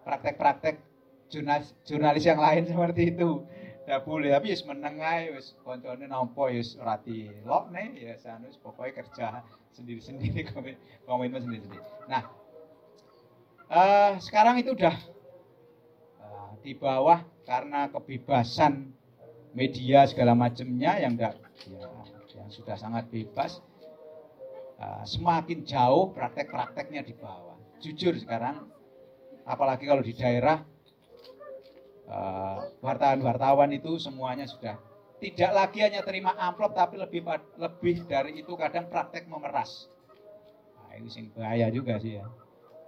[0.06, 0.82] praktek-praktek
[1.30, 3.46] jurnalis, jurnalis yang lain seperti itu.
[3.88, 9.00] Ya boleh, tapi ya meneng ae wis koncone nampa ya ora dilokne ya sanus pokoknya
[9.00, 9.28] kerja
[9.78, 10.42] sendiri-sendiri
[11.08, 11.86] komitmen sendiri-sendiri.
[12.10, 12.26] Nah,
[13.70, 14.96] uh, sekarang itu udah
[16.22, 18.90] uh, di bawah karena kebebasan
[19.54, 21.34] media segala macamnya yang ya,
[22.50, 23.62] sudah sangat bebas
[24.82, 27.56] uh, semakin jauh praktek-prakteknya di bawah.
[27.78, 28.66] Jujur sekarang
[29.46, 30.60] apalagi kalau di daerah
[32.10, 34.87] uh, wartawan-wartawan itu semuanya sudah
[35.18, 37.26] tidak lagi hanya terima amplop tapi lebih
[37.58, 39.90] lebih dari itu kadang praktek memeras.
[40.78, 42.26] Nah, ini sing bahaya juga sih ya.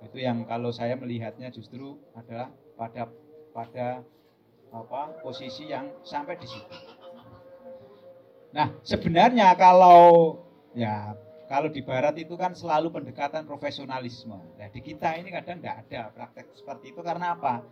[0.06, 3.10] Itu yang kalau saya melihatnya justru adalah pada
[3.52, 4.06] pada
[4.70, 6.78] apa posisi yang sampai di situ.
[8.54, 10.38] Nah, sebenarnya kalau
[10.78, 11.18] ya
[11.50, 14.38] kalau di barat itu kan selalu pendekatan profesionalisme.
[14.38, 17.66] Nah, di kita ini kadang tidak ada praktek seperti itu karena apa?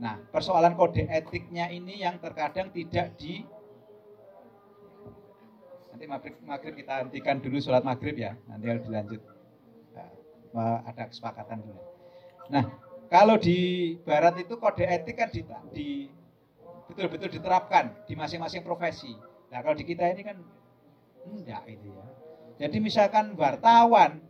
[0.00, 3.44] Nah, persoalan kode etiknya ini yang terkadang tidak di
[5.90, 9.20] nanti maghrib, maghrib kita hentikan dulu sholat maghrib ya, nanti harus dilanjut.
[10.50, 11.82] Nah, ada kesepakatan dulu.
[12.50, 12.64] Nah,
[13.10, 15.42] kalau di barat itu kode etik kan di,
[15.74, 15.88] di
[16.90, 19.14] betul-betul diterapkan di masing-masing profesi.
[19.50, 20.38] Nah kalau di kita ini kan
[21.26, 22.06] enggak itu ya.
[22.66, 24.22] Jadi misalkan wartawan,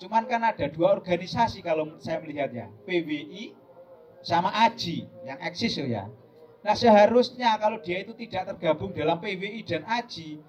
[0.00, 3.52] cuman kan ada dua organisasi kalau saya melihatnya, PWI
[4.24, 6.08] sama AJI yang eksis ya.
[6.64, 10.40] Nah seharusnya kalau dia itu tidak tergabung dalam PWI dan AJI,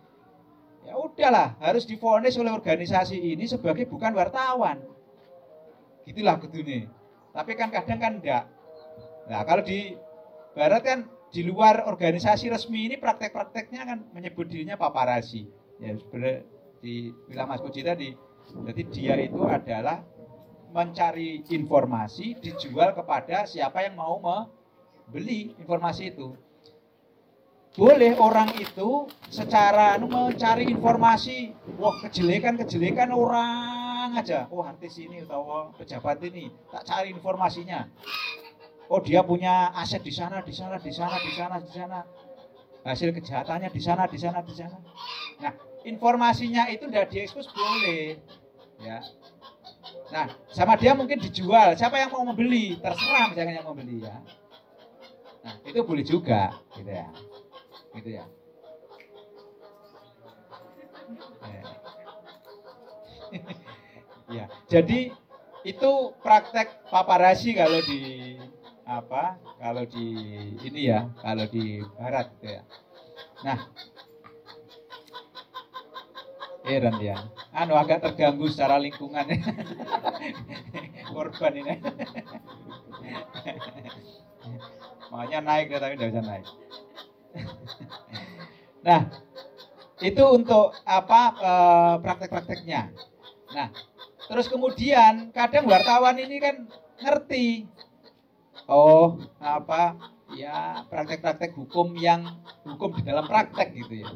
[0.95, 4.79] ya udahlah harus difonis oleh organisasi ini sebagai bukan wartawan.
[6.07, 6.87] Gitulah gedune.
[7.35, 8.47] Tapi kan kadang kan enggak.
[9.27, 9.99] Nah kalau di
[10.55, 10.99] barat kan
[11.35, 15.43] di luar organisasi resmi ini praktek-prakteknya kan menyebut dirinya paparasi.
[15.83, 16.47] Ya sebenarnya
[16.79, 18.15] di bilang Mas Puji tadi,
[18.63, 19.99] jadi dia itu adalah
[20.71, 26.39] mencari informasi dijual kepada siapa yang mau membeli informasi itu.
[27.75, 34.47] Boleh orang itu secara anu, mencari informasi, wah kejelekan-kejelekan orang aja.
[34.47, 37.91] Oh artis ini atau pejabat ini, tak cari informasinya
[38.89, 41.99] oh dia punya aset di sana, di sana, di sana, di sana, di sana.
[42.85, 44.77] hasil kejahatannya di sana, di sana, di sana.
[45.41, 45.53] Nah,
[45.89, 48.21] informasinya itu tidak diekspos boleh,
[48.77, 49.01] ya.
[50.13, 51.73] Nah, sama dia mungkin dijual.
[51.73, 52.77] Siapa yang mau membeli?
[52.77, 54.21] Terserah misalnya yang mau beli ya.
[55.41, 57.09] Nah, itu boleh juga, gitu ya.
[57.95, 58.25] Gitu ya.
[61.45, 61.61] Ya.
[64.41, 65.13] ya, jadi
[65.65, 65.91] itu
[66.21, 68.35] praktek paparasi kalau di
[68.85, 69.39] apa?
[69.57, 70.07] Kalau di
[70.61, 72.61] ini ya, kalau di barat gitu ya.
[73.41, 73.59] Nah,
[76.65, 77.17] heran ya.
[77.55, 79.25] Anu agak terganggu secara lingkungan.
[81.13, 81.75] Korban ini.
[85.13, 86.45] Makanya naik tapi tidak bisa naik.
[88.85, 89.09] Nah,
[89.99, 92.81] itu untuk apa eh, praktek-prakteknya.
[93.57, 93.67] Nah,
[94.29, 96.69] terus kemudian kadang wartawan ini kan
[97.01, 97.65] ngerti.
[98.69, 99.97] Oh, apa
[100.33, 104.09] ya praktek-praktek hukum yang hukum di dalam praktek gitu ya.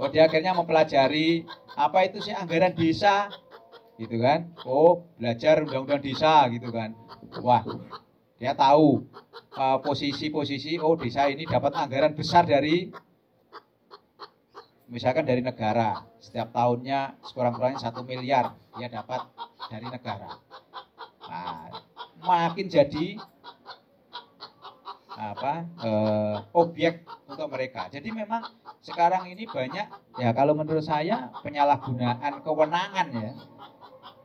[0.00, 1.44] Oh dia akhirnya mempelajari
[1.76, 3.28] apa itu sih anggaran desa
[4.00, 4.52] gitu kan.
[4.64, 6.96] Oh belajar undang-undang desa gitu kan.
[7.44, 7.64] Wah
[8.40, 9.04] dia tahu
[9.54, 12.88] uh, posisi-posisi oh desa ini dapat anggaran besar dari
[14.92, 19.24] misalkan dari negara setiap tahunnya sekurang-kurangnya satu miliar dia dapat
[19.72, 20.36] dari negara.
[21.32, 21.72] Nah,
[22.20, 23.16] makin jadi
[25.16, 27.88] apa eh, objek untuk mereka.
[27.88, 28.44] Jadi memang
[28.84, 29.88] sekarang ini banyak
[30.20, 33.32] ya kalau menurut saya penyalahgunaan kewenangan ya.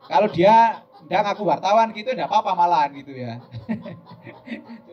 [0.07, 3.39] Kalau dia tidak ngaku wartawan gitu tidak apa-apa malahan gitu ya.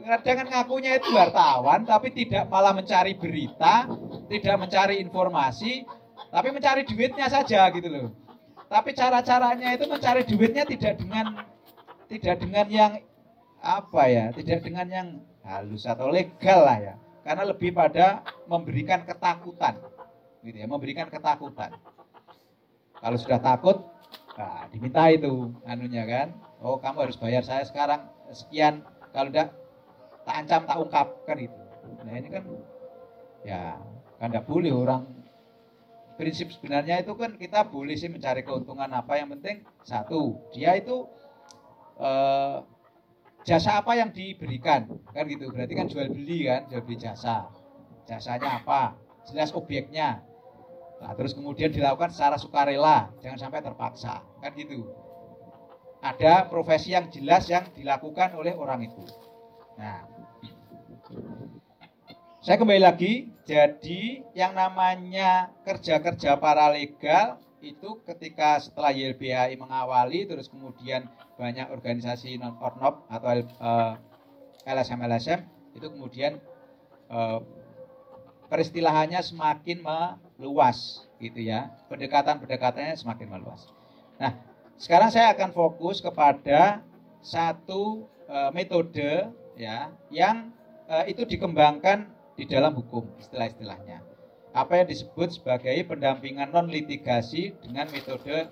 [0.04, 3.88] Kadang ngakunya itu wartawan tapi tidak malah mencari berita,
[4.28, 5.88] tidak mencari informasi,
[6.28, 8.08] tapi mencari duitnya saja gitu loh.
[8.68, 11.48] Tapi cara-caranya itu mencari duitnya tidak dengan
[12.12, 12.92] tidak dengan yang
[13.64, 15.08] apa ya, tidak dengan yang
[15.40, 16.94] halus atau legal lah ya.
[17.24, 19.80] Karena lebih pada memberikan ketakutan.
[20.44, 21.72] Gitu ya, memberikan ketakutan.
[23.00, 23.88] Kalau sudah takut,
[24.36, 26.36] nah, diminta itu anunya kan.
[26.60, 28.84] Oh, kamu harus bayar saya sekarang sekian.
[29.16, 29.63] Kalau tidak
[30.24, 31.60] tak ancam, tak ungkap kan itu.
[32.04, 32.44] Nah, ini kan
[33.44, 33.76] ya
[34.18, 35.04] kan tidak boleh orang.
[36.14, 39.20] Prinsip sebenarnya itu kan kita boleh sih mencari keuntungan apa.
[39.20, 41.04] Yang penting satu dia itu
[42.00, 42.56] eh,
[43.44, 45.52] jasa apa yang diberikan kan gitu.
[45.52, 47.52] Berarti kan jual beli kan jual beli jasa.
[48.08, 48.96] Jasanya apa?
[49.28, 50.24] Jelas objeknya.
[51.02, 54.88] Nah, terus kemudian dilakukan secara sukarela jangan sampai terpaksa kan gitu.
[56.04, 59.04] Ada profesi yang jelas yang dilakukan oleh orang itu
[59.74, 60.06] nah
[62.44, 71.08] saya kembali lagi jadi yang namanya kerja-kerja paralegal itu ketika setelah YLBHI mengawali terus kemudian
[71.40, 73.96] banyak organisasi non ornop atau uh,
[74.68, 75.40] LSM LSM
[75.72, 76.36] itu kemudian
[77.08, 77.40] uh,
[78.52, 79.80] peristilahannya semakin
[80.36, 83.72] meluas gitu ya pendekatan pendekatannya semakin meluas.
[84.20, 84.36] Nah
[84.76, 86.84] sekarang saya akan fokus kepada
[87.24, 90.50] satu uh, metode ya yang
[90.90, 94.02] uh, itu dikembangkan di dalam hukum istilah-istilahnya.
[94.54, 98.50] Apa yang disebut sebagai pendampingan non litigasi dengan metode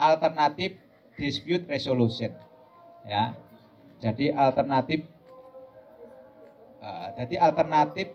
[0.00, 0.76] alternatif
[1.20, 2.32] dispute resolution
[3.04, 3.36] ya.
[4.00, 5.04] Jadi alternatif
[6.80, 8.12] uh, jadi alternatif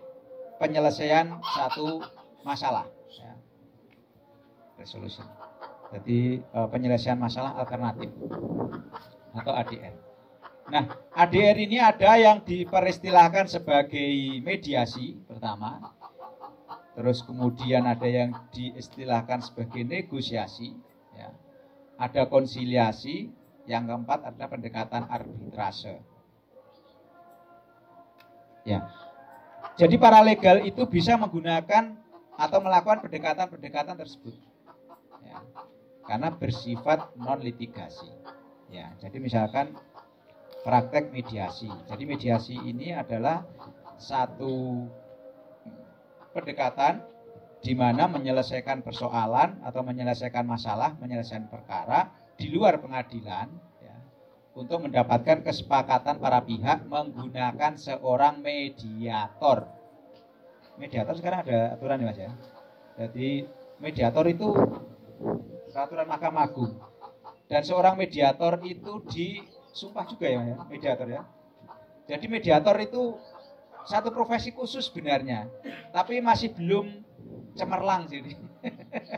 [0.58, 2.02] penyelesaian satu
[2.42, 3.34] masalah ya.
[4.78, 5.26] resolution.
[5.94, 8.10] Jadi uh, penyelesaian masalah alternatif
[9.32, 10.07] atau ADR
[10.68, 10.84] nah
[11.16, 15.96] ADR ini ada yang diperistilahkan sebagai mediasi pertama
[16.98, 20.74] terus kemudian ada yang diistilahkan sebagai negosiasi,
[21.14, 21.30] ya.
[21.94, 23.30] ada konsiliasi,
[23.70, 26.02] yang keempat adalah pendekatan arbitrase.
[28.66, 28.90] Ya,
[29.78, 31.94] jadi para legal itu bisa menggunakan
[32.34, 34.34] atau melakukan pendekatan-pendekatan tersebut,
[35.22, 35.38] ya.
[36.02, 38.10] karena bersifat non litigasi.
[38.74, 39.70] Ya, jadi misalkan
[40.62, 41.70] praktek mediasi.
[41.86, 43.44] Jadi mediasi ini adalah
[43.98, 44.86] satu
[46.34, 47.02] pendekatan
[47.58, 53.50] di mana menyelesaikan persoalan atau menyelesaikan masalah, menyelesaikan perkara di luar pengadilan
[53.82, 53.96] ya,
[54.54, 59.66] untuk mendapatkan kesepakatan para pihak menggunakan seorang mediator.
[60.78, 62.30] Mediator sekarang ada aturan ya mas ya.
[62.94, 63.42] Jadi
[63.82, 64.54] mediator itu
[65.74, 66.78] peraturan Mahkamah Agung
[67.50, 69.02] dan seorang mediator itu
[69.78, 71.22] disumpah juga ya, mediator ya.
[72.10, 73.14] Jadi mediator itu
[73.86, 75.46] satu profesi khusus sebenarnya,
[75.94, 77.06] tapi masih belum
[77.54, 78.34] cemerlang jadi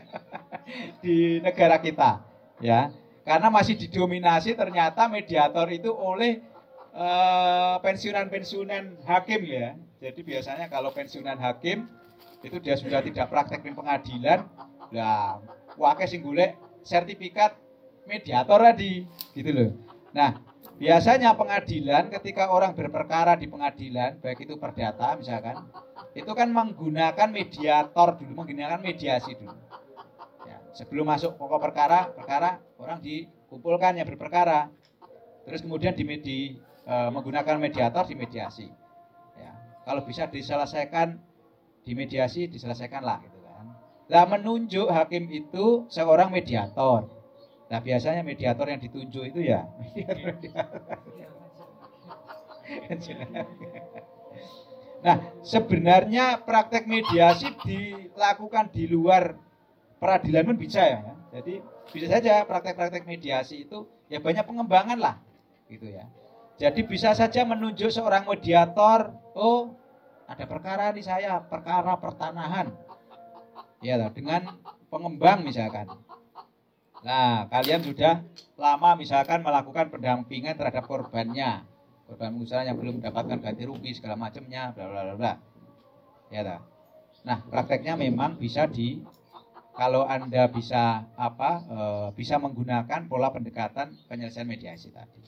[1.03, 2.21] di negara kita,
[2.61, 2.93] ya.
[3.25, 6.45] Karena masih didominasi ternyata mediator itu oleh
[7.81, 9.73] pensiunan pensiunan-pensiunan hakim ya.
[9.97, 11.89] Jadi biasanya kalau pensiunan hakim
[12.41, 14.45] itu dia sudah tidak praktek di pengadilan
[14.91, 15.39] lah
[15.77, 17.55] wakil sing golek sertifikat
[18.09, 19.05] mediator tadi
[19.37, 19.69] gitu loh
[20.11, 20.41] nah
[20.81, 25.69] biasanya pengadilan ketika orang berperkara di pengadilan baik itu perdata misalkan
[26.17, 29.53] itu kan menggunakan mediator dulu menggunakan mediasi dulu.
[30.49, 34.73] Ya, sebelum masuk pokok perkara perkara orang dikumpulkan yang berperkara.
[35.45, 36.39] Terus kemudian di, di
[36.81, 38.65] e, menggunakan mediator di mediasi
[39.37, 39.53] ya
[39.85, 41.13] kalau bisa diselesaikan
[41.85, 43.65] di mediasi diselesaikanlah gitu kan.
[44.09, 47.20] Lah menunjuk hakim itu seorang mediator
[47.71, 49.63] Nah biasanya mediator yang ditunjuk itu ya
[55.01, 59.33] Nah sebenarnya praktek mediasi dilakukan di luar
[59.97, 60.99] peradilan pun bisa ya.
[61.31, 65.15] Jadi bisa saja praktek-praktek mediasi itu ya banyak pengembangan lah
[65.71, 66.05] gitu ya.
[66.61, 69.73] Jadi bisa saja menunjuk seorang mediator, oh
[70.29, 72.69] ada perkara di saya, perkara pertanahan.
[73.81, 74.61] Ya dengan
[74.93, 75.89] pengembang misalkan.
[77.01, 78.21] Nah, kalian sudah
[78.61, 81.65] lama misalkan melakukan pendampingan terhadap korbannya,
[82.05, 85.33] korban pengusaha yang belum mendapatkan ganti rugi segala macamnya, bla bla bla.
[86.29, 86.61] Ya tak?
[87.25, 89.01] Nah, prakteknya memang bisa di
[89.73, 91.79] kalau anda bisa apa e,
[92.13, 95.25] bisa menggunakan pola pendekatan penyelesaian mediasi tadi.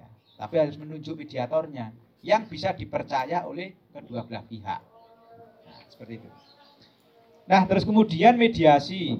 [0.00, 0.08] Ya,
[0.40, 1.92] tapi harus menunjuk mediatornya
[2.24, 4.80] yang bisa dipercaya oleh kedua belah pihak.
[5.68, 6.28] Nah, seperti itu.
[7.42, 9.18] Nah, terus kemudian mediasi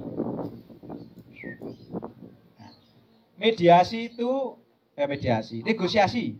[3.42, 4.54] mediasi itu
[4.94, 6.38] eh, mediasi, negosiasi.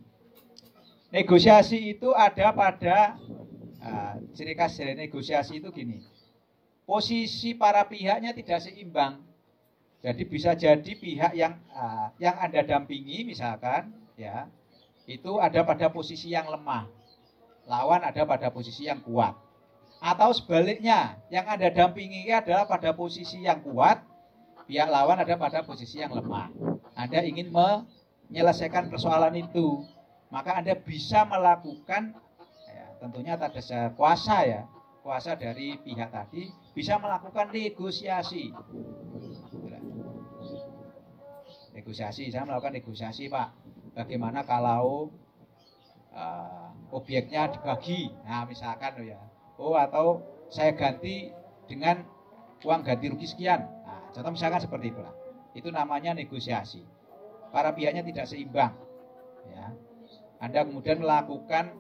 [1.11, 3.19] Negosiasi itu ada pada
[3.85, 6.01] uh, ciri khas dari negosiasi itu gini.
[6.89, 9.21] Posisi para pihaknya tidak seimbang.
[10.01, 14.49] Jadi bisa jadi pihak yang uh, yang Anda dampingi misalkan ya,
[15.05, 16.89] itu ada pada posisi yang lemah.
[17.69, 19.37] Lawan ada pada posisi yang kuat.
[20.03, 24.03] Atau sebaliknya, yang Anda dampingi adalah pada posisi yang kuat,
[24.67, 26.72] pihak lawan ada pada posisi yang lemah.
[26.93, 29.85] Anda ingin menyelesaikan persoalan itu,
[30.29, 32.17] maka Anda bisa melakukan
[32.69, 34.61] ya, tentunya dasar kuasa ya,
[35.01, 38.53] kuasa dari pihak tadi bisa melakukan negosiasi.
[41.73, 43.49] Negosiasi, saya melakukan negosiasi Pak.
[43.97, 45.09] Bagaimana kalau
[46.13, 49.21] uh, objeknya dibagi, nah misalkan ya,
[49.57, 50.21] oh atau
[50.53, 51.33] saya ganti
[51.65, 52.05] dengan
[52.61, 53.65] uang ganti rugi sekian.
[53.89, 55.22] Nah, contoh misalkan seperti itulah.
[55.53, 56.83] Itu namanya negosiasi.
[57.53, 58.73] Para pihaknya tidak seimbang.
[59.53, 59.77] Ya.
[60.41, 61.77] Anda kemudian melakukan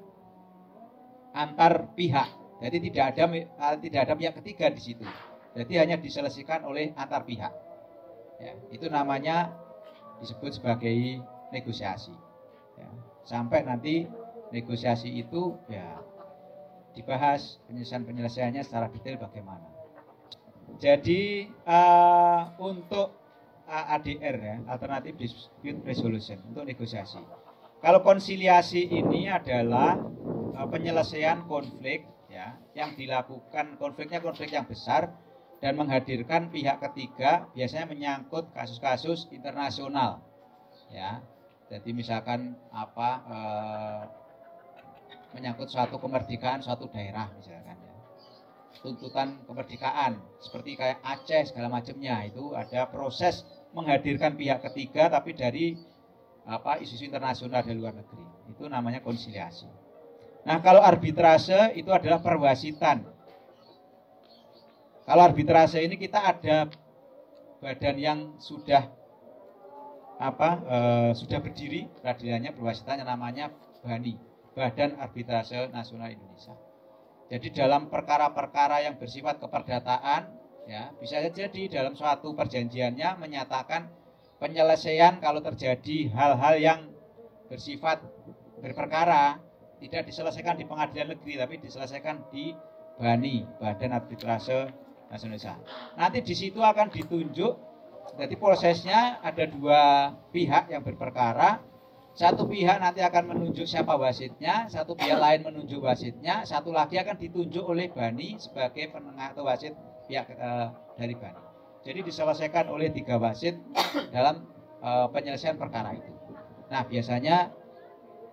[1.32, 2.28] antar pihak.
[2.62, 5.06] Jadi tidak ada eh, tidak ada pihak ketiga di situ.
[5.52, 7.52] Jadi hanya diselesaikan oleh antar pihak.
[8.40, 9.52] Ya, itu namanya
[10.22, 11.20] disebut sebagai
[11.50, 12.14] negosiasi.
[12.78, 12.88] Ya,
[13.26, 14.08] sampai nanti
[14.54, 16.00] negosiasi itu ya
[16.92, 19.64] dibahas penyelesaian penyelesaiannya secara detail bagaimana.
[20.80, 23.21] Jadi uh, untuk
[23.72, 27.24] ADR ya, Alternative Dispute Resolution untuk negosiasi.
[27.80, 29.96] Kalau konsiliasi ini adalah
[30.54, 35.10] uh, penyelesaian konflik ya yang dilakukan konfliknya konflik yang besar
[35.58, 40.22] dan menghadirkan pihak ketiga biasanya menyangkut kasus-kasus internasional
[40.92, 41.24] ya.
[41.72, 44.02] Jadi misalkan apa uh,
[45.32, 47.92] menyangkut suatu kemerdekaan suatu daerah misalkan ya
[48.82, 55.76] tuntutan kemerdekaan seperti kayak Aceh segala macamnya itu ada proses menghadirkan pihak ketiga tapi dari
[56.46, 58.24] apa isu-isu internasional dari luar negeri.
[58.52, 59.66] Itu namanya konsiliasi.
[60.42, 63.06] Nah, kalau arbitrase itu adalah perwasitan.
[65.02, 66.66] Kalau arbitrase ini kita ada
[67.62, 68.90] badan yang sudah
[70.18, 70.78] apa e,
[71.18, 73.50] sudah berdiri peradilannya perwasitannya namanya
[73.82, 74.14] BANI,
[74.54, 76.54] Badan Arbitrase Nasional Indonesia.
[77.26, 83.90] Jadi dalam perkara-perkara yang bersifat keperdataan ya bisa saja di dalam suatu perjanjiannya menyatakan
[84.38, 86.80] penyelesaian kalau terjadi hal-hal yang
[87.50, 88.02] bersifat
[88.62, 89.38] berperkara
[89.82, 92.54] tidak diselesaikan di pengadilan negeri tapi diselesaikan di
[92.98, 94.70] BANI Badan Arbitrase
[95.10, 95.60] Nasional.
[95.98, 97.72] Nanti di situ akan ditunjuk
[98.16, 101.60] jadi prosesnya ada dua pihak yang berperkara.
[102.12, 107.16] Satu pihak nanti akan menunjuk siapa wasitnya, satu pihak lain menunjuk wasitnya, satu lagi akan
[107.16, 109.72] ditunjuk oleh BANI sebagai penengah atau wasit
[110.12, 110.68] pihak uh,
[111.00, 111.32] dari BAN.
[111.80, 113.56] Jadi diselesaikan oleh tiga wasit
[114.12, 114.44] dalam
[114.84, 116.12] uh, penyelesaian perkara itu.
[116.68, 117.48] Nah biasanya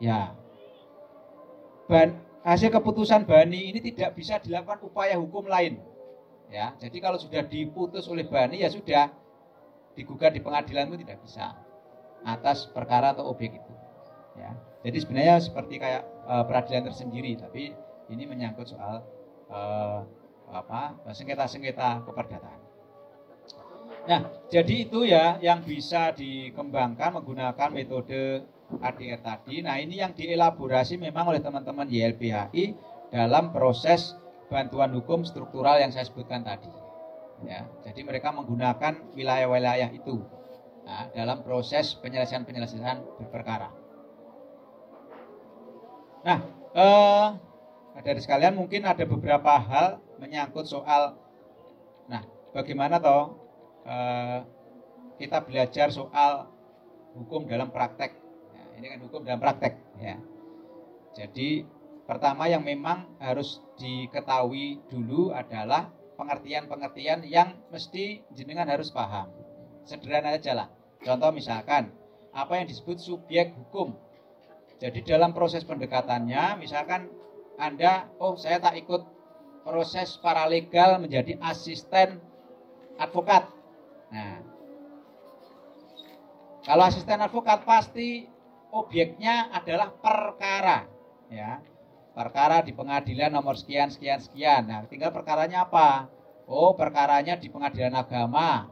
[0.03, 0.35] ya
[1.87, 5.79] ban, hasil keputusan Bani ini tidak bisa dilakukan upaya hukum lain.
[6.49, 9.13] Ya, jadi kalau sudah diputus oleh Bani ya sudah
[9.93, 11.55] digugat di pengadilan itu tidak bisa
[12.25, 13.73] atas perkara atau objek itu.
[14.35, 17.73] Ya, jadi sebenarnya seperti kayak uh, peradilan tersendiri, tapi
[18.09, 19.05] ini menyangkut soal
[19.53, 20.01] uh,
[20.49, 22.59] apa sengketa-sengketa keperdataan.
[24.09, 28.41] Nah, jadi itu ya yang bisa dikembangkan menggunakan metode
[28.81, 29.61] ADR tadi.
[29.61, 32.73] Nah, ini yang dielaborasi memang oleh teman-teman YLBHI
[33.13, 34.17] dalam proses
[34.49, 36.69] bantuan hukum struktural yang saya sebutkan tadi.
[37.45, 40.19] Ya, jadi mereka menggunakan wilayah-wilayah itu
[40.83, 43.71] nah, dalam proses penyelesaian-penyelesaian berperkara.
[46.25, 46.39] Nah,
[46.75, 47.27] eh,
[48.03, 51.15] dari sekalian mungkin ada beberapa hal menyangkut soal,
[52.11, 52.21] nah,
[52.51, 53.39] bagaimana toh
[53.87, 54.43] eh,
[55.17, 56.51] kita belajar soal
[57.15, 58.15] hukum dalam praktek.
[58.53, 60.19] Nah, ini kan hukum dalam praktek, ya.
[61.15, 61.65] Jadi
[62.05, 69.31] pertama yang memang harus diketahui dulu adalah pengertian-pengertian yang mesti jenengan harus paham.
[69.87, 70.67] Sederhana aja lah.
[70.99, 71.95] Contoh misalkan,
[72.35, 73.95] apa yang disebut subjek hukum.
[74.79, 77.11] Jadi dalam proses pendekatannya, misalkan
[77.59, 79.18] Anda, oh saya tak ikut
[79.69, 82.17] proses paralegal menjadi asisten
[82.97, 83.45] advokat.
[84.09, 84.41] Nah,
[86.65, 88.25] kalau asisten advokat pasti
[88.73, 90.89] objeknya adalah perkara,
[91.29, 91.61] ya
[92.17, 94.65] perkara di pengadilan nomor sekian sekian sekian.
[94.65, 96.09] Nah, tinggal perkaranya apa?
[96.49, 98.65] Oh, perkaranya di pengadilan agama,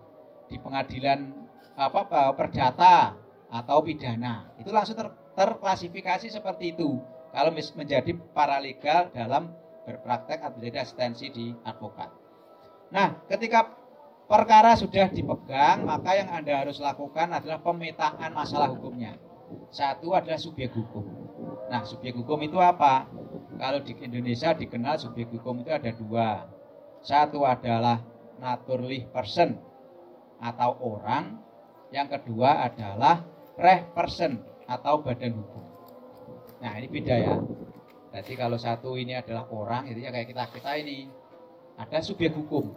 [0.49, 1.30] di pengadilan
[1.78, 3.14] apa perdata
[3.53, 4.49] atau pidana.
[4.57, 6.98] Itu langsung ter, terklasifikasi seperti itu.
[7.30, 9.53] Kalau menjadi paralegal dalam
[9.88, 12.11] berpraktek atau jadi asistensi di advokat.
[12.91, 13.72] Nah, ketika
[14.27, 19.15] perkara sudah dipegang, maka yang Anda harus lakukan adalah pemetaan masalah hukumnya.
[19.72, 21.07] Satu adalah subjek hukum.
[21.72, 23.07] Nah, subjek hukum itu apa?
[23.55, 26.51] Kalau di Indonesia dikenal subjek hukum itu ada dua.
[26.99, 28.03] Satu adalah
[28.43, 29.55] naturally person
[30.43, 31.39] atau orang.
[31.88, 33.23] Yang kedua adalah
[33.55, 35.64] reh person atau badan hukum.
[36.59, 37.35] Nah ini beda ya.
[38.13, 41.11] Jadi kalau satu ini adalah orang, itu ya kayak kita kita ini
[41.77, 42.73] ada subjek hukum.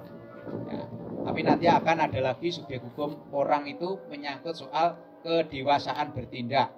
[0.69, 0.85] Ya.
[1.21, 6.73] Tapi nanti akan ada lagi subjek hukum orang itu menyangkut soal kedewasaan bertindak.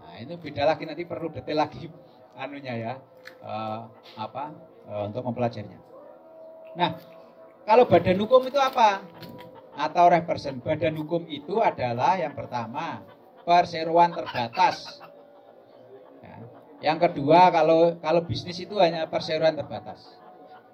[0.00, 1.88] Nah itu beda lagi nanti perlu detail lagi
[2.42, 2.92] anunya ya
[3.44, 4.52] uh, apa
[4.88, 5.80] uh, untuk mempelajarinya.
[6.72, 6.96] Nah,
[7.68, 9.04] kalau badan hukum itu apa?
[9.76, 13.04] Atau represent badan hukum itu adalah yang pertama
[13.44, 15.00] perseroan terbatas.
[16.82, 16.92] Ya.
[16.92, 20.18] Yang kedua kalau kalau bisnis itu hanya perseroan terbatas.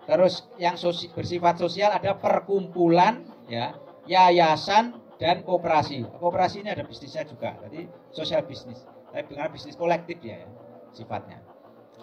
[0.08, 3.76] Terus yang sosi, bersifat sosial ada perkumpulan, ya,
[4.08, 6.08] yayasan dan kooperasi.
[6.16, 8.80] Kooperasi ini ada bisnisnya juga, jadi sosial bisnis.
[9.12, 10.48] Tapi dengan bisnis kolektif ya, ya
[10.96, 11.44] sifatnya.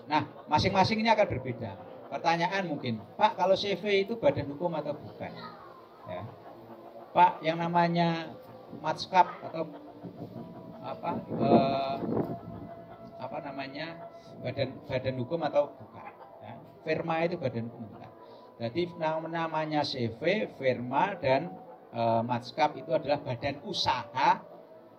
[0.06, 1.82] Nah, masing-masing ini akan berbeda.
[2.14, 5.34] Pertanyaan mungkin, Pak, kalau CV itu badan hukum atau bukan?
[6.06, 6.22] Ya.
[7.10, 8.38] Pak, yang namanya
[8.86, 9.66] matskap atau
[10.86, 11.12] apa
[11.42, 11.96] eh,
[13.36, 14.00] apa namanya
[14.40, 16.08] badan badan hukum atau bukan?
[16.40, 16.56] Ya.
[16.88, 18.08] Firma itu badan hukum bukan.
[18.64, 18.82] Jadi
[19.28, 21.52] namanya CV, firma dan
[21.92, 24.40] e, matskap itu adalah badan usaha,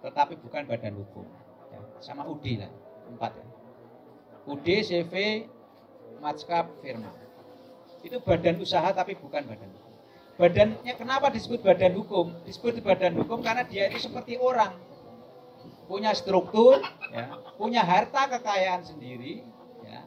[0.04, 1.24] tetapi bukan badan hukum.
[1.72, 1.80] Ya.
[2.04, 2.68] Sama UD lah,
[3.08, 3.46] empat ya.
[4.52, 5.14] UD, CV,
[6.20, 7.08] Matskap, Firma.
[8.04, 9.92] Itu badan usaha tapi bukan badan hukum.
[10.36, 12.36] Badannya kenapa disebut badan hukum?
[12.44, 14.76] Disebut badan hukum karena dia itu seperti orang.
[15.86, 16.82] Punya struktur,
[17.14, 19.46] ya, punya harta kekayaan sendiri,
[19.86, 20.02] ya,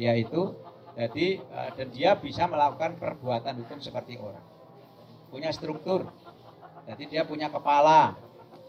[0.00, 0.56] yaitu
[0.98, 4.42] jadi eh, dan dia bisa melakukan perbuatan hukum seperti orang.
[5.30, 6.10] Punya struktur.
[6.90, 8.18] Jadi dia punya kepala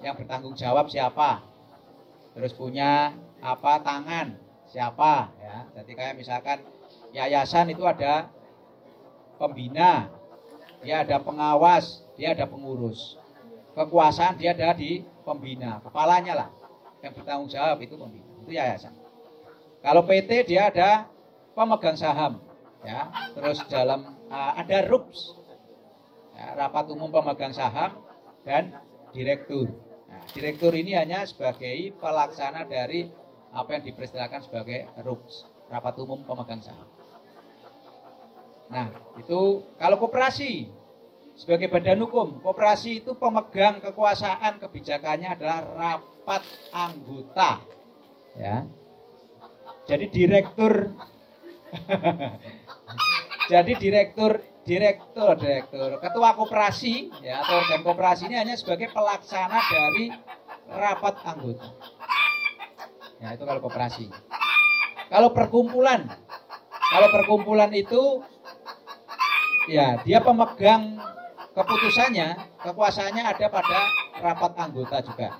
[0.06, 1.42] yang bertanggung jawab siapa.
[2.38, 4.38] Terus punya apa tangan,
[4.70, 5.66] siapa ya.
[5.82, 6.62] Jadi kayak misalkan
[7.16, 8.30] yayasan itu ada
[9.42, 10.14] pembina,
[10.86, 13.18] dia ada pengawas, dia ada pengurus.
[13.78, 16.50] Kekuasaan dia ada di pembina, kepalanya lah
[17.00, 18.94] yang bertanggung jawab itu pembina, itu yayasan.
[19.80, 21.08] Kalau PT dia ada
[21.56, 22.44] pemegang saham,
[22.84, 23.08] ya.
[23.32, 25.38] Terus dalam uh, ada RUPS,
[26.36, 28.04] ya, rapat umum pemegang saham
[28.44, 28.76] dan
[29.16, 29.72] direktur.
[30.10, 33.08] Nah, direktur ini hanya sebagai pelaksana dari
[33.56, 36.90] apa yang dipersilakan sebagai RUPS, rapat umum pemegang saham.
[38.70, 40.70] Nah, itu kalau koperasi
[41.40, 46.44] sebagai badan hukum, koperasi itu pemegang kekuasaan kebijakannya adalah rapat
[46.76, 47.64] anggota.
[48.36, 48.68] Ya.
[49.88, 50.92] Jadi direktur
[53.50, 60.14] Jadi direktur direktur direktur ketua koperasi ya atau organ koperasi ini hanya sebagai pelaksana dari
[60.70, 61.74] rapat anggota.
[63.20, 64.06] Ya, itu kalau koperasi.
[65.10, 66.06] Kalau perkumpulan,
[66.94, 68.22] kalau perkumpulan itu
[69.66, 71.02] ya dia pemegang
[71.60, 73.80] keputusannya, kekuasaannya ada pada
[74.24, 75.36] rapat anggota juga.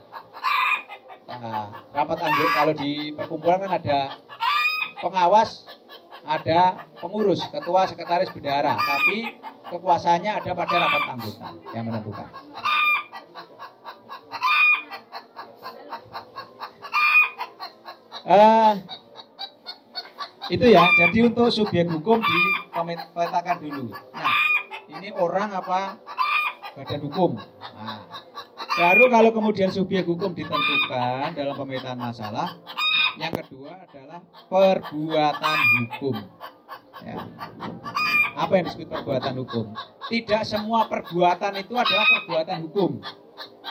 [1.32, 4.00] Nah, rapat anggota kalau di perkumpulan kan ada
[5.00, 5.64] pengawas,
[6.28, 9.40] ada pengurus, ketua, sekretaris, bendahara, tapi
[9.72, 12.28] kekuasaannya ada pada rapat anggota yang menentukan.
[18.30, 18.74] Eh,
[20.52, 23.96] itu ya, jadi untuk subjek hukum dipetakan dulu.
[25.00, 25.96] Ini orang apa
[26.76, 27.40] badan hukum.
[27.40, 28.04] Nah,
[28.76, 32.60] baru kalau kemudian subjek hukum ditentukan dalam pemetaan masalah,
[33.16, 34.20] yang kedua adalah
[34.52, 36.16] perbuatan hukum.
[37.00, 37.16] Ya.
[38.36, 39.72] Apa yang disebut perbuatan hukum?
[40.12, 43.00] Tidak semua perbuatan itu adalah perbuatan hukum.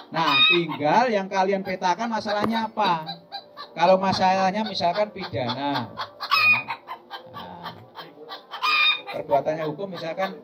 [0.09, 3.05] Nah, tinggal yang kalian petakan masalahnya apa?
[3.77, 6.78] Kalau masalahnya misalkan pidana, ya.
[9.19, 10.39] Perbuatannya hukum misalkan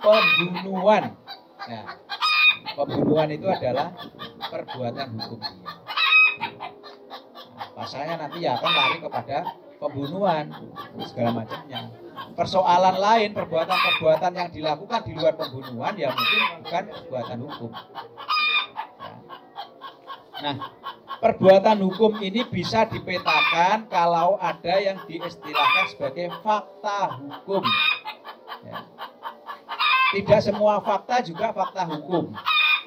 [0.00, 1.12] pembunuhan.
[1.68, 1.82] Ya.
[2.72, 3.92] Pembunuhan itu adalah
[4.48, 5.72] perbuatan hukum dia.
[6.40, 6.52] Nah,
[7.76, 9.36] pasalnya nanti ya akan lari kepada
[9.76, 10.44] pembunuhan
[11.04, 11.92] segala macamnya.
[12.32, 17.70] Persoalan lain perbuatan-perbuatan yang dilakukan di luar pembunuhan ya mungkin bukan perbuatan hukum.
[18.96, 19.14] Ya.
[20.40, 20.56] Nah,
[21.20, 27.62] perbuatan hukum ini bisa dipetakan kalau ada yang diistilahkan sebagai fakta hukum.
[30.14, 32.30] Tidak semua fakta juga fakta hukum.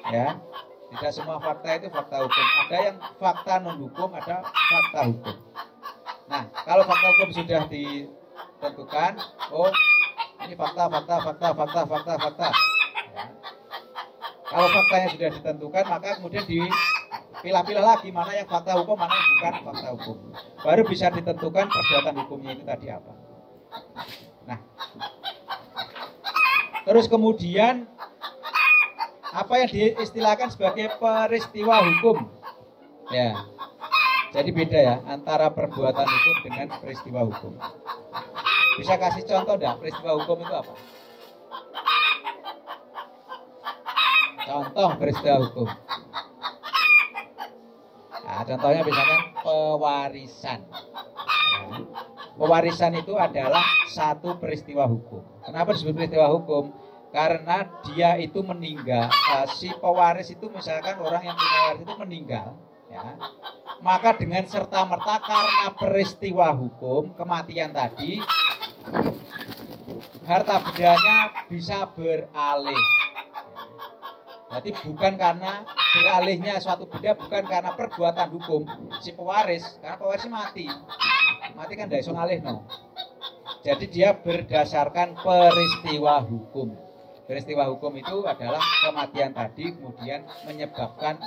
[0.08, 0.40] Ya.
[0.88, 2.44] Tidak semua fakta itu fakta hukum.
[2.64, 5.36] Ada yang fakta non hukum, ada fakta hukum.
[6.32, 9.12] Nah, kalau fakta hukum sudah ditentukan,
[9.52, 9.68] oh
[10.48, 12.48] ini fakta, fakta, fakta, fakta, fakta, fakta.
[13.12, 13.24] Ya.
[14.48, 19.54] Kalau faktanya sudah ditentukan, maka kemudian dipilah-pilah lagi mana yang fakta hukum, mana yang bukan
[19.68, 20.16] fakta hukum.
[20.64, 23.12] Baru bisa ditentukan perbuatan hukumnya itu tadi apa.
[26.88, 27.84] Terus kemudian
[29.28, 32.32] apa yang diistilahkan sebagai peristiwa hukum.
[33.12, 33.44] Ya.
[34.32, 37.52] Jadi beda ya antara perbuatan hukum dengan peristiwa hukum.
[38.80, 40.74] Bisa kasih contoh enggak peristiwa hukum itu apa?
[44.48, 45.68] Contoh peristiwa hukum.
[48.24, 50.60] Nah, contohnya misalkan pewarisan.
[50.72, 51.84] Nah,
[52.40, 55.37] pewarisan itu adalah satu peristiwa hukum.
[55.48, 56.68] Kenapa disebut peristiwa hukum?
[57.08, 62.46] Karena dia itu meninggal, uh, si pewaris itu misalkan orang yang punya waris itu meninggal,
[62.92, 63.16] ya.
[63.80, 68.20] Maka dengan serta merta karena peristiwa hukum kematian tadi,
[70.28, 72.84] harta bendanya bisa beralih.
[74.52, 75.64] Jadi bukan karena
[75.96, 78.68] beralihnya suatu benda bukan karena perbuatan hukum
[79.00, 80.68] si pewaris, karena pewaris mati.
[81.56, 82.68] Mati kan dari ngalih no.
[83.66, 86.78] Jadi dia berdasarkan peristiwa hukum.
[87.26, 91.20] Peristiwa hukum itu adalah kematian tadi kemudian menyebabkan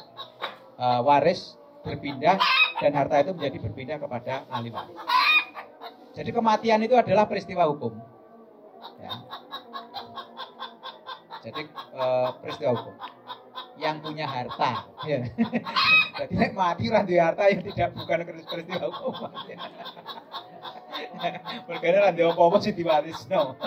[0.80, 2.42] uh, waris berpindah
[2.82, 4.98] dan harta itu menjadi berpindah kepada ahli waris.
[6.18, 7.94] Jadi kematian itu adalah peristiwa hukum.
[8.98, 9.12] Ya.
[11.46, 11.62] Jadi
[11.94, 12.96] uh, peristiwa hukum
[13.78, 14.90] yang punya harta.
[15.06, 15.26] Ya.
[16.22, 19.30] Jadi mati randu harta yang tidak bukan peristiwa hukum.
[21.68, 23.56] Berkena randu apa-apa sih diwarisno.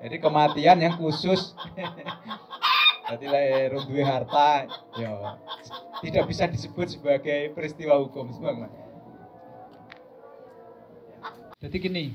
[0.00, 1.52] Jadi kematian yang khusus.
[3.10, 5.34] Jadi lah duwe harta, ya
[5.98, 8.70] tidak bisa disebut sebagai peristiwa hukum semua.
[11.58, 12.14] Jadi gini,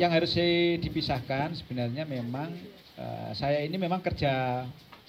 [0.00, 2.56] yang harus saya dipisahkan sebenarnya memang
[2.96, 4.64] uh, saya ini memang kerja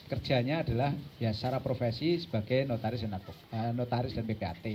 [0.06, 4.65] kerjanya adalah ya secara profesi sebagai notaris dan uh, notaris dan PPAT.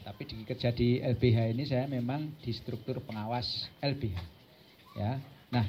[0.00, 3.46] Tapi di kerja di LBH ini saya memang di struktur pengawas
[3.84, 4.18] LBH.
[4.96, 5.20] Ya.
[5.52, 5.66] Nah,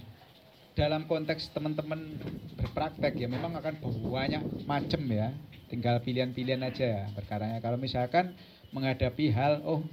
[0.74, 2.18] dalam konteks teman-teman
[2.58, 5.36] berpraktek ya memang akan banyak macam ya.
[5.68, 7.60] Tinggal pilihan-pilihan aja ya perkaranya.
[7.64, 8.36] Kalau misalkan
[8.72, 9.84] menghadapi hal oh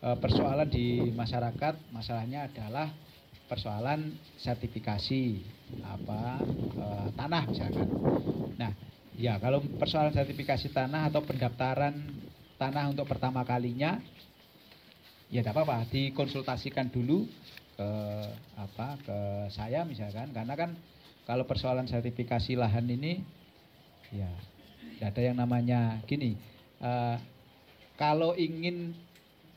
[0.00, 2.88] persoalan di masyarakat, masalahnya adalah
[3.50, 5.44] persoalan sertifikasi
[5.84, 6.42] apa
[6.76, 7.88] e, tanah misalkan.
[8.56, 8.72] Nah,
[9.16, 11.94] ya kalau persoalan sertifikasi tanah atau pendaftaran
[12.60, 14.00] tanah untuk pertama kalinya
[15.30, 17.24] ya tidak apa-apa dikonsultasikan dulu
[17.78, 17.90] ke
[18.60, 19.18] apa ke
[19.54, 20.76] saya misalkan karena kan
[21.24, 23.22] kalau persoalan sertifikasi lahan ini
[24.12, 24.28] ya
[25.00, 26.36] ada yang namanya gini
[26.84, 27.16] uh,
[27.96, 28.92] kalau ingin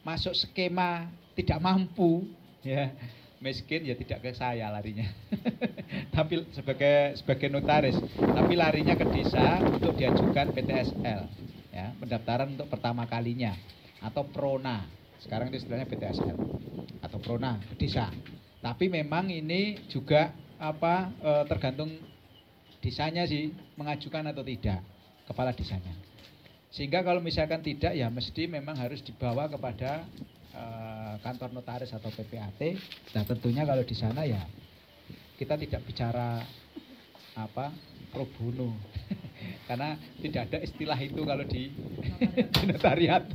[0.07, 2.23] masuk skema tidak mampu
[2.63, 2.93] ya
[3.43, 5.03] miskin ya tidak ke saya larinya.
[6.15, 11.21] Tapi sebagai sebagai notaris tapi larinya ke desa untuk diajukan PTSL
[11.69, 13.53] ya pendaftaran untuk pertama kalinya
[13.99, 14.87] atau prona.
[15.19, 16.37] Sekarang itu istilahnya PTSL
[17.03, 18.09] atau prona desa.
[18.63, 21.91] Tapi memang ini juga apa e, tergantung
[22.79, 24.79] desanya sih mengajukan atau tidak
[25.27, 25.95] kepala desanya.
[26.73, 30.09] Sehingga kalau misalkan tidak ya mesti memang harus dibawa kepada
[30.53, 32.61] eh, kantor notaris atau PPAT.
[33.17, 34.41] Nah tentunya kalau di sana ya
[35.37, 36.39] kita tidak bicara
[37.33, 37.73] apa
[38.13, 38.77] pro bono
[39.67, 41.73] karena tidak ada istilah itu kalau di,
[42.53, 43.25] di notariat.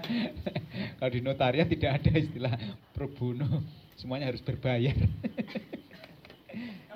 [0.98, 2.54] kalau di notariat tidak ada istilah
[2.96, 3.60] pro bono,
[4.00, 4.96] semuanya harus berbayar.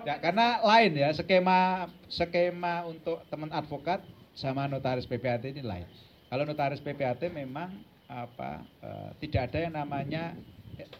[0.08, 4.00] ya karena lain ya skema skema untuk teman advokat
[4.32, 5.88] sama notaris PPAT ini lain.
[6.32, 7.76] Kalau notaris PPAT memang
[8.06, 10.34] apa eh, tidak ada yang namanya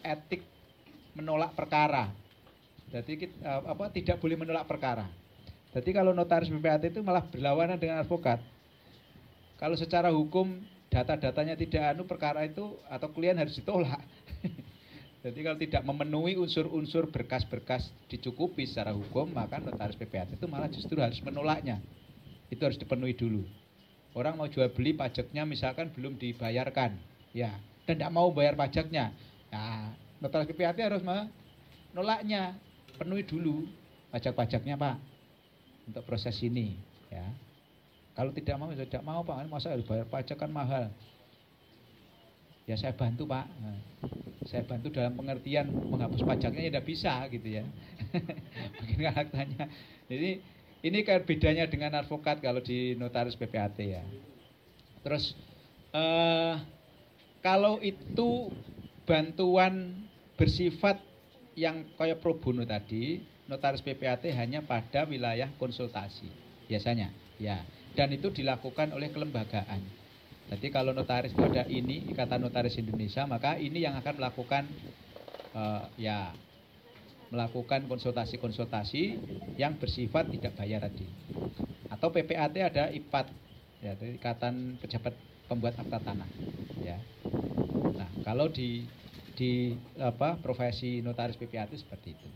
[0.03, 0.43] etik
[1.15, 2.11] menolak perkara.
[2.91, 5.07] Jadi kita, eh, apa tidak boleh menolak perkara.
[5.75, 8.39] Jadi kalau notaris PPAT itu malah berlawanan dengan advokat.
[9.59, 13.99] Kalau secara hukum data-datanya tidak anu perkara itu atau klien harus ditolak.
[15.25, 20.95] Jadi kalau tidak memenuhi unsur-unsur berkas-berkas dicukupi secara hukum, maka notaris PPAT itu malah justru
[21.03, 21.83] harus menolaknya.
[22.47, 23.43] Itu harus dipenuhi dulu.
[24.17, 26.97] Orang mau jual beli pajaknya misalkan belum dibayarkan,
[27.37, 27.53] ya,
[27.85, 29.13] dan tidak mau bayar pajaknya.
[29.53, 32.57] Nah, notaris PPAT harus menolaknya,
[32.97, 33.69] penuhi dulu
[34.09, 34.97] pajak-pajaknya Pak
[35.85, 36.73] untuk proses ini,
[37.13, 37.29] ya.
[38.17, 40.89] Kalau tidak mau, ya tidak mau Pak, masa harus bayar pajak kan mahal.
[42.65, 43.77] Ya saya bantu Pak, nah,
[44.49, 47.63] saya bantu dalam pengertian menghapus pajaknya ya tidak bisa gitu ya.
[48.81, 49.69] Mungkin karakternya.
[50.09, 50.56] Jadi
[50.87, 54.03] ini kan bedanya dengan advokat kalau di notaris PPAT ya.
[55.03, 55.35] Terus
[55.91, 56.55] eh,
[57.43, 58.51] kalau itu
[59.07, 60.03] bantuan
[60.35, 60.99] bersifat
[61.57, 66.29] yang kayak pro bono tadi, notaris PPAT hanya pada wilayah konsultasi
[66.67, 67.09] biasanya,
[67.41, 67.63] ya.
[67.97, 69.81] Dan itu dilakukan oleh kelembagaan.
[70.47, 74.63] Jadi kalau notaris pada ini ikatan notaris Indonesia, maka ini yang akan melakukan
[75.51, 76.31] uh, ya
[77.29, 79.03] melakukan konsultasi-konsultasi
[79.59, 81.07] yang bersifat tidak bayar tadi.
[81.91, 83.27] Atau PPAT ada IPAT,
[83.83, 85.15] ya, Ikatan Pejabat
[85.47, 86.29] Pembuat Akta Tanah.
[86.83, 86.99] Ya.
[87.95, 88.83] Nah, kalau di
[89.37, 92.27] di apa profesi notaris PPAT seperti itu.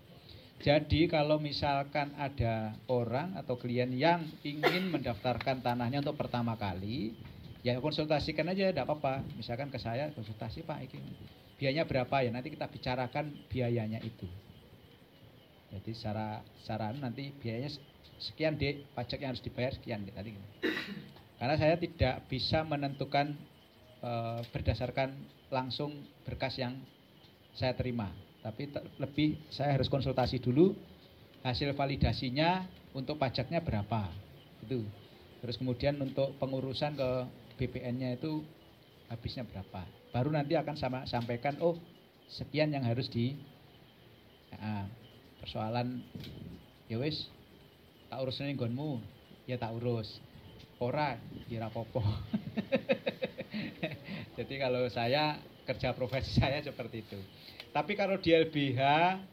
[0.61, 7.17] Jadi kalau misalkan ada orang atau klien yang ingin mendaftarkan tanahnya untuk pertama kali,
[7.65, 9.25] ya konsultasikan aja, tidak apa-apa.
[9.41, 11.01] Misalkan ke saya konsultasi Pak, ini
[11.57, 12.29] biayanya berapa ya?
[12.29, 14.29] Nanti kita bicarakan biayanya itu.
[15.71, 17.71] Jadi secara secara nanti biayanya
[18.19, 20.35] sekian dek, pajak yang harus dibayar sekian dek tadi.
[21.39, 23.33] Karena saya tidak bisa menentukan
[24.03, 24.11] e,
[24.51, 25.15] berdasarkan
[25.49, 26.77] langsung berkas yang
[27.57, 28.11] saya terima,
[28.45, 28.69] tapi
[29.01, 30.75] lebih saya harus konsultasi dulu
[31.41, 34.11] hasil validasinya untuk pajaknya berapa
[34.61, 34.85] itu.
[35.41, 37.09] Terus kemudian untuk pengurusan ke
[37.57, 38.45] BPN-nya itu
[39.09, 39.81] habisnya berapa.
[40.13, 41.75] Baru nanti akan sama sampaikan oh
[42.29, 43.35] sekian yang harus di
[44.53, 44.85] ya,
[45.41, 46.05] persoalan
[46.87, 47.27] ya wis
[48.07, 49.01] tak urus ning nggonmu
[49.49, 50.21] ya tak urus.
[50.81, 51.13] Ora
[51.45, 52.01] ya rapopo
[54.37, 55.37] jadi kalau saya
[55.69, 57.19] kerja profesi saya seperti itu.
[57.71, 58.81] Tapi kalau di LBH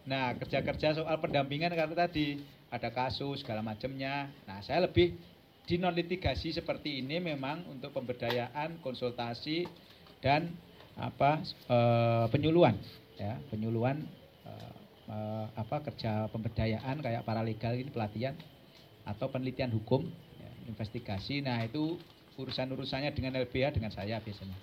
[0.06, 5.16] nah kerja-kerja soal pendampingan karena tadi ada kasus segala macamnya nah saya lebih
[5.68, 9.68] di non litigasi seperti ini memang untuk pemberdayaan konsultasi
[10.24, 10.48] dan
[10.97, 11.78] apa e,
[12.32, 12.72] penyuluhan
[13.20, 14.01] ya penyuluhan
[15.09, 18.36] eh, apa kerja pemberdayaan kayak paralegal ini pelatihan
[19.09, 20.05] atau penelitian hukum
[20.39, 21.40] ya, investigasi.
[21.40, 21.97] Nah itu
[22.39, 24.55] urusan urusannya dengan LBH dengan saya biasanya.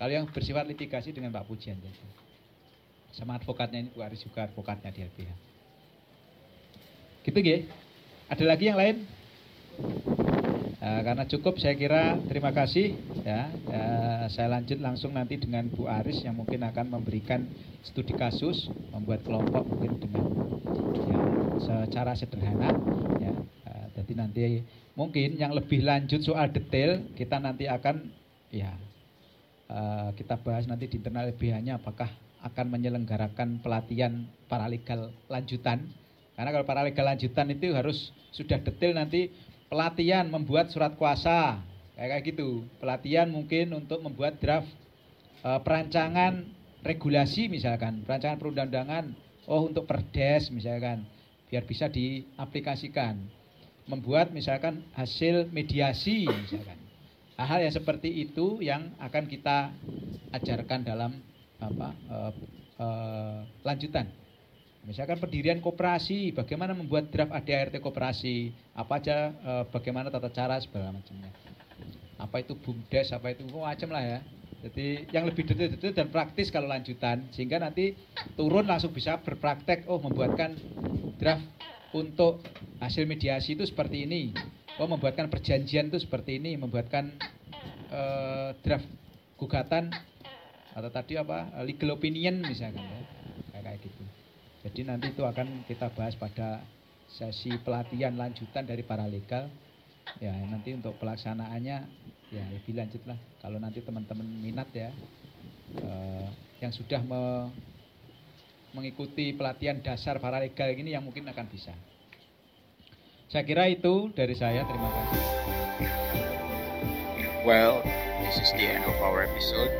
[0.00, 2.06] Kalau yang bersifat litigasi dengan Pak Pujian jadi.
[3.12, 5.48] Sama advokatnya ini Bu Aris juga advokatnya di LBH
[7.28, 7.60] gitu ya
[8.32, 9.04] ada lagi yang lain
[10.78, 12.94] Nah, karena cukup saya kira terima kasih
[13.26, 13.84] ya, ya
[14.30, 17.50] saya lanjut langsung nanti dengan Bu Aris yang mungkin akan memberikan
[17.82, 20.22] studi kasus membuat kelompok mungkin dengan
[21.10, 21.18] ya,
[21.58, 22.78] secara sederhana
[23.18, 23.34] ya.
[23.66, 24.40] Uh, jadi nanti
[24.94, 28.14] mungkin yang lebih lanjut soal detail kita nanti akan
[28.54, 28.70] ya
[29.66, 32.06] uh, kita bahas nanti di internal LBH-nya apakah
[32.38, 35.90] akan menyelenggarakan pelatihan paralegal lanjutan.
[36.38, 39.34] Karena kalau paralegal lanjutan itu harus sudah detail nanti
[39.68, 41.60] pelatihan membuat surat kuasa.
[41.94, 42.50] Kayak kayak gitu.
[42.80, 44.68] Pelatihan mungkin untuk membuat draft
[45.44, 46.44] e, perancangan
[46.82, 48.02] regulasi misalkan.
[48.02, 49.12] Perancangan perundang-undangan.
[49.48, 51.04] Oh untuk perdes misalkan.
[51.48, 53.20] Biar bisa diaplikasikan.
[53.88, 56.76] Membuat misalkan hasil mediasi misalkan.
[57.38, 59.70] Hal-hal yang seperti itu yang akan kita
[60.34, 61.12] ajarkan dalam
[61.58, 62.16] apa e,
[62.78, 62.86] e,
[63.66, 64.06] lanjutan
[64.88, 70.96] Misalkan pendirian koperasi, bagaimana membuat draft ADART koperasi, apa aja, e, bagaimana tata cara segala
[70.96, 71.28] macamnya.
[72.16, 74.18] Apa itu bumdes, apa itu macam lah ya.
[74.64, 78.00] Jadi yang lebih detail-detail dan praktis kalau lanjutan, sehingga nanti
[78.32, 80.56] turun langsung bisa berpraktek, oh membuatkan
[81.20, 81.44] draft
[81.92, 82.40] untuk
[82.80, 84.32] hasil mediasi itu seperti ini.
[84.80, 87.12] Oh membuatkan perjanjian itu seperti ini, membuatkan
[87.92, 88.88] eh, draft
[89.36, 89.92] gugatan
[90.72, 93.00] atau tadi apa legal opinion misalkan ya
[93.68, 93.97] kayak gitu.
[94.68, 96.60] Jadi nanti itu akan kita bahas pada
[97.08, 99.48] sesi pelatihan lanjutan dari para legal.
[100.20, 101.88] Ya nanti untuk pelaksanaannya
[102.28, 103.16] ya lebih lanjut lah.
[103.40, 104.92] Kalau nanti teman-teman minat ya
[105.72, 106.28] eh,
[106.60, 107.48] yang sudah me-
[108.76, 111.72] mengikuti pelatihan dasar para legal ini yang mungkin akan bisa.
[113.32, 114.68] Saya kira itu dari saya.
[114.68, 115.22] Terima kasih.
[117.48, 117.80] Well,
[118.20, 119.72] this is the end of our episode.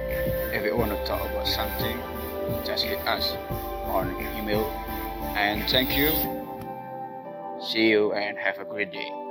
[0.57, 2.01] If you want to talk about something,
[2.65, 3.37] just hit us
[3.89, 4.65] on email.
[5.37, 6.11] And thank you.
[7.61, 9.28] See you and have a great day.